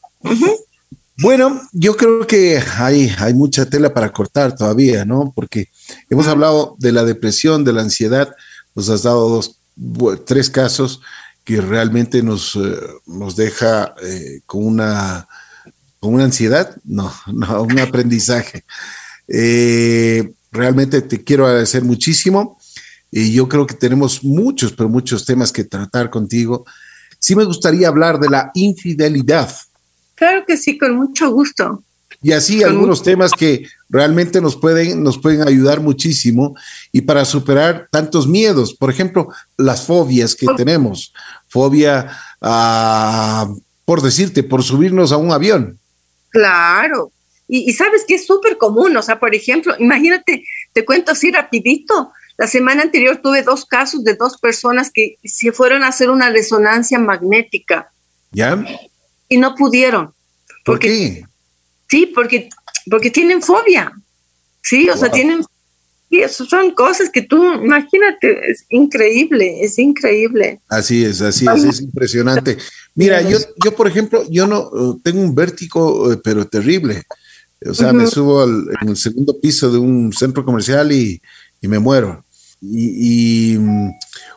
Bueno, 1.18 1.60
yo 1.72 1.96
creo 1.96 2.28
que 2.28 2.62
hay, 2.78 3.12
hay 3.18 3.34
mucha 3.34 3.66
tela 3.66 3.92
para 3.92 4.12
cortar 4.12 4.54
todavía, 4.54 5.04
¿no? 5.04 5.32
Porque 5.34 5.66
hemos 6.08 6.28
hablado 6.28 6.76
de 6.78 6.92
la 6.92 7.04
depresión, 7.04 7.64
de 7.64 7.72
la 7.72 7.82
ansiedad, 7.82 8.32
nos 8.76 8.88
has 8.88 9.02
dado 9.02 9.28
dos, 9.28 9.58
tres 10.24 10.48
casos 10.48 11.00
que 11.42 11.60
realmente 11.60 12.22
nos, 12.22 12.54
eh, 12.54 12.60
nos 13.06 13.34
deja 13.34 13.96
eh, 14.00 14.42
con 14.46 14.64
una 14.64 15.26
una 16.02 16.24
ansiedad? 16.24 16.76
No, 16.84 17.12
no, 17.32 17.62
un 17.62 17.80
aprendizaje. 17.80 18.64
Eh, 19.26 20.32
realmente 20.52 21.02
te 21.02 21.24
quiero 21.24 21.46
agradecer 21.46 21.82
muchísimo 21.82 22.60
y 23.16 23.32
yo 23.32 23.48
creo 23.48 23.64
que 23.64 23.74
tenemos 23.74 24.24
muchos, 24.24 24.72
pero 24.72 24.88
muchos 24.88 25.24
temas 25.24 25.52
que 25.52 25.62
tratar 25.62 26.10
contigo. 26.10 26.66
Sí 27.20 27.36
me 27.36 27.44
gustaría 27.44 27.86
hablar 27.86 28.18
de 28.18 28.28
la 28.28 28.50
infidelidad. 28.54 29.54
Claro 30.16 30.44
que 30.44 30.56
sí, 30.56 30.76
con 30.76 30.96
mucho 30.96 31.30
gusto. 31.30 31.84
Y 32.20 32.32
así 32.32 32.64
algunos 32.64 33.04
temas 33.04 33.30
que 33.30 33.68
realmente 33.88 34.40
nos 34.40 34.56
pueden, 34.56 35.04
nos 35.04 35.16
pueden 35.16 35.46
ayudar 35.46 35.78
muchísimo 35.78 36.56
y 36.90 37.02
para 37.02 37.24
superar 37.24 37.86
tantos 37.88 38.26
miedos. 38.26 38.74
Por 38.74 38.90
ejemplo, 38.90 39.28
las 39.56 39.86
fobias 39.86 40.34
que 40.34 40.48
tenemos. 40.56 41.14
Fobia, 41.46 42.10
por 43.84 44.02
decirte, 44.02 44.42
por 44.42 44.64
subirnos 44.64 45.12
a 45.12 45.18
un 45.18 45.30
avión. 45.30 45.78
Claro. 46.30 47.12
Y, 47.46 47.72
sabes 47.74 48.04
que 48.08 48.16
es 48.16 48.26
súper 48.26 48.56
común, 48.56 48.96
o 48.96 49.02
sea, 49.02 49.20
por 49.20 49.34
ejemplo, 49.36 49.76
imagínate, 49.78 50.44
te 50.72 50.84
cuento 50.84 51.12
así 51.12 51.30
rapidito, 51.30 52.10
la 52.36 52.46
semana 52.46 52.82
anterior 52.82 53.20
tuve 53.22 53.42
dos 53.42 53.64
casos 53.64 54.04
de 54.04 54.14
dos 54.14 54.38
personas 54.38 54.90
que 54.92 55.16
se 55.24 55.52
fueron 55.52 55.84
a 55.84 55.88
hacer 55.88 56.10
una 56.10 56.30
resonancia 56.30 56.98
magnética. 56.98 57.90
¿Ya? 58.32 58.62
Y 59.28 59.38
no 59.38 59.54
pudieron. 59.54 60.12
¿Por 60.64 60.78
qué? 60.78 61.24
Sí, 61.88 62.06
porque, 62.06 62.48
porque 62.90 63.10
tienen 63.10 63.42
fobia. 63.42 63.92
Sí, 64.62 64.88
o 64.88 64.96
sea, 64.96 65.10
tienen 65.10 65.44
y 66.14 66.20
eso 66.20 66.44
son 66.44 66.70
cosas 66.70 67.10
que 67.10 67.22
tú, 67.22 67.54
imagínate, 67.54 68.48
es 68.48 68.66
increíble, 68.68 69.64
es 69.64 69.80
increíble. 69.80 70.60
Así 70.68 71.04
es, 71.04 71.20
así 71.20 71.44
es, 71.44 71.64
es 71.64 71.80
impresionante. 71.80 72.56
Mira, 72.94 73.20
yo, 73.22 73.38
yo 73.64 73.74
por 73.74 73.88
ejemplo, 73.88 74.24
yo 74.30 74.46
no 74.46 74.68
uh, 74.70 75.00
tengo 75.00 75.20
un 75.20 75.34
vértigo, 75.34 76.08
uh, 76.08 76.20
pero 76.22 76.46
terrible. 76.46 77.02
O 77.66 77.74
sea, 77.74 77.92
me 77.92 78.06
subo 78.06 78.42
al, 78.42 78.64
en 78.80 78.90
el 78.90 78.96
segundo 78.96 79.40
piso 79.40 79.72
de 79.72 79.78
un 79.78 80.12
centro 80.12 80.44
comercial 80.44 80.92
y, 80.92 81.20
y 81.64 81.68
me 81.68 81.78
muero. 81.78 82.24
Y, 82.60 83.56
mm, 83.58 83.90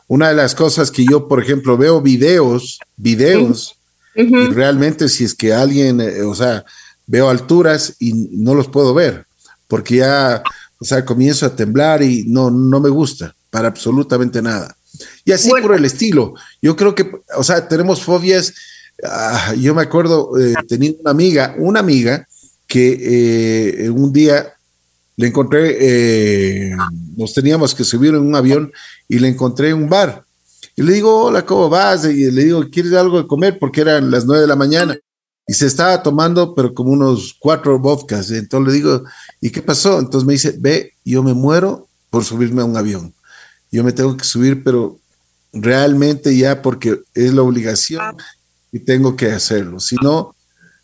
una 0.08 0.30
de 0.30 0.36
las 0.36 0.56
cosas 0.56 0.90
que 0.92 1.06
yo, 1.06 1.28
por 1.28 1.42
ejemplo, 1.44 1.78
veo 1.78 2.02
videos, 2.02 2.80
videos, 2.96 3.76
y 4.16 4.48
realmente 4.48 5.10
si 5.10 5.26
es 5.26 5.36
que 5.36 5.54
alguien, 5.54 6.02
eh, 6.02 6.22
o 6.24 6.34
sea, 6.34 6.66
veo 7.06 7.30
alturas 7.30 7.96
y 8.00 8.14
no 8.32 8.56
los 8.56 8.68
puedo 8.68 8.94
ver, 8.94 9.26
porque 9.68 9.98
ya 9.98 10.42
o 10.80 10.86
sea, 10.86 11.04
comienzo 11.04 11.46
a 11.46 11.56
temblar 11.56 12.02
y 12.04 12.24
no, 12.28 12.52
no 12.52 12.80
me 12.80 12.90
gusta 12.90 13.36
para 13.50 13.68
absolutamente 13.68 14.42
nada. 14.42 14.76
Y 15.26 15.32
así 15.32 15.50
por 15.50 15.76
el 15.76 15.86
estilo. 15.86 16.34
Yo 16.62 16.76
creo 16.76 16.96
que, 16.96 17.12
o 17.36 17.44
sea, 17.44 17.68
tenemos 17.68 18.04
fobias. 18.04 18.54
Ah, 19.04 19.54
yo 19.58 19.76
me 19.76 19.82
acuerdo, 19.82 20.32
eh, 20.40 20.54
tenía 20.68 20.94
una 21.00 21.12
amiga, 21.12 21.56
una 21.58 21.80
amiga 21.80 22.28
que 22.68 23.86
eh, 23.86 23.90
un 23.90 24.12
día 24.12 24.54
le 25.18 25.28
encontré, 25.28 25.78
eh, 25.80 26.78
nos 27.16 27.34
teníamos 27.34 27.74
que 27.74 27.84
subir 27.84 28.14
en 28.14 28.22
un 28.22 28.36
avión 28.36 28.72
y 29.10 29.20
le 29.20 29.28
encontré 29.28 29.70
en 29.70 29.78
un 29.78 29.90
bar. 29.90 30.24
Y 30.76 30.84
le 30.84 30.94
digo, 30.94 31.24
hola, 31.24 31.44
¿cómo 31.44 31.70
vas? 31.70 32.06
Y 32.06 32.30
le 32.30 32.46
digo, 32.46 32.64
¿quieres 32.70 32.94
algo 32.94 33.22
de 33.22 33.28
comer? 33.28 33.58
Porque 33.60 33.82
eran 33.82 34.12
las 34.12 34.26
nueve 34.26 34.42
de 34.42 34.48
la 34.48 34.56
mañana 34.56 34.96
y 35.48 35.54
se 35.54 35.66
estaba 35.66 36.04
tomando, 36.04 36.54
pero 36.54 36.74
como 36.74 36.92
unos 36.92 37.36
cuatro 37.40 37.80
vodkas. 37.80 38.30
Entonces 38.30 38.74
le 38.74 38.78
digo, 38.78 39.04
¿y 39.42 39.50
qué 39.50 39.62
pasó? 39.64 39.98
Entonces 39.98 40.28
me 40.28 40.34
dice, 40.34 40.56
ve, 40.60 40.94
yo 41.04 41.24
me 41.24 41.34
muero 41.34 41.88
por 42.12 42.24
subirme 42.24 42.62
a 42.62 42.66
un 42.66 42.78
avión. 42.78 43.14
Yo 43.72 43.84
me 43.84 43.94
tengo 43.94 44.16
que 44.16 44.24
subir, 44.24 44.64
pero 44.64 45.00
realmente 45.52 46.38
ya 46.38 46.62
porque 46.62 47.00
es 47.16 47.34
la 47.34 47.42
obligación 47.42 48.02
y 48.72 48.80
tengo 48.80 49.16
que 49.16 49.32
hacerlo. 49.32 49.80
Si 49.80 49.96
no, 50.04 50.36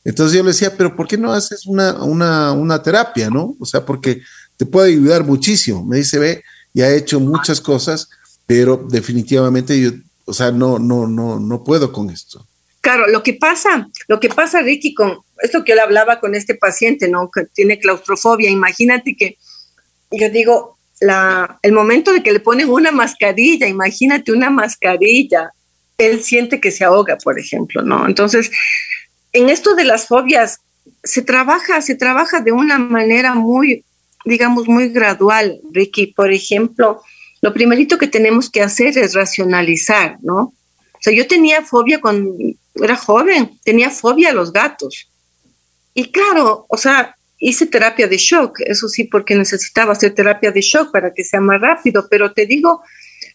entonces 0.04 0.38
yo 0.38 0.44
le 0.44 0.50
decía, 0.50 0.76
pero 0.76 0.96
¿por 0.96 1.08
qué 1.08 1.18
no 1.18 1.32
haces 1.32 1.66
una, 1.66 2.04
una, 2.04 2.52
una 2.52 2.82
terapia, 2.84 3.30
no? 3.30 3.56
O 3.60 3.66
sea, 3.66 3.86
porque 3.86 4.22
te 4.58 4.66
puede 4.66 4.90
ayudar 4.90 5.24
muchísimo. 5.24 5.84
Me 5.86 5.98
dice, 5.98 6.20
ve, 6.20 6.44
ya 6.74 6.90
he 6.90 6.98
hecho 6.98 7.20
muchas 7.20 7.62
cosas, 7.62 8.10
pero 8.46 8.86
definitivamente 8.90 9.80
yo, 9.80 9.92
o 10.26 10.34
sea, 10.34 10.52
no, 10.52 10.80
no, 10.80 11.08
no, 11.08 11.40
no 11.40 11.64
puedo 11.64 11.92
con 11.92 12.10
esto. 12.10 12.46
Claro, 12.82 13.08
lo 13.08 13.24
que 13.24 13.34
pasa, 13.34 13.88
lo 14.08 14.20
que 14.20 14.28
pasa, 14.28 14.62
Ricky, 14.62 14.94
con 14.94 15.20
esto 15.42 15.64
que 15.64 15.72
yo 15.72 15.76
le 15.76 15.82
hablaba 15.82 16.20
con 16.20 16.36
este 16.36 16.56
paciente, 16.56 17.08
¿no? 17.08 17.32
Que 17.32 17.46
tiene 17.46 17.80
claustrofobia. 17.80 18.50
Imagínate 18.50 19.16
que 19.16 19.38
yo 20.12 20.30
digo, 20.30 20.78
el 21.62 21.72
momento 21.72 22.12
de 22.12 22.22
que 22.22 22.32
le 22.32 22.40
ponen 22.40 22.70
una 22.70 22.92
mascarilla, 22.92 23.68
imagínate 23.68 24.32
una 24.32 24.50
mascarilla, 24.50 25.52
él 25.98 26.22
siente 26.22 26.60
que 26.60 26.72
se 26.72 26.84
ahoga, 26.84 27.18
por 27.18 27.40
ejemplo, 27.40 27.82
¿no? 27.82 28.06
Entonces, 28.06 28.52
en 29.34 29.50
esto 29.50 29.76
de 29.76 29.84
las 29.84 30.08
fobias, 30.08 30.62
se 31.04 31.22
trabaja, 31.22 31.82
se 31.82 31.96
trabaja 31.96 32.40
de 32.40 32.52
una 32.52 32.78
manera 32.78 33.34
muy, 33.34 33.84
digamos, 34.26 34.68
muy 34.68 34.90
gradual, 34.90 35.60
Ricky. 35.72 36.08
Por 36.08 36.32
ejemplo, 36.32 37.02
lo 37.42 37.54
primerito 37.54 37.98
que 37.98 38.08
tenemos 38.08 38.50
que 38.50 38.62
hacer 38.62 38.98
es 38.98 39.14
racionalizar, 39.14 40.18
¿no? 40.22 40.54
O 40.94 41.02
sea, 41.02 41.14
yo 41.14 41.28
tenía 41.28 41.64
fobia 41.64 42.00
cuando 42.00 42.34
era 42.76 42.96
joven, 42.96 43.60
tenía 43.64 43.90
fobia 43.90 44.30
a 44.30 44.34
los 44.34 44.54
gatos. 44.54 45.10
Y 45.94 46.12
claro, 46.12 46.66
o 46.70 46.78
sea, 46.78 47.16
hice 47.38 47.66
terapia 47.66 48.08
de 48.08 48.18
shock, 48.18 48.62
eso 48.62 48.88
sí, 48.88 49.04
porque 49.04 49.36
necesitaba 49.36 49.92
hacer 49.92 50.14
terapia 50.14 50.52
de 50.52 50.62
shock 50.62 50.92
para 50.92 51.14
que 51.14 51.26
sea 51.26 51.42
más 51.42 51.60
rápido, 51.60 52.08
pero 52.10 52.32
te 52.32 52.46
digo, 52.46 52.82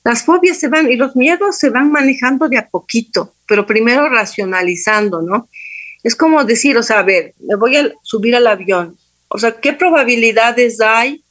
las 0.02 0.24
fobias 0.24 0.58
se 0.58 0.68
van 0.68 0.90
y 0.90 0.96
los 0.96 1.14
miedos 1.14 1.58
se 1.58 1.68
van 1.68 1.92
manejando 1.92 2.48
de 2.48 2.56
a 2.56 2.68
poquito, 2.68 3.34
pero 3.46 3.66
primero 3.66 4.08
racionalizando, 4.08 5.20
¿no? 5.20 5.48
Es 6.08 6.16
como 6.16 6.42
decir, 6.42 6.78
o 6.78 6.82
sea, 6.82 7.00
a 7.00 7.02
ver, 7.02 7.34
me 7.38 7.54
voy 7.56 7.76
a 7.76 7.92
subir 8.00 8.34
al 8.34 8.46
avión, 8.46 8.96
o 9.28 9.38
sea, 9.38 9.60
¿qué 9.60 9.74
probabilidades 9.74 10.80
hay 10.80 11.22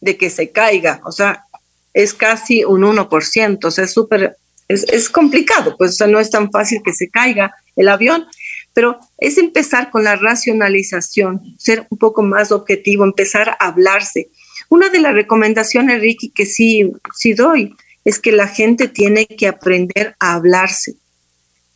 de 0.00 0.16
que 0.16 0.30
se 0.30 0.52
caiga? 0.52 1.00
O 1.04 1.10
sea, 1.10 1.46
es 1.94 2.14
casi 2.14 2.62
un 2.62 2.82
1%, 2.82 3.64
o 3.64 3.70
sea, 3.72 3.82
es 3.82 3.92
súper, 3.92 4.36
es, 4.68 4.84
es, 4.84 5.10
complicado, 5.10 5.74
pues 5.76 5.90
o 5.90 5.94
sea, 5.94 6.06
no 6.06 6.20
es 6.20 6.30
tan 6.30 6.48
fácil 6.52 6.80
que 6.84 6.92
se 6.92 7.10
caiga 7.10 7.52
el 7.74 7.88
avión, 7.88 8.24
pero 8.72 9.00
es 9.18 9.36
empezar 9.36 9.90
con 9.90 10.04
la 10.04 10.14
racionalización, 10.14 11.40
ser 11.58 11.88
un 11.90 11.98
poco 11.98 12.22
más 12.22 12.52
objetivo, 12.52 13.02
empezar 13.02 13.48
a 13.48 13.66
hablarse. 13.66 14.28
Una 14.68 14.90
de 14.90 15.00
las 15.00 15.14
recomendaciones, 15.14 16.00
Ricky, 16.00 16.30
que 16.30 16.46
sí, 16.46 16.92
sí 17.16 17.32
doy, 17.32 17.74
es 18.04 18.20
que 18.20 18.30
la 18.30 18.46
gente 18.46 18.86
tiene 18.86 19.26
que 19.26 19.48
aprender 19.48 20.14
a 20.20 20.34
hablarse. 20.34 20.99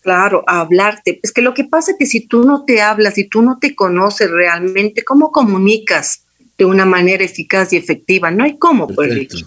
Claro, 0.05 0.45
a 0.47 0.61
hablarte. 0.61 1.19
Es 1.23 1.33
que 1.33 1.41
lo 1.41 1.55
que 1.55 1.65
pasa 1.65 1.93
es 1.93 1.97
que 1.99 2.05
si 2.05 2.29
tú 2.29 2.45
no 2.45 2.67
te 2.67 2.83
hablas, 2.83 3.17
y 3.17 3.27
tú 3.27 3.41
no 3.41 3.59
te 3.59 3.75
conoces 3.75 4.31
realmente, 4.31 5.03
¿cómo 5.03 5.33
comunicas 5.33 6.27
de 6.59 6.67
una 6.67 6.85
manera 6.85 7.25
eficaz 7.25 7.73
y 7.73 7.79
efectiva? 7.79 8.31
No 8.31 8.45
hay 8.45 8.59
cómo, 8.59 8.87
pues, 8.87 9.15
Ricky. 9.15 9.47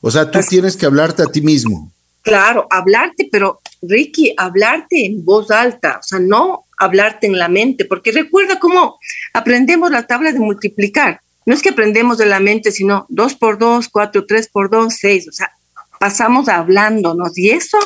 O 0.00 0.10
sea, 0.10 0.28
tú 0.28 0.40
tienes 0.40 0.76
que 0.76 0.86
hablarte 0.86 1.22
a 1.22 1.26
ti 1.26 1.40
mismo. 1.40 1.92
Claro, 2.22 2.66
hablarte, 2.68 3.28
pero 3.30 3.60
Ricky, 3.80 4.34
hablarte 4.36 5.06
en 5.06 5.24
voz 5.24 5.52
alta, 5.52 6.00
o 6.00 6.02
sea, 6.02 6.18
no 6.18 6.64
hablarte 6.76 7.28
en 7.28 7.38
la 7.38 7.48
mente, 7.48 7.84
porque 7.84 8.10
recuerda 8.10 8.58
cómo 8.58 8.98
aprendemos 9.34 9.92
la 9.92 10.08
tabla 10.08 10.32
de 10.32 10.40
multiplicar. 10.40 11.20
No 11.46 11.54
es 11.54 11.62
que 11.62 11.68
aprendemos 11.68 12.18
de 12.18 12.26
la 12.26 12.40
mente, 12.40 12.72
sino 12.72 13.06
2 13.08 13.36
por 13.36 13.58
2, 13.58 13.88
4, 13.88 14.26
3 14.26 14.48
por 14.48 14.68
2, 14.68 14.92
6, 14.92 15.28
o 15.28 15.32
sea, 15.32 15.52
pasamos 16.00 16.48
hablándonos 16.48 17.38
y 17.38 17.50
eso, 17.50 17.78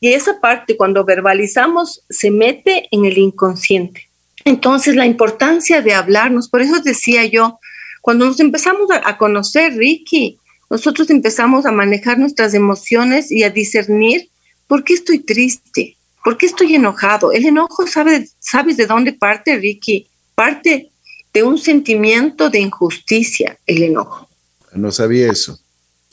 y 0.00 0.12
esa 0.12 0.40
parte 0.40 0.76
cuando 0.76 1.04
verbalizamos 1.04 2.02
se 2.08 2.30
mete 2.30 2.88
en 2.90 3.04
el 3.04 3.18
inconsciente. 3.18 4.08
Entonces, 4.44 4.94
la 4.94 5.06
importancia 5.06 5.82
de 5.82 5.94
hablarnos, 5.94 6.48
por 6.48 6.62
eso 6.62 6.80
decía 6.80 7.24
yo, 7.26 7.58
cuando 8.02 8.26
nos 8.26 8.40
empezamos 8.40 8.90
a, 8.90 9.08
a 9.08 9.18
conocer, 9.18 9.74
Ricky, 9.74 10.38
nosotros 10.70 11.10
empezamos 11.10 11.66
a 11.66 11.72
manejar 11.72 12.18
nuestras 12.18 12.54
emociones 12.54 13.32
y 13.32 13.42
a 13.42 13.50
discernir 13.50 14.30
por 14.66 14.84
qué 14.84 14.94
estoy 14.94 15.18
triste, 15.20 15.96
por 16.22 16.36
qué 16.36 16.46
estoy 16.46 16.74
enojado. 16.74 17.32
El 17.32 17.46
enojo, 17.46 17.86
sabe, 17.86 18.28
¿sabes 18.38 18.76
de 18.76 18.86
dónde 18.86 19.12
parte, 19.12 19.56
Ricky? 19.56 20.06
Parte 20.34 20.90
de 21.32 21.42
un 21.42 21.58
sentimiento 21.58 22.50
de 22.50 22.60
injusticia, 22.60 23.58
el 23.66 23.82
enojo. 23.82 24.28
No 24.72 24.92
sabía 24.92 25.32
eso. 25.32 25.58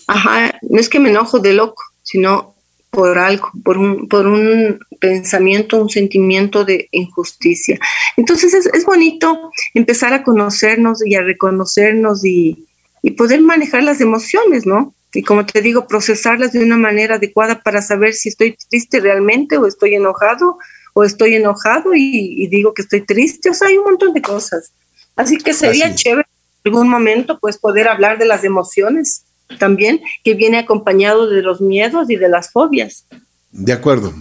Ajá, 0.07 0.57
no 0.61 0.79
es 0.79 0.89
que 0.89 0.99
me 0.99 1.09
enojo 1.09 1.39
de 1.39 1.53
loco, 1.53 1.83
sino 2.03 2.55
por 2.95 3.17
algo, 3.17 3.51
por 3.63 3.77
un, 3.77 4.07
por 4.07 4.25
un 4.25 4.79
pensamiento, 5.01 5.81
un 5.81 5.89
sentimiento 5.89 6.63
de 6.63 6.87
injusticia. 6.91 7.77
Entonces 8.15 8.53
es, 8.53 8.67
es 8.67 8.85
bonito 8.85 9.51
empezar 9.73 10.13
a 10.13 10.23
conocernos 10.23 11.05
y 11.05 11.15
a 11.15 11.21
reconocernos 11.21 12.23
y, 12.23 12.65
y 13.01 13.11
poder 13.11 13.41
manejar 13.41 13.83
las 13.83 13.99
emociones, 13.99 14.65
¿no? 14.65 14.95
Y 15.13 15.23
como 15.23 15.45
te 15.45 15.61
digo, 15.61 15.87
procesarlas 15.87 16.53
de 16.53 16.63
una 16.63 16.77
manera 16.77 17.15
adecuada 17.15 17.61
para 17.61 17.81
saber 17.81 18.13
si 18.13 18.29
estoy 18.29 18.57
triste 18.69 19.01
realmente 19.01 19.57
o 19.57 19.67
estoy 19.67 19.95
enojado 19.95 20.57
o 20.93 21.03
estoy 21.03 21.35
enojado 21.35 21.91
y, 21.93 22.47
digo 22.47 22.73
que 22.73 22.81
estoy 22.81 23.01
triste. 23.01 23.49
O 23.49 23.53
sea, 23.53 23.67
hay 23.67 23.77
un 23.77 23.83
montón 23.83 24.13
de 24.13 24.21
cosas. 24.21 24.71
Así 25.17 25.37
que 25.37 25.53
sería 25.53 25.93
chévere 25.93 26.27
en 26.63 26.73
algún 26.73 26.89
momento 26.89 27.37
pues 27.39 27.57
poder 27.57 27.89
hablar 27.89 28.17
de 28.17 28.25
las 28.25 28.43
emociones 28.43 29.24
también, 29.59 30.01
que 30.23 30.33
viene 30.33 30.57
acompañado 30.57 31.29
de 31.29 31.41
los 31.41 31.61
miedos 31.61 32.09
y 32.09 32.15
de 32.15 32.29
las 32.29 32.51
fobias. 32.51 33.05
De 33.51 33.73
acuerdo. 33.73 34.13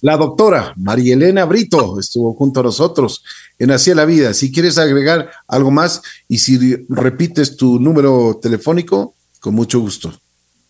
La 0.00 0.18
doctora 0.18 0.74
María 0.76 1.14
Elena 1.14 1.46
Brito 1.46 1.98
estuvo 1.98 2.34
junto 2.34 2.60
a 2.60 2.64
nosotros 2.64 3.24
en 3.58 3.70
Hacia 3.70 3.94
la 3.94 4.04
Vida. 4.04 4.34
Si 4.34 4.52
quieres 4.52 4.76
agregar 4.76 5.30
algo 5.48 5.70
más 5.70 6.02
y 6.28 6.38
si 6.38 6.84
repites 6.90 7.56
tu 7.56 7.80
número 7.80 8.38
telefónico, 8.42 9.14
con 9.40 9.54
mucho 9.54 9.80
gusto. 9.80 10.12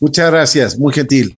Muchas 0.00 0.30
gracias, 0.30 0.78
muy 0.78 0.92
gentil. 0.92 1.30